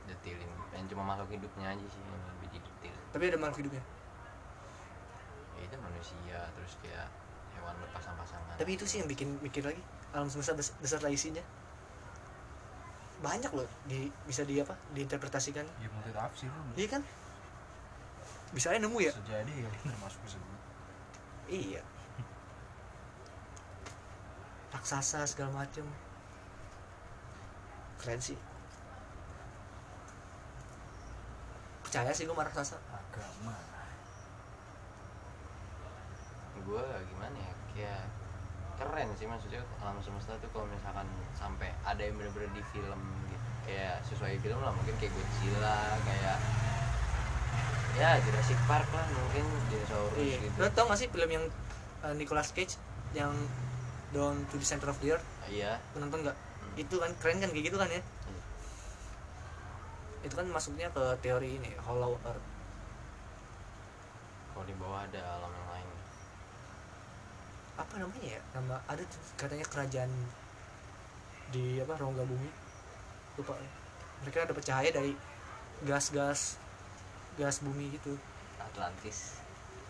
detailin 0.05 0.51
yang 0.75 0.86
cuma 0.91 1.03
makhluk 1.03 1.29
hidupnya 1.34 1.73
aja 1.73 1.86
sih 1.89 2.01
yang 2.01 2.21
lebih 2.38 2.49
didetail 2.55 2.97
tapi 3.15 3.23
ada 3.31 3.39
makhluk 3.39 3.60
hidupnya? 3.63 3.84
Ya 5.55 5.62
itu 5.71 5.75
manusia 5.79 6.38
terus 6.60 6.73
kayak 6.84 7.08
hewan 7.55 7.75
berpasang-pasangan. 7.79 8.60
Tapi 8.60 8.71
itu 8.75 8.84
sih 8.84 8.99
yang 8.99 9.08
bikin 9.08 9.39
mikir 9.39 9.63
lagi. 9.63 9.79
Alam 10.12 10.27
semesta 10.27 10.51
bes- 10.51 10.75
beserta 10.84 11.08
isinya. 11.08 11.39
Banyak 13.23 13.55
loh 13.55 13.67
di 13.88 14.12
bisa 14.27 14.43
di 14.43 14.60
apa 14.60 14.75
diinterpretasikan. 14.91 15.63
Ya 15.79 15.88
multi 15.95 16.12
tafsir 16.12 16.51
iya 16.75 16.88
kan? 16.91 17.01
Bisa 18.51 18.75
aja 18.75 18.84
nemu 18.84 18.99
ya? 18.99 19.15
Bisa 19.15 19.23
jadi 19.23 19.53
ya 19.63 19.69
termasuk 19.95 20.19
tersebut 20.27 20.60
iya. 21.47 21.81
Raksasa 24.75 25.23
segala 25.23 25.63
macem. 25.63 25.88
Keren 28.03 28.19
sih 28.19 28.36
percaya 31.95 32.12
sih 32.12 32.27
gue 32.27 32.36
sama 32.36 32.43
raksasa 32.43 32.75
agama. 32.91 33.55
Gue 36.67 36.84
gimana 37.08 37.38
ya 37.39 37.53
kayak 37.71 38.03
keren 38.75 39.08
sih 39.15 39.23
maksudnya 39.31 39.63
alam 39.79 39.95
semesta 40.03 40.36
tuh 40.43 40.51
kalau 40.51 40.67
misalkan 40.67 41.08
sampai 41.39 41.71
ada 41.88 42.03
yang 42.03 42.19
bener-bener 42.19 42.51
di 42.51 42.63
film 42.75 42.99
gitu. 43.31 43.47
Kayak 43.63 44.03
sesuai 44.12 44.43
film 44.43 44.60
lah 44.60 44.75
mungkin 44.75 44.91
kayak 44.99 45.15
Godzilla 45.15 45.79
kayak 46.03 46.38
ya 47.95 48.19
Jurassic 48.27 48.60
Park 48.67 48.91
lah 48.91 49.08
mungkin 49.15 49.47
dinosaurus 49.71 50.19
iya. 50.19 50.36
gitu. 50.43 50.55
Lo 50.60 50.67
tau 50.75 50.91
gak 50.91 50.99
sih 50.99 51.08
film 51.08 51.31
yang 51.31 51.47
uh, 52.03 52.12
Nicolas 52.12 52.51
Cage 52.51 52.75
yang 53.15 53.31
Down 54.12 54.43
to 54.51 54.60
the 54.60 54.67
Center 54.67 54.91
of 54.91 54.99
the 54.99 55.15
Earth? 55.15 55.27
Iya. 55.47 55.79
Lu 55.95 56.03
nonton 56.03 56.27
nggak 56.27 56.36
Hmm. 56.65 56.81
itu 56.81 56.95
kan 56.97 57.12
keren 57.23 57.38
kan 57.39 57.49
kayak 57.55 57.71
gitu 57.71 57.77
kan 57.79 57.88
ya. 57.88 58.01
Itu 60.25 60.33
kan 60.33 60.47
masuknya 60.49 60.89
ke 60.89 61.03
teori 61.21 61.61
ini 61.61 61.69
Hollow 61.85 62.17
Earth. 62.25 62.47
Kalau 64.57 64.65
di 64.65 64.73
bawah 64.81 65.05
ada 65.05 65.21
alam 65.21 65.53
yang 65.53 65.67
lain. 65.69 65.88
Apa 67.77 67.93
namanya 68.01 68.29
ya? 68.33 68.41
Nama 68.57 68.75
ada 68.89 69.03
tuh 69.05 69.21
katanya 69.38 69.65
kerajaan 69.69 70.09
di 71.53 71.77
apa 71.77 71.93
rongga 72.01 72.25
bumi. 72.25 72.49
Lupa. 73.38 73.53
Mereka 74.25 74.49
dapat 74.49 74.65
cahaya 74.65 74.89
dari 74.89 75.13
gas-gas 75.85 76.57
gas 77.38 77.61
bumi 77.61 77.93
gitu. 77.93 78.17
Atlantis. 78.57 79.38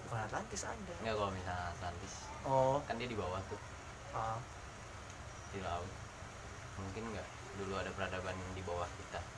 Bukan 0.03 0.19
Atlantis 0.19 0.67
ada. 0.67 0.93
Enggak 0.99 1.15
kalau 1.15 1.31
misalnya 1.31 1.71
Atlantis. 1.71 2.13
Oh. 2.43 2.83
Kan 2.83 2.99
dia 2.99 3.07
di 3.07 3.15
bawah 3.15 3.39
tuh. 3.47 3.61
Ah. 4.11 4.39
di 5.55 5.63
laut. 5.63 5.87
Mungkin 6.75 7.15
nggak 7.15 7.27
dulu 7.55 7.79
ada 7.79 7.87
peradaban 7.95 8.35
di 8.51 8.59
bawah 8.67 8.89
kita 8.99 9.34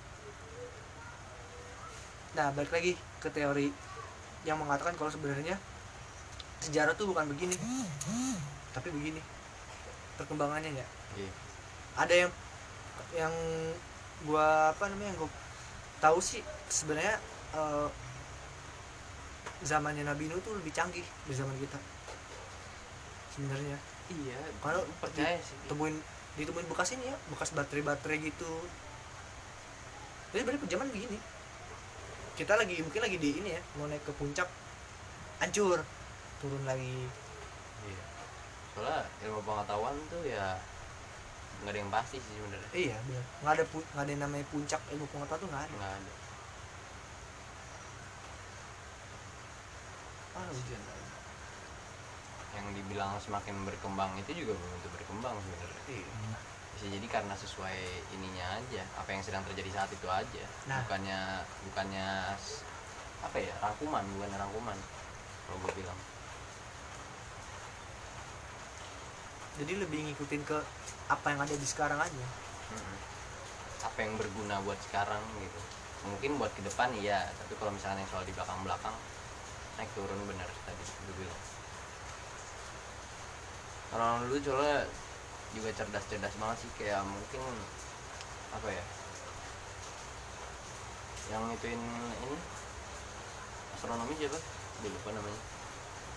nah 2.35 2.51
balik 2.51 2.71
lagi 2.73 2.93
ke 3.23 3.29
teori 3.31 3.71
yang 4.43 4.59
mengatakan 4.59 4.95
kalau 4.95 5.11
sebenarnya 5.11 5.59
sejarah 6.63 6.97
tuh 6.97 7.11
bukan 7.11 7.29
begini 7.29 7.55
tapi 8.73 8.93
begini. 8.93 9.21
Perkembangannya 10.17 10.73
ya 10.73 10.87
iya. 11.17 11.31
Ada 11.97 12.13
yang 12.25 12.31
yang 13.13 13.33
gua 14.25 14.73
apa 14.73 14.89
namanya 14.89 15.13
yang 15.13 15.19
gua 15.21 15.31
tahu 16.01 16.17
sih 16.17 16.41
sebenarnya 16.69 17.21
eh, 17.53 17.89
zamannya 19.65 20.05
Nabi 20.05 20.29
Nuh 20.29 20.41
tuh 20.41 20.57
lebih 20.57 20.73
canggih 20.73 21.05
dari 21.05 21.35
zaman 21.37 21.53
kita. 21.57 21.77
Sebenarnya. 23.33 23.77
Iya 24.07 24.39
Kalau 24.63 24.81
percaya 25.03 25.37
sih. 25.41 25.57
temuin 25.69 25.97
ditemuin 26.37 26.69
bekas 26.69 26.93
ini 26.97 27.09
ya 27.09 27.17
bekas 27.29 27.53
baterai 27.53 27.85
baterai 27.85 28.17
gitu. 28.25 28.51
Jadi 30.33 30.41
sebenarnya 30.45 30.69
zaman 30.69 30.87
begini 30.89 31.17
kita 32.37 32.53
lagi 32.53 32.77
mungkin 32.79 33.01
lagi 33.01 33.17
di 33.17 33.29
ini 33.35 33.49
ya 33.49 33.61
mau 33.75 33.85
naik 33.85 34.01
ke 34.01 34.13
puncak 34.13 34.45
hancur 35.37 35.81
turun 36.37 36.63
lagi 36.63 37.09
Iya. 37.79 38.03
Soalnya 38.73 38.99
ilmu 39.23 39.41
pengetahuan 39.41 39.95
tuh 40.07 40.21
ya 40.21 40.57
nggak 41.57 41.71
ada 41.71 41.79
yang 41.79 41.89
pasti 41.89 42.17
sih 42.17 42.33
sebenarnya. 42.35 42.69
iya 42.71 42.97
benar 43.01 43.23
nggak 43.41 43.53
ada 43.53 43.63
nggak 43.65 44.03
ada 44.05 44.11
yang 44.11 44.21
namanya 44.21 44.45
puncak 44.47 44.81
ilmu 44.91 45.05
pengetahuan 45.07 45.41
tuh 45.41 45.49
nggak 45.49 45.63
ada 45.63 45.73
Nggak 45.73 45.93
ada. 45.95 46.11
ah 50.37 50.45
hujan 50.47 50.81
Yang 52.53 52.65
dibilang 52.73 53.11
semakin 53.17 53.55
berkembang 53.63 54.11
itu 54.17 54.31
juga 54.35 54.53
belum 54.53 54.69
tentu 54.75 54.89
berkembang 54.93 55.35
sebenarnya. 55.39 55.81
iya 55.89 56.37
Bisa 56.77 56.85
jadi 56.93 57.07
karena 57.09 57.33
sesuai 57.33 57.79
ininya 58.13 58.61
aja, 58.61 58.85
apa 59.01 59.09
yang 59.09 59.25
sedang 59.25 59.41
terjadi 59.49 59.81
saat 59.81 59.89
itu 59.89 60.05
aja. 60.05 60.45
Nah. 60.69 60.85
Bukannya 60.85 61.41
bukannya 61.65 62.07
apa 63.25 63.37
ya 63.41 63.53
rangkuman, 63.65 64.05
bukan 64.13 64.29
rangkuman. 64.37 64.77
Kalau 65.49 65.57
gue 65.65 65.73
bilang. 65.81 65.97
jadi 69.57 69.73
lebih 69.81 69.99
ngikutin 70.05 70.41
ke 70.45 70.57
apa 71.09 71.25
yang 71.33 71.41
ada 71.41 71.55
di 71.57 71.67
sekarang 71.67 71.97
aja 71.97 72.25
Mm-mm. 72.73 72.97
Apa 73.89 73.97
yang 74.05 74.13
berguna 74.19 74.61
buat 74.61 74.77
sekarang 74.89 75.21
gitu. 75.41 75.59
Mungkin 76.07 76.37
buat 76.37 76.53
ke 76.53 76.61
depan 76.61 76.93
iya, 76.99 77.25
tapi 77.41 77.57
kalau 77.57 77.73
misalnya 77.73 78.03
yang 78.05 78.11
soal 78.11 78.25
di 78.27 78.33
belakang-belakang 78.35 78.93
naik 79.77 79.89
turun 79.93 80.19
benar 80.27 80.49
tadi 80.65 80.83
gue 80.83 81.15
bilang. 81.15 81.41
Orang 83.95 84.27
dulu 84.27 84.35
soalnya 84.43 84.83
juga 85.55 85.69
cerdas-cerdas 85.73 86.35
banget 86.35 86.57
sih 86.63 86.71
kayak 86.79 87.01
mungkin 87.07 87.41
apa 88.51 88.67
ya 88.71 88.83
yang 91.27 91.43
ituin 91.51 91.79
ini 92.23 92.37
astronomi 93.75 94.15
siapa? 94.15 94.39
Gue 94.79 94.89
lupa 94.89 95.09
namanya. 95.11 95.41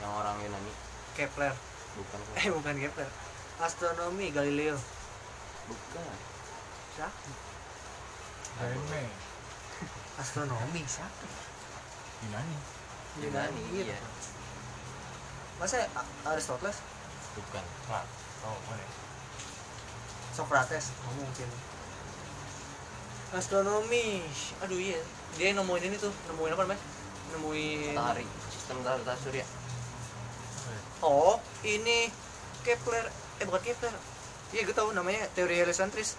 Yang 0.01 0.13
orang 0.17 0.37
Yunani. 0.39 0.73
Kepler. 1.19 1.53
Bukan 1.99 2.19
kok. 2.23 2.35
eh 2.39 2.49
bukan 2.55 2.75
Kepler. 2.79 3.11
Astronomi 3.59 4.31
Galileo. 4.31 4.79
Bukan. 5.67 6.15
Siapa? 6.95 7.31
Reme 8.61 9.03
astronomi 10.21 10.83
siapa? 10.87 11.27
Yunani. 12.29 12.57
Yunani 13.19 13.63
gitu. 13.73 13.91
iya. 13.91 13.99
masa 15.59 15.85
A- 15.97 16.13
Aristoteles? 16.33 16.79
Bukan. 17.35 17.65
Lah 17.91 18.05
oh 18.47 18.57
mana 18.71 18.85
Socrates 20.41 20.89
oh, 21.05 21.13
mungkin 21.21 21.49
astronomi. 23.37 24.25
Aduh 24.65 24.81
iya. 24.81 24.97
Dia 25.37 25.53
yang 25.53 25.63
nemuin 25.63 25.93
ini 25.93 25.97
tuh. 26.01 26.11
Nemuin 26.33 26.57
apa 26.57 26.63
namanya? 26.65 26.83
Nemuin 27.37 27.93
matahari. 27.93 28.25
Sistem 28.49 28.81
tata 28.81 29.15
surya. 29.21 29.45
Oh 31.05 31.37
ini 31.63 32.09
Kepler. 32.65 33.05
Eh 33.39 33.45
bukan 33.45 33.61
Kepler. 33.61 33.95
Iya 34.57 34.65
gue 34.65 34.75
tahu 34.75 34.97
namanya 34.97 35.29
teori 35.37 35.61
heliocentris 35.61 36.19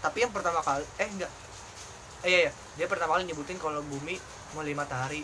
tapi 0.00 0.24
yang 0.24 0.32
pertama 0.32 0.64
kali 0.64 0.84
eh 0.96 1.08
enggak. 1.08 1.32
Eh 2.24 2.28
iya, 2.28 2.38
iya. 2.48 2.52
Dia 2.80 2.86
pertama 2.88 3.16
kali 3.16 3.28
nyebutin 3.28 3.60
kalau 3.60 3.84
bumi 3.84 4.16
melihat 4.56 4.84
matahari. 4.84 5.22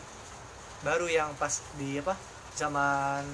Baru 0.85 1.09
yang 1.09 1.33
pas 1.41 1.65
di 1.81 1.97
apa? 1.97 2.13
Zaman 2.57 3.25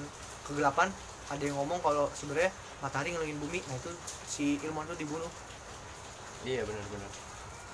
kegelapan 0.47 0.87
ada 1.31 1.43
yang 1.43 1.59
ngomong 1.59 1.79
kalau 1.83 2.07
sebenarnya 2.15 2.51
matahari 2.83 3.15
ngelilingin 3.15 3.39
bumi. 3.39 3.59
Nah 3.63 3.75
itu 3.79 3.91
si 4.27 4.59
ilmuwan 4.59 4.85
itu 4.91 5.07
dibunuh. 5.07 5.31
Iya 6.43 6.67
benar-benar 6.67 7.07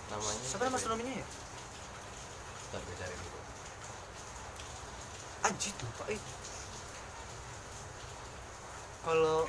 namanya 0.09 0.41
siapa 0.41 0.65
nama 0.65 0.77
astronominya 0.77 1.13
ya? 1.21 1.27
Ntar 2.69 2.81
gue 2.81 2.95
cari 2.97 3.15
dulu. 3.17 3.39
Anjir 5.45 5.73
tuh 5.77 5.89
pak. 5.97 6.07
Eh. 6.13 6.21
kalau 8.99 9.47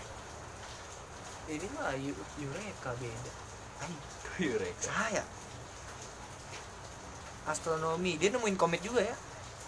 ini 1.50 1.66
mah 1.74 1.92
Yu- 1.98 2.26
Eureka 2.38 2.94
beda. 2.96 3.32
Anjir, 3.82 4.00
Eureka 4.40 4.80
saya 4.88 5.24
astronomi. 7.44 8.16
Dia 8.16 8.30
nemuin 8.30 8.56
komet 8.56 8.80
juga 8.80 9.02
ya. 9.02 9.16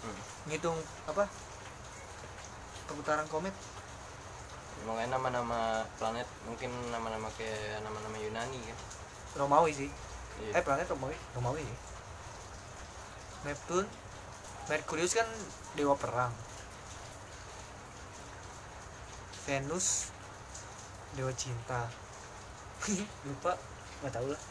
Hmm. 0.03 0.21
ngitung 0.49 0.79
apa? 1.09 1.27
Perputaran 2.89 3.27
komet 3.29 3.55
Makanya 4.83 5.19
nama-nama 5.19 5.87
planet 5.97 6.27
mungkin 6.45 6.71
nama-nama 6.91 7.29
kayak 7.39 7.83
nama-nama 7.87 8.17
Yunani 8.19 8.61
kan. 8.63 8.79
Romawi 9.39 9.73
sih. 9.73 9.91
Iya. 10.43 10.59
eh 10.59 10.63
planet 10.65 10.89
Romawi. 10.91 11.17
Romawi? 11.39 11.63
Ya 11.63 11.77
Neptune 13.43 13.91
Merkurius 14.71 15.19
kan 15.19 15.27
dewa 15.75 15.99
perang. 15.99 16.31
Venus 19.47 20.11
dewa 21.19 21.33
cinta. 21.35 21.91
Lupa. 23.27 23.59
Nggak 24.03 24.13
tahu 24.15 24.27
lah. 24.31 24.43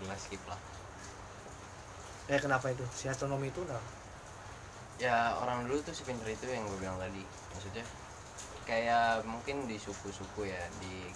Udah 0.00 0.18
skip 0.20 0.40
lah. 0.48 0.60
Ya 2.28 2.40
kenapa 2.40 2.72
itu? 2.72 2.84
Si 2.96 3.08
astronomi 3.08 3.52
itu 3.52 3.60
nah 3.68 3.80
ya 4.94 5.34
orang 5.42 5.66
dulu 5.66 5.82
tuh 5.82 5.90
sepinter 5.90 6.22
itu 6.30 6.46
yang 6.46 6.64
gue 6.70 6.78
bilang 6.78 6.96
tadi. 6.96 7.22
Maksudnya 7.54 7.84
kayak 8.64 9.22
mungkin 9.28 9.68
di 9.68 9.76
suku-suku 9.76 10.48
ya 10.48 10.62
di 10.80 11.12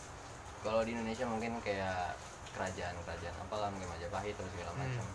kalau 0.61 0.85
di 0.85 0.93
Indonesia 0.93 1.25
mungkin 1.25 1.57
kayak 1.65 2.13
kerajaan-kerajaan 2.53 3.37
apalah 3.49 3.73
mungkin 3.73 3.89
Majapahit 3.89 4.35
atau 4.37 4.49
segala 4.53 4.73
Hmm. 4.75 4.81
macam. 4.85 5.07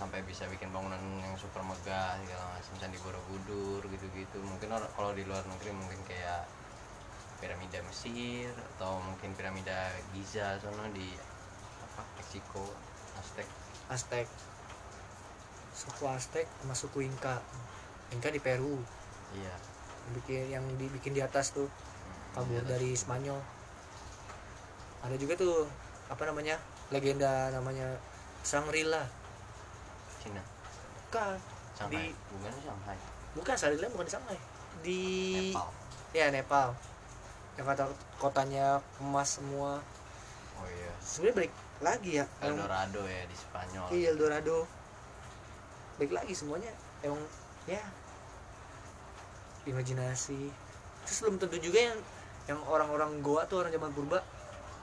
Sampai 0.00 0.24
bisa 0.24 0.48
bikin 0.48 0.72
bangunan 0.72 0.96
yang 1.20 1.36
super 1.36 1.60
megah 1.60 2.16
segala 2.24 2.56
macam 2.56 2.72
Candi 2.80 2.98
Borobudur 3.04 3.84
gitu-gitu. 3.84 4.40
Mungkin 4.40 4.72
kalau 4.72 5.12
di 5.12 5.28
luar 5.28 5.44
negeri 5.44 5.76
mungkin 5.76 6.00
kayak 6.08 6.48
piramida 7.36 7.84
Mesir 7.84 8.52
atau 8.76 9.00
mungkin 9.00 9.36
piramida 9.36 9.92
Giza 10.16 10.56
sono 10.56 10.88
di 10.92 11.08
apa 11.84 12.02
Meksiko 12.16 12.64
Aztec. 13.20 13.48
Aztec. 13.92 14.26
Suku 15.76 16.04
Aztec 16.08 16.48
sama 16.64 16.72
suku 16.72 17.04
Inca. 17.04 17.44
Inca 18.16 18.32
di 18.32 18.40
Peru. 18.40 18.80
Iya 19.36 19.69
bikin 20.16 20.50
yang 20.50 20.64
dibikin 20.76 21.12
di 21.14 21.22
atas 21.22 21.52
tuh. 21.54 21.68
Kabur 22.34 22.62
atas. 22.62 22.70
dari 22.70 22.90
Spanyol. 22.94 23.40
Ada 25.02 25.16
juga 25.16 25.34
tuh 25.34 25.66
apa 26.10 26.22
namanya 26.26 26.58
legenda 26.90 27.54
namanya 27.54 27.94
Shangri-La 28.42 29.06
Cina. 30.20 30.42
Bukan 31.08 31.36
Shanghai. 31.78 32.10
Di- 32.12 32.16
bukan 32.36 32.52
Shanghai. 32.60 32.98
Bukan 33.32 33.54
Shangri-La 33.56 33.88
bukan 33.94 34.06
di 34.06 34.12
Shanghai. 34.12 34.38
Di 34.84 35.02
Nepal. 35.50 35.68
Ya 36.12 36.26
Nepal. 36.28 36.68
Yang 37.56 37.66
kata 37.72 37.84
kotanya 38.20 38.66
emas 39.00 39.40
semua. 39.40 39.80
Oh 40.60 40.66
iya. 40.68 40.92
Sebenarnya 41.00 41.36
balik 41.46 41.54
lagi 41.80 42.10
ya 42.20 42.24
yang 42.44 42.60
Eldorado 42.60 43.02
ya 43.08 43.22
di 43.24 43.36
Spanyol. 43.36 43.86
Iya 43.88 44.08
Eldorado 44.12 44.58
balik 45.96 46.12
lagi 46.12 46.32
semuanya. 46.36 46.72
Emang 47.00 47.20
ya 47.64 47.80
imajinasi. 49.64 50.48
Terus 51.04 51.18
belum 51.24 51.36
tentu 51.36 51.56
juga 51.58 51.80
yang 51.80 51.98
yang 52.48 52.60
orang-orang 52.66 53.20
Goa 53.20 53.44
tuh 53.46 53.62
orang 53.62 53.70
zaman 53.70 53.90
purba 53.92 54.18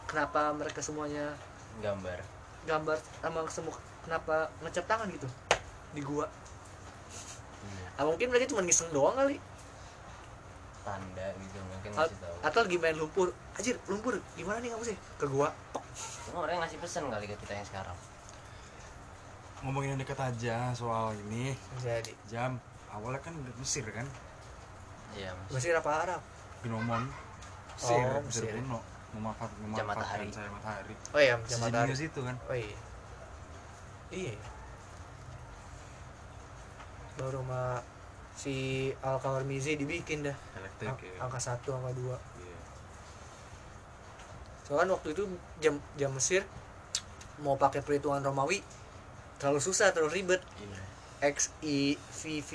kenapa 0.07 0.53
mereka 0.55 0.79
semuanya 0.79 1.35
gambar. 1.81 2.19
gambar 2.63 2.97
sama 3.19 3.39
semua 3.47 3.75
kenapa 4.03 4.47
ngecat 4.61 4.85
tangan 4.87 5.07
gitu 5.07 5.27
di 5.91 6.01
gua. 6.03 6.27
Iya. 7.63 7.87
ah, 7.97 8.05
mungkin 8.05 8.27
mereka 8.27 8.47
cuma 8.47 8.63
ngiseng 8.63 8.91
doang 8.91 9.15
kali. 9.15 9.39
Tanda 10.83 11.27
gitu 11.35 11.59
mungkin 11.63 11.91
A- 11.95 12.07
ngasih 12.07 12.17
tahu. 12.19 12.35
atau 12.43 12.59
lagi 12.63 12.77
main 12.77 12.95
lumpur. 12.95 13.27
Anjir 13.55 13.75
lumpur 13.87 14.19
gimana 14.35 14.59
nih 14.59 14.71
kamu 14.71 14.83
sih? 14.85 14.97
Ke 15.15 15.27
gua. 15.27 15.51
Tok. 15.71 15.83
cuma 16.27 16.43
orang 16.43 16.59
ngasih 16.59 16.77
pesan 16.79 17.07
kali 17.07 17.25
ke 17.25 17.35
kita 17.39 17.55
yang 17.55 17.67
sekarang. 17.67 17.97
Ngomongin 19.63 19.95
yang 19.95 19.99
dekat 19.99 20.19
aja 20.21 20.71
soal 20.71 21.15
ini. 21.27 21.55
Jadi. 21.81 22.13
Jam 22.29 22.59
awalnya 22.87 23.19
kan 23.19 23.33
Mesir 23.57 23.83
kan 23.89 24.05
iya 25.13 25.31
mas. 25.31 25.49
Masih 25.53 25.71
apa 25.71 25.91
Arab? 26.03 26.21
Gnomon 26.65 27.03
Mesir 27.77 27.93
Oh, 27.95 28.19
Mesir 28.25 28.43
Mesir. 28.43 28.53
kuno 28.57 28.79
memanfaat, 29.13 29.51
Jam 29.53 29.61
memanfaatkan 29.63 29.87
matahari. 29.87 30.27
cahaya 30.29 30.51
matahari. 30.51 30.93
Oh 31.13 31.21
iya 31.21 31.33
jam 31.39 31.59
matahari. 31.61 31.93
Sejenius 31.93 32.01
itu 32.03 32.19
kan? 32.21 32.35
Oh 32.43 32.57
iya. 32.57 32.77
Iya. 34.09 34.35
Baru 37.17 37.41
sama 37.41 37.81
si 38.33 38.55
Al 39.01 39.17
Kawarmizi 39.17 39.73
dibikin 39.75 40.21
dah. 40.21 40.37
Elektrik 40.53 40.89
Ang- 40.89 41.01
ya 41.01 41.17
angka 41.19 41.39
satu 41.39 41.73
angka 41.73 41.91
dua. 41.93 42.17
Iya. 42.37 42.57
soalnya 44.61 44.93
waktu 44.93 45.15
itu 45.15 45.23
jam 45.57 45.79
jam 45.95 46.11
Mesir 46.11 46.43
mau 47.39 47.55
pakai 47.55 47.79
perhitungan 47.79 48.19
Romawi 48.19 48.59
terlalu 49.37 49.57
susah 49.57 49.89
terlalu 49.89 50.21
ribet. 50.21 50.41
Iya. 50.57 50.81
X 51.23 51.49
I 51.63 51.95
V 51.95 52.21
V 52.43 52.51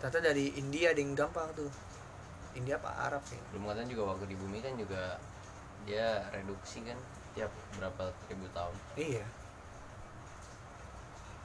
ternyata 0.00 0.32
dari 0.32 0.56
India 0.56 0.96
ada 0.96 1.00
yang 1.00 1.12
gampang 1.12 1.52
tuh. 1.52 1.68
India 2.58 2.82
apa 2.82 2.90
Arab 3.06 3.22
sih 3.30 3.38
belum 3.54 3.70
katanya 3.70 3.88
juga 3.94 4.02
waktu 4.10 4.24
di 4.26 4.36
bumi 4.40 4.58
kan 4.58 4.74
juga 4.74 5.22
dia 5.86 6.26
reduksi 6.34 6.82
kan 6.82 6.98
tiap 7.38 7.50
berapa 7.78 8.10
ribu 8.26 8.46
tahun. 8.50 8.74
Iya. 8.98 9.24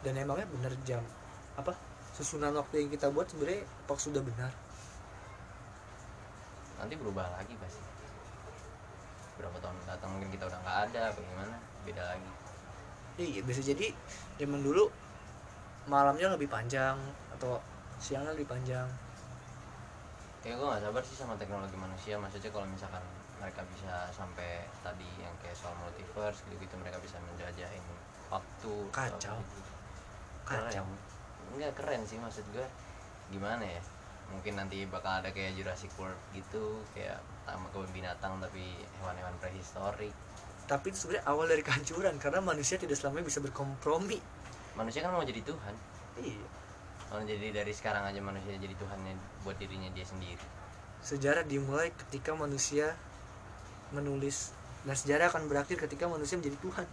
Dan 0.01 0.17
emangnya 0.17 0.49
bener 0.49 0.73
jam 0.81 1.03
apa 1.55 1.77
susunan 2.17 2.57
waktu 2.57 2.85
yang 2.85 2.89
kita 2.89 3.13
buat 3.13 3.29
sebenarnya 3.29 3.63
apa 3.63 3.93
sudah 4.01 4.21
benar? 4.25 4.51
Nanti 6.81 6.93
berubah 6.97 7.25
lagi 7.37 7.53
pasti. 7.61 7.85
Berapa 9.37 9.57
tahun 9.61 9.77
datang 9.85 10.09
mungkin 10.15 10.29
kita 10.33 10.49
udah 10.49 10.59
nggak 10.65 10.77
ada 10.89 11.03
bagaimana 11.13 11.55
beda 11.85 12.03
lagi. 12.17 12.31
Iya 13.15 13.41
bisa 13.45 13.61
jadi 13.61 13.93
zaman 14.41 14.59
dulu 14.65 14.89
malamnya 15.85 16.33
lebih 16.33 16.49
panjang 16.49 16.97
atau 17.37 17.61
siangnya 17.99 18.31
lebih 18.35 18.47
panjang. 18.49 18.87
Kayak 20.45 20.61
gue 20.61 20.67
gak 20.69 20.83
sabar 20.85 21.03
sih 21.03 21.17
sama 21.17 21.33
teknologi 21.41 21.73
manusia. 21.73 22.21
Maksudnya 22.21 22.53
kalau 22.53 22.67
misalkan 22.69 23.01
mereka 23.41 23.61
bisa 23.73 24.07
sampai 24.13 24.63
tadi 24.85 25.07
yang 25.19 25.33
kayak 25.41 25.57
soal 25.57 25.73
multiverse 25.81 26.45
gitu 26.47 26.55
gitu 26.61 26.75
mereka 26.79 27.01
bisa 27.01 27.17
menjajahin 27.19 27.83
waktu 28.31 28.73
Kacau. 28.93 29.37
gitu. 29.41 29.71
kacau. 30.45 30.85
Keren. 30.85 30.87
Enggak 31.57 31.73
keren 31.77 32.01
sih 32.05 32.17
maksud 32.21 32.45
gue 32.53 32.65
gimana 33.33 33.65
ya? 33.65 33.81
Mungkin 34.29 34.57
nanti 34.57 34.85
bakal 34.89 35.21
ada 35.21 35.29
kayak 35.29 35.57
Jurassic 35.57 35.89
World 35.97 36.17
gitu 36.33 36.81
kayak 36.93 37.21
sama 37.45 37.69
kebun 37.73 37.89
binatang 37.93 38.37
tapi 38.41 38.77
hewan-hewan 39.01 39.33
prehistorik. 39.41 40.13
Tapi 40.65 40.85
itu 40.89 40.97
sebenarnya 41.05 41.25
awal 41.29 41.45
dari 41.45 41.61
kehancuran 41.61 42.17
karena 42.17 42.41
manusia 42.41 42.77
tidak 42.81 42.97
selamanya 42.97 43.29
bisa 43.29 43.41
berkompromi. 43.41 44.17
Manusia 44.73 45.05
kan 45.05 45.13
mau 45.13 45.21
jadi 45.21 45.41
Tuhan. 45.45 45.73
Iya 46.21 46.64
kalau 47.15 47.31
jadi 47.31 47.63
dari 47.63 47.71
sekarang 47.71 48.03
aja 48.11 48.19
manusia 48.19 48.59
jadi 48.59 48.75
Tuhannya 48.75 49.15
buat 49.47 49.55
dirinya 49.55 49.87
dia 49.95 50.03
sendiri. 50.03 50.35
Sejarah 50.99 51.47
dimulai 51.47 51.87
ketika 51.95 52.35
manusia 52.35 52.91
menulis 53.95 54.51
dan 54.83 54.99
sejarah 54.99 55.31
akan 55.31 55.47
berakhir 55.47 55.79
ketika 55.79 56.11
manusia 56.11 56.35
menjadi 56.35 56.59
Tuhan. 56.59 56.83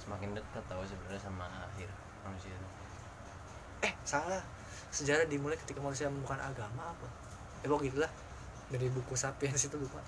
Semakin 0.00 0.40
dekat 0.40 0.64
tahu 0.72 0.88
sebenarnya 0.88 1.20
sama 1.20 1.44
akhir 1.68 1.92
manusia 2.24 2.48
itu. 2.48 2.68
Eh 3.84 3.92
salah. 4.08 4.40
Sejarah 4.88 5.28
dimulai 5.28 5.60
ketika 5.60 5.84
manusia 5.84 6.08
menemukan 6.08 6.40
agama 6.40 6.96
apa? 6.96 7.08
Eh 7.60 7.68
pokoknya 7.68 7.92
gitulah 7.92 8.12
dari 8.72 8.88
buku 8.88 9.12
sapiens 9.12 9.60
itu 9.60 9.76
lupa. 9.76 10.00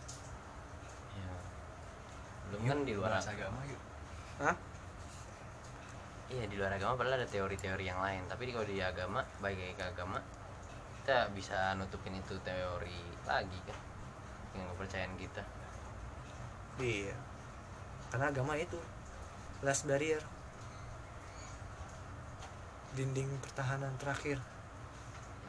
Ya 1.21 1.37
belum 2.49 2.65
kan 2.65 2.79
di 2.89 2.97
luar 2.97 3.13
agama 3.21 3.61
yuk. 3.69 3.83
Hah? 4.41 4.57
Iya 6.29 6.45
di 6.45 6.61
luar 6.61 6.77
agama 6.77 7.01
padahal 7.01 7.25
ada 7.25 7.29
teori-teori 7.29 7.85
yang 7.89 8.01
lain. 8.01 8.23
Tapi 8.29 8.53
kalau 8.53 8.69
di 8.69 8.81
agama 8.85 9.25
baik 9.41 9.77
ke 9.81 9.85
agama 9.85 10.21
kita 11.01 11.33
bisa 11.33 11.73
nutupin 11.81 12.13
itu 12.21 12.37
teori 12.45 13.01
lagi 13.25 13.59
kan? 13.65 13.79
Dengan 14.53 14.69
kepercayaan 14.77 15.17
kita. 15.17 15.43
Iya. 16.77 17.17
Karena 18.13 18.29
agama 18.29 18.61
itu 18.61 18.77
last 19.65 19.89
barrier. 19.89 20.21
Dinding 22.93 23.41
pertahanan 23.41 23.97
terakhir. 23.97 24.37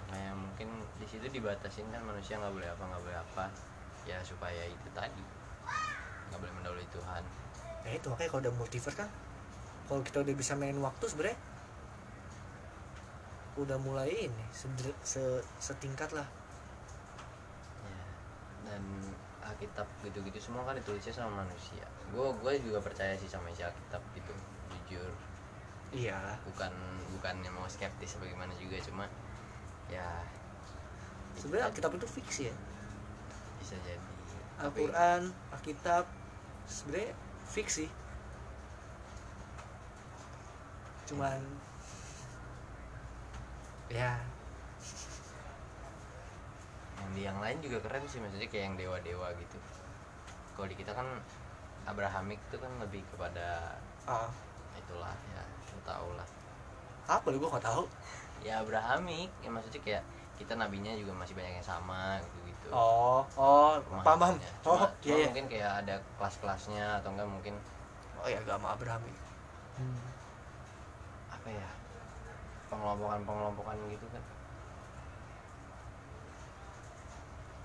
Nah, 0.10 0.32
mungkin 0.34 0.72
di 0.96 1.06
situ 1.12 1.28
dibatasin 1.28 1.92
kan? 1.92 2.08
Manusia 2.08 2.40
nggak 2.40 2.56
boleh 2.56 2.70
apa 2.72 2.84
nggak 2.88 3.04
boleh 3.04 3.20
apa. 3.20 3.46
Ya 4.08 4.24
supaya 4.24 4.64
itu 4.64 4.88
tadi. 4.96 5.24
Nggak 6.32 6.40
boleh 6.40 6.54
mendahului 6.56 6.88
Tuhan. 6.88 7.24
Ya 7.84 7.92
itu. 8.00 8.08
Makanya 8.08 8.30
kalau 8.32 8.42
udah 8.48 8.56
multiverse 8.56 8.96
kan 8.96 9.12
kalau 9.90 10.06
kita 10.06 10.22
udah 10.22 10.36
bisa 10.38 10.54
main 10.54 10.78
waktu 10.78 11.06
sebenarnya 11.10 11.40
udah 13.58 13.78
mulai 13.82 14.30
ini 14.30 14.46
seder- 14.54 14.96
se- 15.04 15.44
setingkat 15.60 16.14
lah. 16.16 16.30
Ya. 17.84 18.06
dan 18.70 18.84
Alkitab 19.44 19.90
gitu-gitu 20.06 20.38
semua 20.38 20.62
kan 20.64 20.78
ditulisnya 20.78 21.12
sama 21.12 21.42
manusia. 21.44 21.84
Gue 22.14 22.30
gue 22.40 22.54
juga 22.62 22.80
percaya 22.86 23.18
sih 23.18 23.26
sama 23.26 23.50
isi 23.50 23.66
Alkitab 23.66 24.00
gitu 24.14 24.32
jujur. 24.70 25.12
Iya. 25.90 26.38
Bukan 26.46 26.72
bukan 27.18 27.36
yang 27.42 27.58
mau 27.58 27.66
skeptis 27.66 28.16
bagaimana 28.22 28.54
juga 28.62 28.78
cuma 28.86 29.10
ya 29.90 30.22
sebenarnya 31.34 31.74
Alkitab 31.74 31.98
itu 31.98 32.08
fiksi 32.08 32.42
ya. 32.54 32.56
Bisa 33.58 33.76
jadi. 33.82 34.08
Al-Quran 34.62 35.34
Alkitab 35.52 36.06
sebenarnya 36.70 37.12
fiksi 37.50 37.90
cuman 41.10 41.42
ya. 43.90 44.14
Yang 47.00 47.12
di 47.18 47.22
yang 47.26 47.40
lain 47.42 47.58
juga 47.66 47.78
keren 47.82 48.06
sih 48.06 48.22
maksudnya 48.22 48.46
kayak 48.46 48.64
yang 48.70 48.76
dewa-dewa 48.78 49.34
gitu. 49.42 49.58
Kalau 50.54 50.68
di 50.70 50.76
kita 50.78 50.94
kan 50.94 51.08
Abrahamik 51.90 52.38
itu 52.52 52.58
kan 52.62 52.70
lebih 52.78 53.02
kepada 53.10 53.80
ah, 54.06 54.30
itulah 54.78 55.16
ya 55.34 55.44
lu 55.74 55.82
tau 55.82 56.10
lah. 56.14 56.28
Apa 57.10 57.34
lu? 57.34 57.42
Gue 57.42 57.50
gak 57.50 57.66
tahu 57.66 57.90
ya 58.44 58.64
Abrahamik 58.64 59.30
ya 59.44 59.50
maksudnya 59.52 59.82
kayak 59.84 60.04
kita 60.40 60.56
nabinya 60.56 60.96
juga 60.96 61.12
masih 61.12 61.36
banyak 61.36 61.60
yang 61.60 61.68
sama 61.68 62.16
gitu 62.24 62.38
gitu 62.48 62.68
oh 62.72 63.28
oh 63.36 63.76
paham 64.04 64.20
paham. 64.20 64.36
oh 64.64 64.80
cuma, 64.80 64.88
iya 65.04 65.16
iya. 65.16 65.28
mungkin 65.28 65.46
kayak 65.52 65.72
ada 65.84 65.96
kelas-kelasnya 66.16 67.04
atau 67.04 67.12
enggak 67.12 67.28
mungkin 67.28 67.56
oh 68.24 68.28
ya 68.32 68.40
agama 68.40 68.72
Abraham 68.72 69.04
hmm. 69.04 70.19
Apa 71.40 71.50
ya? 71.50 71.70
Pengelompokan-pengelompokan 72.70 73.78
gitu 73.90 74.06
kan. 74.12 74.24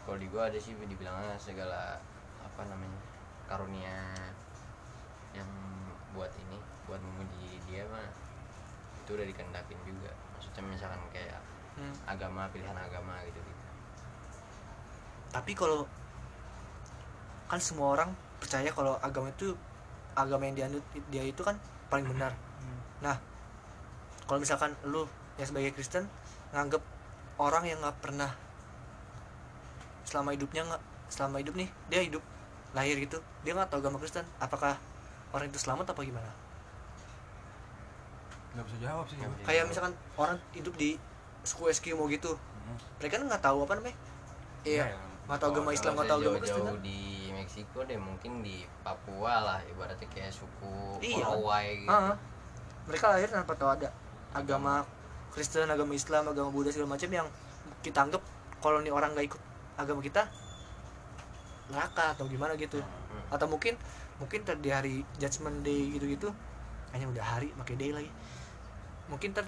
Kalau 0.04 0.18
di 0.20 0.26
gua 0.28 0.52
ada 0.52 0.58
sih 0.60 0.76
dibilangnya 0.78 1.34
segala 1.40 1.98
apa 2.44 2.62
namanya 2.68 3.00
karunia 3.50 4.14
yang 5.34 5.48
buat 6.14 6.30
ini 6.38 6.60
buat 6.86 7.00
memuji 7.02 7.58
dia 7.66 7.82
mah 7.90 8.06
itu 9.02 9.10
udah 9.18 9.26
dikendakin 9.26 9.80
juga. 9.82 10.12
Maksudnya 10.36 10.62
misalkan 10.70 11.02
kayak 11.10 11.40
Hmm. 11.74 11.90
agama 12.06 12.46
pilihan 12.54 12.78
agama 12.78 13.18
gitu 13.26 13.34
gitu 13.42 13.64
tapi 15.34 15.50
kalau 15.58 15.82
kan 17.50 17.58
semua 17.58 17.98
orang 17.98 18.14
percaya 18.38 18.70
kalau 18.70 18.94
agama 19.02 19.34
itu 19.34 19.50
agama 20.14 20.46
yang 20.46 20.54
dianut 20.54 20.84
dia 21.10 21.26
itu 21.26 21.42
kan 21.42 21.58
paling 21.90 22.06
benar. 22.06 22.30
Nah 23.02 23.18
kalau 24.24 24.38
misalkan 24.38 24.72
lu 24.82 25.04
yang 25.36 25.46
sebagai 25.46 25.72
Kristen 25.72 26.06
nganggep 26.50 26.80
orang 27.36 27.64
yang 27.64 27.78
nggak 27.78 27.98
pernah 27.98 28.30
selama 30.04 30.32
hidupnya 30.32 30.62
nggak 30.64 30.82
selama 31.08 31.38
hidup 31.38 31.54
nih 31.54 31.68
dia 31.88 32.00
hidup 32.00 32.22
lahir 32.72 32.96
gitu 32.96 33.18
dia 33.42 33.52
nggak 33.52 33.68
tahu 33.68 33.80
agama 33.80 33.98
Kristen 33.98 34.24
apakah 34.38 34.78
orang 35.30 35.46
itu 35.46 35.58
selamat 35.58 35.90
apa 35.90 36.00
gimana 36.00 36.30
nggak 38.54 38.64
bisa 38.64 38.78
jawab 38.80 39.04
sih 39.06 39.16
bisa. 39.18 39.42
kayak 39.42 39.64
misalkan 39.66 39.92
orang 40.14 40.38
hidup 40.52 40.74
di 40.76 40.94
suku 41.42 41.68
Eskimo 41.68 42.06
gitu 42.08 42.38
Hmm. 42.64 42.80
mereka 42.96 43.20
kan 43.20 43.28
nggak 43.28 43.44
tahu 43.44 43.58
apa 43.60 43.76
namanya 43.76 43.96
iya 44.64 44.88
Ya, 44.88 44.96
nggak 45.28 45.36
tahu 45.36 45.50
agama 45.52 45.70
Islam 45.76 45.92
nggak 45.92 46.08
tahu 46.08 46.18
agama 46.18 46.38
Kristen 46.40 46.64
jauh-jauh 46.64 46.80
kan? 46.80 46.88
di 46.88 47.00
Meksiko 47.28 47.78
deh 47.84 47.98
mungkin 48.00 48.32
di 48.40 48.56
Papua 48.80 49.34
lah 49.36 49.60
ibaratnya 49.68 50.08
kayak 50.08 50.32
suku 50.32 50.96
Iya. 50.96 51.28
Hawaii 51.28 51.84
gitu. 51.84 51.92
Ah, 51.92 52.16
mereka 52.88 53.04
lahir 53.12 53.28
tanpa 53.28 53.52
tahu 53.52 53.68
ada 53.68 53.92
agama 54.34 54.84
Kristen, 55.32 55.70
agama 55.70 55.94
Islam, 55.94 56.30
agama 56.30 56.50
Buddha 56.50 56.70
segala 56.70 56.94
macam 56.94 57.10
yang 57.10 57.26
kita 57.80 58.04
anggap 58.04 58.22
kalau 58.60 58.82
nih 58.82 58.90
orang 58.90 59.14
nggak 59.14 59.34
ikut 59.34 59.42
agama 59.78 60.00
kita 60.02 60.26
neraka 61.72 62.12
atau 62.12 62.28
gimana 62.28 62.58
gitu. 62.58 62.78
Hmm. 62.78 63.34
Atau 63.34 63.48
mungkin 63.48 63.78
mungkin 64.18 64.46
ter 64.46 64.58
di 64.60 64.70
hari 64.70 65.02
Judgment 65.18 65.64
Day 65.66 65.90
gitu-gitu 65.94 66.30
hanya 66.94 67.10
udah 67.10 67.24
hari 67.24 67.50
pakai 67.56 67.74
day 67.74 67.90
lagi. 67.90 68.10
Mungkin 69.10 69.34
ter 69.34 69.46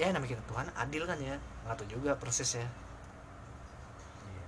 ya 0.00 0.08
namanya 0.10 0.38
kita 0.38 0.44
Tuhan 0.48 0.66
adil 0.72 1.02
kan 1.04 1.18
ya 1.20 1.36
nggak 1.68 1.76
tahu 1.76 1.88
juga 1.98 2.16
prosesnya 2.16 2.64
Iya. 4.24 4.44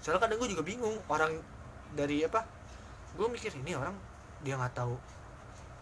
soalnya 0.00 0.20
kadang 0.24 0.38
gue 0.40 0.50
juga 0.56 0.64
bingung 0.64 0.96
orang 1.12 1.36
dari 1.92 2.24
apa 2.24 2.42
gue 3.16 3.26
mikir 3.28 3.52
ini 3.60 3.76
orang 3.76 3.92
dia 4.40 4.56
nggak 4.56 4.74
tahu 4.74 4.96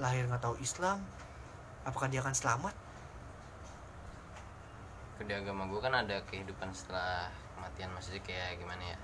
lahir 0.02 0.26
nggak 0.26 0.42
tahu 0.42 0.58
Islam 0.58 0.98
apakah 1.86 2.10
dia 2.10 2.20
akan 2.20 2.34
selamat? 2.34 2.74
Di 5.26 5.32
agama 5.34 5.64
gue 5.66 5.80
kan 5.80 5.94
ada 5.96 6.16
kehidupan 6.28 6.70
setelah 6.70 7.32
kematian 7.56 7.90
maksudnya 7.90 8.20
kayak 8.22 8.60
gimana 8.60 8.82
ya? 8.94 8.98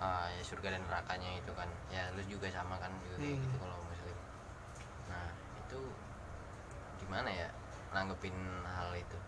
Ah, 0.00 0.26
ya 0.32 0.40
surga 0.40 0.74
dan 0.74 0.82
nerakanya 0.88 1.36
itu 1.36 1.52
kan. 1.52 1.68
Ya 1.92 2.08
lu 2.16 2.22
juga 2.24 2.48
sama 2.48 2.80
kan 2.80 2.88
juga 3.04 3.20
kayak 3.20 3.36
Hmm. 3.36 3.44
gitu 3.44 3.56
kalau 3.60 3.76
muslim. 3.84 4.16
Nah 5.12 5.26
itu 5.60 5.80
gimana 7.04 7.28
ya 7.28 7.48
nanggepin 7.92 8.34
hal 8.64 8.90
itu? 8.96 9.18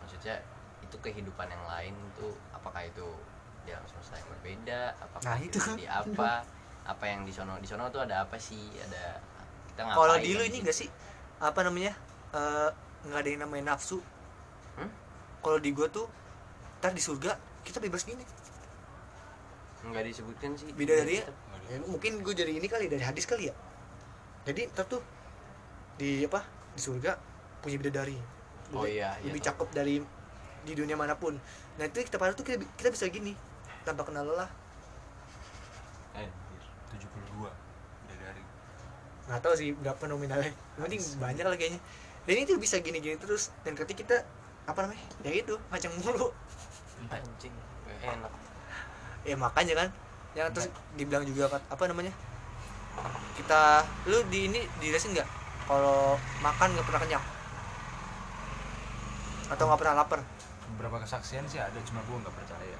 Maksudnya 0.00 0.40
itu 0.80 0.96
kehidupan 0.98 1.46
yang 1.46 1.64
lain 1.68 1.94
tuh 2.16 2.32
apakah 2.50 2.82
itu 2.88 3.06
di 3.62 3.70
alam 3.70 3.84
semesta 3.86 4.18
yang 4.18 4.28
berbeda? 4.40 4.80
Apakah 4.98 5.36
Nah, 5.36 5.38
itu 5.38 5.58
kan. 5.62 5.76
di 5.78 5.86
apa? 5.86 6.30
Apa 6.82 7.04
yang 7.06 7.22
di 7.22 7.30
sono? 7.30 7.54
Di 7.62 7.68
sono 7.68 7.86
tuh 7.92 8.02
ada 8.02 8.26
apa 8.26 8.34
sih? 8.34 8.72
Ada 8.82 9.20
kita 9.70 9.80
ngapain 9.86 10.00
kalau 10.00 10.16
di 10.18 10.32
lu 10.34 10.42
kan 10.42 10.48
ini 10.48 10.50
gitu. 10.50 10.62
enggak 10.66 10.76
sih? 10.80 10.88
Apa 11.38 11.60
namanya 11.62 11.92
Eh, 12.32 12.70
nggak 13.08 13.20
ada 13.20 13.28
yang 13.28 13.42
namanya 13.44 13.76
nafsu. 13.76 14.00
Hmm? 14.72 14.88
kalau 15.42 15.58
di 15.58 15.74
gue 15.74 15.84
tuh 15.90 16.06
ntar 16.80 16.96
di 16.96 17.02
surga 17.02 17.36
kita 17.66 17.82
bebas 17.82 18.08
gini. 18.08 18.24
Nggak 19.84 20.02
disebutkan 20.08 20.56
sih. 20.56 20.70
Bidadari 20.72 21.20
ya? 21.20 21.26
Tetap. 21.28 21.60
ya, 21.68 21.78
mungkin 21.84 22.22
gue 22.22 22.34
jadi 22.34 22.52
ini 22.54 22.66
kali 22.70 22.86
dari 22.88 23.04
hadis 23.04 23.26
kali 23.26 23.50
ya. 23.50 23.54
Jadi 24.48 24.70
ntar 24.72 24.86
tuh 24.88 25.02
di 26.00 26.24
apa 26.24 26.40
di 26.72 26.80
surga 26.80 27.18
punya 27.60 27.76
bidadari. 27.76 28.16
Oh 28.72 28.88
iya, 28.88 29.12
iya. 29.20 29.28
lebih 29.28 29.44
cakep 29.44 29.68
dari 29.76 30.00
di 30.64 30.72
dunia 30.72 30.96
mana 30.96 31.18
pun. 31.18 31.36
Nah 31.76 31.84
itu 31.84 32.00
kita 32.00 32.16
pada 32.16 32.32
tuh 32.32 32.46
kita, 32.46 32.62
kita 32.78 32.88
bisa 32.88 33.10
gini 33.12 33.36
tanpa 33.84 34.08
kenal 34.08 34.24
lelah. 34.24 34.48
Eh 36.16 36.30
72 36.96 37.50
bidadari. 38.08 38.42
Nggak 39.28 39.40
tahu 39.44 39.54
sih 39.58 39.76
berapa 39.76 40.02
nominalnya. 40.08 40.54
Yang 40.80 40.82
penting 40.88 41.02
banyak 41.20 41.44
lah 41.44 41.58
kayaknya 41.60 41.82
dan 42.22 42.36
itu 42.38 42.54
bisa 42.58 42.78
gini-gini 42.78 43.18
terus. 43.18 43.50
Dan 43.66 43.74
ketika 43.74 43.98
kita 43.98 44.16
apa 44.68 44.86
namanya 44.86 45.02
ya 45.26 45.30
itu 45.34 45.54
macam 45.70 45.90
mulu. 45.98 46.28
Anjing 47.10 47.54
enak. 48.02 48.32
Ya 49.26 49.34
makanya 49.38 49.74
kan. 49.86 49.88
Yang 50.32 50.48
terus 50.56 50.68
dibilang 50.96 51.28
juga 51.28 51.60
apa 51.68 51.84
namanya 51.84 52.12
kita 53.36 53.84
lu 54.08 54.20
di 54.28 54.48
ini 54.48 54.60
dijelasin 54.80 55.16
nggak? 55.16 55.28
Kalau 55.68 56.16
makan 56.44 56.68
nggak 56.76 56.86
pernah 56.88 57.00
kenyang? 57.00 57.24
Atau 59.52 59.64
nggak 59.68 59.80
pernah 59.80 59.94
lapar? 60.04 60.20
Beberapa 60.76 61.04
kesaksian 61.04 61.44
sih 61.48 61.60
ada 61.60 61.76
cuma 61.84 62.00
gue 62.04 62.16
nggak 62.16 62.34
percaya. 62.36 62.78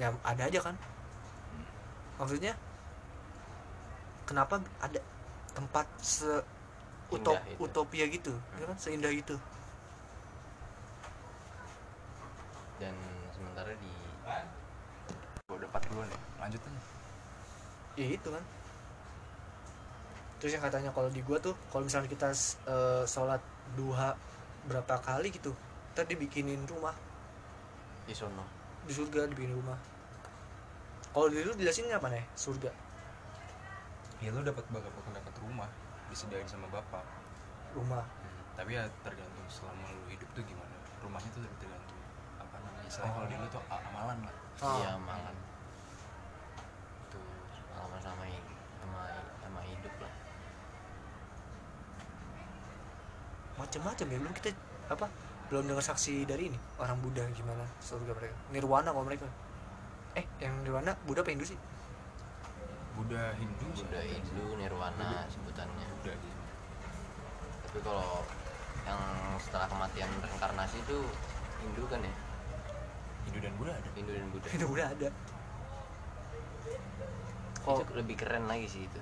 Ya 0.00 0.08
ada 0.26 0.42
aja 0.48 0.60
kan. 0.62 0.74
Maksudnya 2.18 2.54
kenapa 4.26 4.62
ada 4.80 5.00
tempat 5.52 5.86
se 5.98 6.42
utop, 7.12 7.38
itu. 7.44 7.58
utopia 7.60 8.04
gitu 8.08 8.32
ya 8.56 8.64
kan? 8.68 8.76
Seindah 8.80 9.12
itu. 9.12 9.36
Dan 12.80 12.94
sementara 13.30 13.72
di 13.76 13.92
gue 15.46 15.56
udah 15.60 15.68
40 15.68 16.08
nih 16.08 16.20
lanjut 16.40 16.60
aja. 16.64 16.80
Ya 18.00 18.06
itu 18.08 18.28
kan. 18.32 18.44
Terus 20.40 20.58
yang 20.58 20.64
katanya 20.64 20.90
kalau 20.90 21.06
di 21.12 21.22
gua 21.22 21.38
tuh 21.38 21.54
kalau 21.70 21.86
misalnya 21.86 22.10
kita 22.10 22.34
eh, 22.66 23.04
sholat 23.06 23.38
duha 23.78 24.16
berapa 24.66 24.98
kali 24.98 25.30
gitu 25.30 25.54
ntar 25.92 26.08
dibikinin 26.08 26.64
rumah. 26.66 26.96
Di 28.08 28.16
sono. 28.16 28.42
Di 28.88 28.92
surga 28.96 29.28
dibikin 29.28 29.54
rumah. 29.54 29.76
Kalau 31.12 31.28
di 31.28 31.44
lu 31.44 31.52
jelasin 31.52 31.92
apa 31.92 32.08
nih 32.08 32.24
surga? 32.32 32.72
Ya 34.24 34.32
lu 34.32 34.40
dapat 34.40 34.64
bakal 34.72 34.90
dapat 35.12 35.34
rumah 35.44 35.68
disediain 36.12 36.44
sama 36.44 36.68
bapak. 36.68 37.00
Rumah. 37.72 38.04
Tapi 38.52 38.76
ya 38.76 38.84
tergantung 39.00 39.48
selama 39.48 39.88
lu 39.96 40.04
hidup 40.12 40.28
tuh 40.36 40.44
gimana. 40.44 40.76
Rumahnya 41.00 41.30
tuh 41.32 41.40
tergantung 41.56 42.00
apa 42.36 42.56
namanya. 42.60 42.84
Istilahnya 42.84 43.12
kalau 43.16 43.28
dulu 43.32 43.46
tuh 43.48 43.62
amalan 43.72 44.18
lah. 44.28 44.34
Ah. 44.62 44.76
iya 44.78 44.92
malam 45.00 45.34
tuh 47.08 47.24
sama 47.72 47.96
sama 47.98 48.24
hidup 48.28 48.58
sama 48.84 49.00
sama 49.40 49.60
hidup 49.64 49.94
lah. 49.96 50.12
Macam-macam 53.56 54.06
ya 54.06 54.18
belum 54.20 54.34
kita 54.36 54.48
apa 54.92 55.06
belum 55.48 55.64
dengar 55.72 55.84
saksi 55.84 56.28
dari 56.28 56.52
ini. 56.52 56.58
Orang 56.76 57.00
Buddha 57.00 57.24
gimana 57.32 57.64
surga 57.80 58.12
mereka. 58.12 58.36
Nirwana 58.52 58.92
kalau 58.92 59.08
mereka. 59.08 59.26
Eh 60.12 60.28
yang 60.44 60.60
Nirwana 60.60 60.92
Buddha 61.08 61.24
apa 61.24 61.32
Hindu 61.32 61.48
sih 61.48 61.56
Buddha 62.98 63.32
Hindu 63.40 63.68
sih. 63.72 63.84
Buddha 63.88 64.02
Hindu 64.04 64.44
Nirwana 64.60 65.26
sebutannya. 65.32 65.86
Buddha. 66.00 66.14
Gitu 66.16 66.42
tapi 67.72 67.88
kalau 67.88 68.20
yang 68.84 69.00
setelah 69.40 69.64
kematian 69.64 70.12
reinkarnasi 70.20 70.76
itu 70.84 71.00
Hindu 71.64 71.88
kan 71.88 72.04
ya? 72.04 72.14
Hindu 73.24 73.38
dan 73.40 73.52
Buddha 73.56 73.72
ada. 73.72 73.88
Hindu 73.96 74.12
dan 74.12 74.28
Buddha. 74.28 74.48
Hindu 74.52 74.66
Buddha 74.68 74.84
ada. 74.92 75.08
Itu 76.68 77.64
oh 77.64 77.80
lebih 77.96 78.20
keren 78.20 78.44
lagi 78.44 78.68
sih 78.68 78.84
itu? 78.84 79.00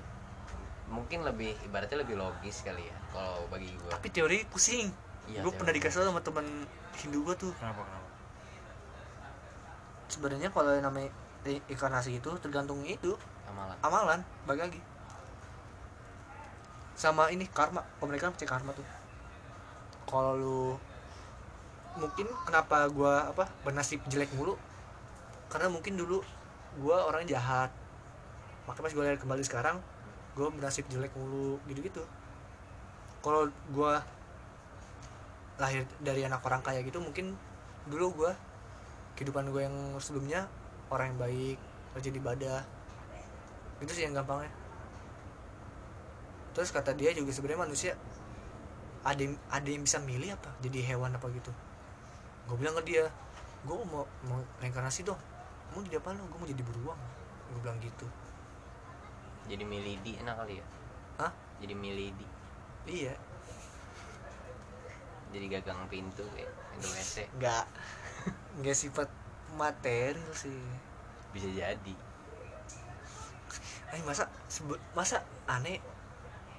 Mungkin 0.86 1.26
lebih 1.26 1.58
ibaratnya 1.66 2.06
lebih 2.06 2.14
logis 2.14 2.62
kali 2.62 2.86
ya 2.86 2.96
kalau 3.10 3.42
bagi 3.50 3.74
gue 3.74 3.90
tapi 3.90 4.06
teori 4.14 4.46
pusing. 4.46 4.86
Iya, 5.26 5.42
gue 5.42 5.50
pernah 5.50 5.74
dikasih 5.74 6.06
sama 6.06 6.22
teman 6.22 6.46
Hindu 7.02 7.26
gue 7.26 7.34
tuh. 7.34 7.50
Kenapa 7.58 7.82
kenapa? 7.82 8.08
Sebenarnya 10.06 10.48
kalau 10.54 10.78
yang 10.78 10.86
namanya 10.86 11.10
inkarnasi 11.44 12.20
itu 12.20 12.30
tergantung 12.40 12.82
itu. 12.84 13.16
Amalan. 13.48 13.76
Amalan 13.80 14.20
bagi 14.44 14.60
lagi. 14.60 14.80
Sama 16.96 17.32
ini 17.32 17.48
karma. 17.48 17.80
Mereka 18.02 18.32
percaya 18.32 18.50
karma 18.50 18.70
tuh. 18.76 18.86
Kalau 20.04 20.32
lu 20.36 20.62
mungkin 21.98 22.26
kenapa 22.46 22.86
gua 22.92 23.30
apa 23.32 23.48
bernasib 23.64 24.02
jelek 24.10 24.30
mulu? 24.36 24.58
Karena 25.50 25.72
mungkin 25.72 25.96
dulu 25.96 26.22
gua 26.78 27.08
orangnya 27.08 27.40
jahat. 27.40 27.70
Makanya 28.68 28.84
pas 28.86 28.92
gue 28.94 29.02
lihat 29.02 29.18
kembali 29.18 29.42
sekarang 29.42 29.82
gua 30.38 30.48
bernasib 30.54 30.86
jelek 30.86 31.10
mulu 31.18 31.58
gitu 31.66 31.80
gitu 31.82 32.02
kalau 33.20 33.50
gua 33.76 34.00
lahir 35.60 35.84
dari 36.00 36.24
anak 36.24 36.40
orang 36.40 36.64
kaya 36.64 36.80
gitu 36.80 37.02
mungkin 37.02 37.36
dulu 37.90 38.24
gua 38.24 38.32
kehidupan 39.18 39.52
gue 39.52 39.68
yang 39.68 39.76
sebelumnya 40.00 40.48
orang 40.90 41.14
yang 41.14 41.18
baik 41.18 41.58
rajin 41.96 42.14
ibadah. 42.14 42.60
Itu 43.80 43.90
sih 43.94 44.04
yang 44.04 44.14
gampangnya. 44.14 44.52
Terus 46.52 46.70
kata 46.74 46.92
dia 46.92 47.14
juga 47.14 47.30
sebenarnya 47.30 47.62
manusia 47.64 47.92
ada 49.00 49.20
yang, 49.22 49.38
ada 49.48 49.68
yang 49.70 49.82
bisa 49.86 50.02
milih 50.02 50.36
apa? 50.36 50.50
Jadi 50.60 50.78
hewan 50.84 51.16
apa 51.16 51.26
gitu? 51.32 51.50
Gue 52.50 52.56
bilang 52.58 52.76
ke 52.82 52.94
dia 52.94 53.08
gue 53.64 53.76
mau 53.88 54.04
mau 54.28 54.40
reinkarnasi 54.60 55.06
dong. 55.06 55.18
Mau 55.72 55.80
jadi 55.86 56.02
apa 56.02 56.12
lo 56.12 56.26
gue 56.26 56.38
mau 56.38 56.48
jadi 56.48 56.62
beruang 56.62 57.00
gue 57.50 57.60
bilang 57.62 57.78
gitu. 57.80 58.06
Jadi 59.50 59.64
milidi 59.66 60.18
enak 60.20 60.36
kali 60.38 60.60
ya? 60.60 60.66
Hah? 61.20 61.32
jadi 61.60 61.74
milidi 61.76 62.26
iya. 62.88 63.14
Jadi 65.30 65.46
gagang 65.46 65.86
pintu 65.86 66.24
kayak 66.34 66.50
pintu 66.74 66.88
WC 66.90 67.28
nggak. 67.38 67.64
Nggak 68.58 68.76
sifat 68.76 69.08
material 69.58 70.30
sih. 70.34 70.62
Bisa 71.34 71.48
jadi. 71.50 71.94
Eh 73.90 74.02
masa 74.06 74.30
sebe- 74.46 74.82
masa 74.94 75.22
aneh? 75.50 75.82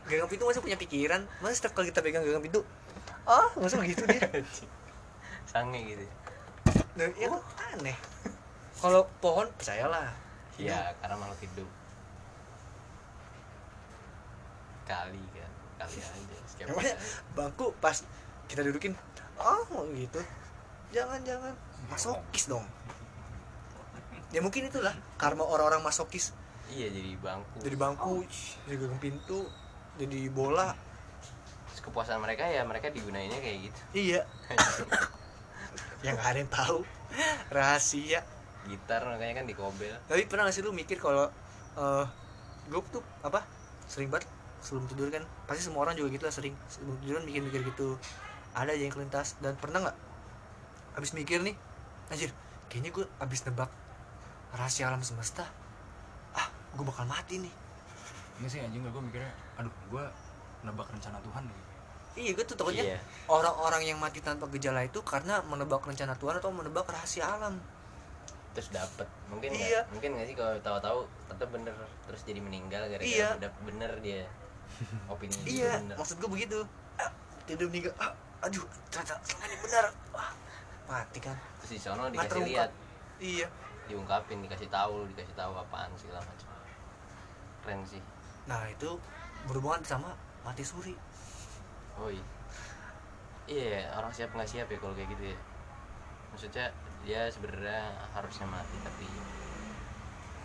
Gagang 0.08 0.28
pintu 0.28 0.44
masa 0.50 0.60
punya 0.60 0.76
pikiran? 0.76 1.24
Masa 1.40 1.60
setiap 1.62 1.78
kali 1.78 1.94
kita 1.94 2.04
pegang 2.04 2.26
gagang 2.26 2.44
pintu 2.44 2.64
ah 3.30 3.48
masa 3.56 3.78
begitu 3.78 4.04
dia? 4.10 4.20
Sange 5.52 5.80
gitu. 5.86 6.04
Ya. 6.04 6.14
Dan 6.98 7.10
ya 7.16 7.28
kan 7.30 7.44
aneh. 7.78 7.98
Kalau 8.82 9.06
pohon 9.22 9.48
percayalah. 9.56 10.10
Iya 10.58 10.92
karena 11.00 11.16
makhluk 11.16 11.42
hidup. 11.46 11.70
Kali 14.90 15.24
kan 15.32 15.52
kali 15.82 15.98
aja 15.98 16.94
bangku 17.34 17.74
pas 17.82 18.06
kita 18.46 18.62
dudukin 18.62 18.94
oh 19.40 19.88
gitu. 19.96 20.20
Jangan 20.92 21.24
jangan 21.24 21.56
masokis 21.90 22.46
dong. 22.52 22.66
Ya 24.32 24.40
mungkin 24.40 24.68
itulah 24.72 24.96
karma 25.20 25.44
orang-orang 25.44 25.84
masokis. 25.84 26.32
Iya 26.72 26.88
jadi 26.88 27.20
bangku. 27.20 27.58
Jadi 27.60 27.76
bangku 27.76 28.14
jadi 28.68 28.76
gagang 28.80 29.02
pintu 29.02 29.40
jadi 30.00 30.20
bola. 30.32 30.72
Terus 31.72 31.82
kepuasan 31.84 32.24
mereka 32.24 32.48
ya 32.48 32.64
mereka 32.64 32.88
digunainnya 32.94 33.40
kayak 33.44 33.58
gitu. 33.72 33.80
Iya. 33.92 34.22
Yang 36.08 36.18
ada 36.18 36.38
yang 36.42 36.52
tahu. 36.52 36.80
Rahasia. 37.52 38.24
Gitar 38.66 39.04
makanya 39.10 39.42
kan 39.42 39.46
dikobel 39.50 39.90
tapi 40.06 40.30
pernah 40.30 40.46
gak 40.46 40.54
sih 40.54 40.62
lu 40.62 40.70
mikir 40.70 41.02
kalau 41.02 41.26
eh 41.82 42.06
gue 42.70 42.78
tuh 42.94 43.02
apa 43.26 43.42
sering 43.90 44.14
banget 44.14 44.30
sebelum 44.62 44.86
tidur 44.86 45.10
kan 45.10 45.26
pasti 45.50 45.66
semua 45.66 45.90
orang 45.90 45.98
juga 45.98 46.14
gitu 46.14 46.24
lah 46.30 46.34
sering. 46.34 46.56
Sebelum 46.72 46.96
tidur 47.04 47.20
kan 47.20 47.26
mikir-mikir 47.28 47.62
gitu. 47.74 47.98
Ada 48.56 48.78
aja 48.78 48.84
yang 48.86 48.94
kelintas 48.96 49.36
dan 49.44 49.58
pernah 49.60 49.90
nggak? 49.90 49.98
Abis 50.96 51.12
mikir 51.18 51.44
nih 51.44 51.56
anjir 52.12 52.30
kayaknya 52.68 52.92
gue 52.92 53.06
abis 53.18 53.40
nebak 53.46 53.72
rahasia 54.52 54.86
alam 54.86 55.00
semesta. 55.02 55.48
Ah 56.32 56.46
gue 56.72 56.84
bakal 56.84 57.04
mati 57.06 57.40
nih. 57.40 57.54
Enggak 58.38 58.50
sih 58.50 58.60
anjing 58.60 58.84
gue 58.84 59.02
mikirnya 59.02 59.32
aduh 59.56 59.72
gue 59.88 60.04
nebak 60.62 60.88
rencana 60.88 61.18
Tuhan 61.20 61.44
nih. 61.44 61.60
Iya 62.12 62.32
gue 62.36 62.44
tuh 62.44 62.56
takutnya 62.56 62.84
Iya. 62.86 63.00
orang-orang 63.26 63.88
yang 63.88 63.96
mati 63.96 64.20
tanpa 64.20 64.44
gejala 64.52 64.84
itu 64.84 65.00
karena 65.02 65.40
menebak 65.42 65.80
rencana 65.82 66.12
Tuhan 66.14 66.36
atau 66.38 66.52
menebak 66.52 66.84
rahasia 66.86 67.24
alam. 67.26 67.56
Terus 68.52 68.68
dapet. 68.70 69.08
Mungkin 69.32 69.48
nggak? 69.48 69.64
Iya. 69.64 69.82
mungkin 69.88 70.10
nggak 70.20 70.28
sih 70.28 70.36
kalau 70.36 70.60
tahu-tahu 70.60 71.00
tetap 71.26 71.48
bener 71.50 71.72
terus 72.04 72.22
jadi 72.28 72.44
meninggal 72.44 72.84
gara-gara 72.84 73.00
Iya. 73.02 73.40
udah 73.40 73.52
bener 73.64 73.92
dia. 74.04 74.28
Opini 75.12 75.32
iya 75.48 75.80
bener. 75.80 75.96
maksud 75.96 76.20
gue 76.20 76.28
begitu. 76.30 76.60
Ah, 77.00 77.08
tidur 77.48 77.72
meninggal. 77.72 77.96
Ah, 77.96 78.12
aduh 78.44 78.64
ternyata 78.92 79.16
selama 79.24 79.46
ini 79.48 79.58
benar. 79.64 79.86
Wah, 80.12 80.32
mati 80.92 81.20
kan? 81.24 81.38
Terus 81.64 81.72
di 81.72 81.80
sono 81.80 82.12
dikasih 82.12 82.44
lihat. 82.44 82.72
iya. 83.24 83.48
Diungkapin 83.88 84.44
dikasih 84.44 84.68
tahu 84.68 85.08
dikasih 85.16 85.36
tahu 85.40 85.56
apaan 85.56 85.92
segala 85.96 86.20
macam. 86.20 86.52
Keren 87.64 87.82
sih. 87.88 88.04
Nah 88.52 88.68
itu 88.68 89.00
berhubungan 89.48 89.80
sama 89.88 90.12
mati 90.44 90.68
suri. 90.68 90.94
Oh 91.96 92.12
iya 92.12 92.26
iya 93.48 93.90
orang 93.96 94.12
siap 94.12 94.32
nggak 94.36 94.48
siap 94.48 94.68
ya 94.68 94.78
kalau 94.78 94.94
kayak 94.94 95.10
gitu 95.16 95.32
ya. 95.32 95.38
Maksudnya 96.36 96.66
dia 97.02 97.22
sebenarnya 97.34 97.90
harusnya 98.14 98.46
mati 98.46 98.78
tapi 98.86 99.08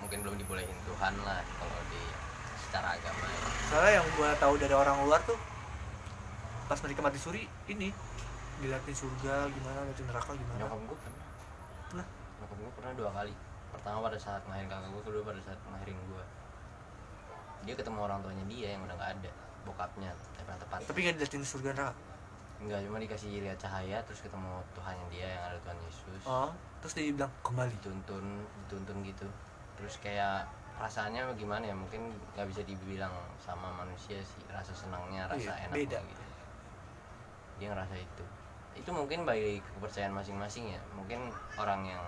mungkin 0.00 0.18
belum 0.24 0.36
dibolehin 0.40 0.76
Tuhan 0.88 1.14
lah 1.24 1.44
kalau 1.60 1.78
di 1.92 2.02
secara 2.66 2.96
agama 2.96 3.26
ya. 3.28 3.40
soalnya 3.68 3.92
yang 4.00 4.06
gua 4.16 4.30
tahu 4.40 4.54
dari 4.56 4.74
orang 4.74 4.96
luar 5.04 5.20
tuh 5.28 5.38
pas 6.66 6.80
mereka 6.82 7.00
mati 7.04 7.18
suri 7.20 7.44
ini 7.68 7.92
diliatin 8.62 8.96
surga 8.96 9.34
gimana 9.52 9.78
liatin 9.84 10.06
neraka 10.08 10.32
gimana? 10.32 10.58
Nyokap 10.64 10.80
gue 10.80 10.98
pernah. 10.98 11.24
Pernah? 11.92 12.06
nyokap 12.40 12.56
gue 12.56 12.72
pernah 12.76 12.92
dua 12.96 13.10
kali. 13.12 13.34
Pertama 13.72 13.98
pada 14.08 14.18
saat 14.18 14.40
ngelahirin 14.48 14.68
kakak 14.72 14.90
gue 14.90 15.02
kedua 15.04 15.22
pada 15.24 15.40
saat 15.44 15.58
ngelahirin 15.68 15.98
gue 16.08 16.24
dia 17.66 17.74
ketemu 17.74 17.98
orang 17.98 18.22
tuanya 18.22 18.44
dia 18.46 18.68
yang 18.78 18.82
udah 18.86 18.94
nggak 18.94 19.12
ada 19.18 19.30
bokapnya 19.66 20.10
tepat 20.38 20.56
tepat. 20.62 20.78
Tapi 20.86 20.98
nggak 21.02 21.14
diliatin 21.18 21.42
surga 21.42 21.70
neraka? 21.74 21.94
Enggak 22.56 22.80
cuma 22.88 22.96
dikasih 22.96 23.28
lihat 23.44 23.58
cahaya 23.60 23.98
terus 24.08 24.24
ketemu 24.24 24.64
Tuhannya 24.72 25.06
dia 25.12 25.28
yang 25.28 25.42
ada 25.52 25.58
Tuhan 25.60 25.78
Yesus. 25.84 26.22
Oh 26.24 26.50
terus 26.80 26.92
dia 26.96 27.10
bilang 27.12 27.32
kembali. 27.42 27.72
Dituntun 27.82 28.24
dituntun 28.64 28.96
gitu. 29.04 29.26
Terus 29.76 29.94
kayak 30.00 30.46
perasaannya 30.78 31.34
gimana 31.36 31.68
ya? 31.68 31.74
Mungkin 31.76 32.14
nggak 32.32 32.46
bisa 32.48 32.62
dibilang 32.64 33.12
sama 33.42 33.74
manusia 33.74 34.22
sih 34.22 34.40
rasa 34.48 34.72
senangnya 34.72 35.26
rasa 35.28 35.52
Iya, 35.52 35.68
enaknya 35.68 35.76
beda. 35.76 35.98
gitu. 36.06 36.22
Dia 37.60 37.66
ngerasa 37.74 37.94
itu 37.98 38.24
itu 38.76 38.90
mungkin 38.92 39.24
bagi 39.24 39.58
kepercayaan 39.60 40.12
masing-masing 40.12 40.70
ya. 40.70 40.80
Mungkin 40.94 41.32
orang 41.56 41.82
yang 41.88 42.04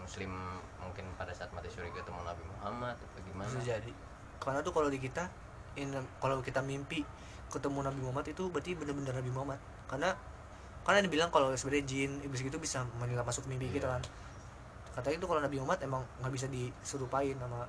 muslim 0.00 0.32
mungkin 0.80 1.04
pada 1.20 1.30
saat 1.36 1.52
mati 1.52 1.68
suri 1.68 1.92
ketemu 1.92 2.24
Nabi 2.24 2.42
Muhammad 2.56 2.96
atau 2.96 3.20
gimana. 3.20 3.48
Bisa 3.48 3.76
jadi. 3.76 3.92
Karena 4.40 4.64
tuh 4.64 4.72
kalau 4.72 4.88
di 4.88 4.96
kita 4.96 5.28
in, 5.76 5.92
kalau 6.22 6.40
kita 6.40 6.64
mimpi 6.64 7.04
ketemu 7.52 7.84
Nabi 7.84 8.00
Muhammad 8.00 8.26
itu 8.28 8.48
berarti 8.48 8.72
bener-bener 8.72 9.12
Nabi 9.12 9.30
Muhammad. 9.30 9.60
Karena 9.84 10.16
karena 10.88 11.04
dibilang 11.04 11.28
kalau 11.28 11.52
sebenarnya 11.52 11.84
jin 11.84 12.12
iblis 12.24 12.40
gitu 12.40 12.56
bisa 12.56 12.80
menilai 12.96 13.20
masuk 13.20 13.44
mimpi 13.44 13.68
kita 13.68 13.84
Iya. 13.84 13.94
kan. 14.00 14.02
Katanya 14.96 15.16
itu 15.20 15.26
kalau 15.28 15.40
Nabi 15.44 15.56
Muhammad 15.60 15.80
emang 15.84 16.02
nggak 16.24 16.32
bisa 16.32 16.46
diserupain 16.48 17.36
sama 17.36 17.68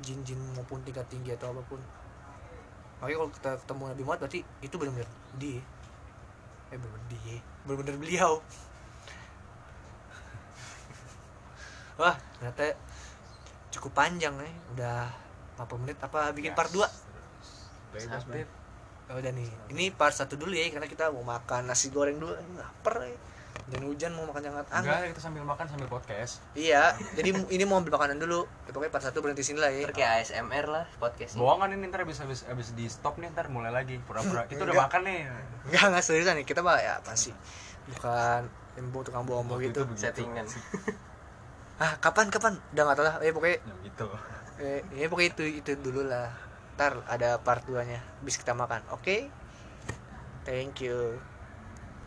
jin-jin 0.00 0.38
maupun 0.54 0.78
tingkat 0.86 1.04
tinggi 1.10 1.34
atau 1.34 1.50
apa 1.50 1.62
pun. 1.66 1.82
Makanya 3.02 3.16
kalau 3.18 3.30
kita 3.34 3.50
ketemu 3.66 3.82
Nabi 3.90 4.02
Muhammad 4.06 4.20
berarti 4.22 4.40
itu 4.62 4.74
benar-benar 4.78 5.10
dia 5.40 5.60
eh 6.70 6.78
benar-benar 6.78 7.06
dia 7.10 7.38
benar-benar 7.66 7.96
beliau. 8.00 8.40
Wah 12.00 12.16
ternyata 12.36 12.76
cukup 13.72 13.92
panjang 13.92 14.34
nih. 14.40 14.54
Udah 14.76 15.12
40 15.60 15.82
menit? 15.84 15.96
Apa 16.00 16.32
bikin 16.32 16.56
part 16.56 16.72
2 16.72 16.80
bebas. 17.92 18.24
Oh, 19.10 19.18
udah 19.18 19.32
nih. 19.34 19.50
Ini 19.74 19.90
part 19.92 20.14
satu 20.14 20.38
dulu 20.38 20.54
ya 20.54 20.70
karena 20.70 20.86
kita 20.86 21.10
mau 21.10 21.26
makan 21.26 21.66
nasi 21.68 21.90
goreng 21.90 22.16
dulu. 22.22 22.32
Lapar 22.56 23.04
ya 23.04 23.16
dan 23.70 23.86
hujan 23.86 24.10
mau 24.18 24.26
makan 24.26 24.42
jangan. 24.42 24.62
Ah 24.66 24.82
enggak 24.82 25.14
kita 25.14 25.22
sambil 25.22 25.42
makan 25.46 25.66
sambil 25.70 25.86
podcast. 25.86 26.42
Iya 26.58 26.98
jadi 27.14 27.30
ini 27.54 27.62
mau 27.62 27.78
ambil 27.78 27.94
makanan 27.94 28.18
dulu. 28.18 28.50
Ya, 28.66 28.70
pokoknya 28.74 28.92
part 28.92 29.04
satu 29.06 29.22
berhenti 29.22 29.46
sini 29.46 29.62
lah 29.62 29.70
ya. 29.70 29.86
Ntar 29.86 29.94
kayak 29.94 30.10
ASMR 30.26 30.66
lah 30.66 30.84
podcast. 30.98 31.38
Bohongan 31.38 31.78
ini 31.78 31.86
ntar 31.86 32.02
habis 32.02 32.18
habis 32.18 32.42
habis 32.50 32.74
di 32.74 32.90
stop 32.90 33.22
nih 33.22 33.30
ntar 33.30 33.46
mulai 33.46 33.70
lagi. 33.70 34.02
Pura-pura. 34.02 34.50
Kita 34.50 34.66
udah 34.66 34.90
makan 34.90 35.00
nih. 35.06 35.18
Enggak 35.70 35.84
enggak 35.86 36.02
seriusan 36.02 36.34
nih. 36.42 36.46
Kita 36.50 36.60
mah 36.66 36.82
ya 36.82 36.98
apa 36.98 37.14
sih? 37.14 37.30
Bukan 37.94 38.50
imbu 38.82 38.98
tukang 39.06 39.22
bohong 39.22 39.46
gitu. 39.62 39.86
itu. 39.86 39.94
Settingan. 39.94 40.50
ah 41.84 41.94
kapan 42.02 42.26
kapan? 42.28 42.58
Udah 42.74 42.82
nggak 42.90 42.96
tahu 42.98 43.06
lah. 43.06 43.14
Eh 43.22 43.30
pokoknya 43.30 43.58
ya 43.62 43.74
gitu. 43.86 44.06
eh, 44.60 44.80
ya 44.98 45.06
pokoknya 45.06 45.30
itu 45.38 45.44
itu 45.62 45.72
dulu 45.78 46.10
lah. 46.10 46.34
Ntar 46.74 47.06
ada 47.06 47.38
part 47.38 47.62
2 47.62 47.78
nya 47.86 48.02
habis 48.18 48.34
kita 48.34 48.50
makan. 48.50 48.82
Oke? 48.90 49.30
Thank 50.42 50.82
you 50.82 51.29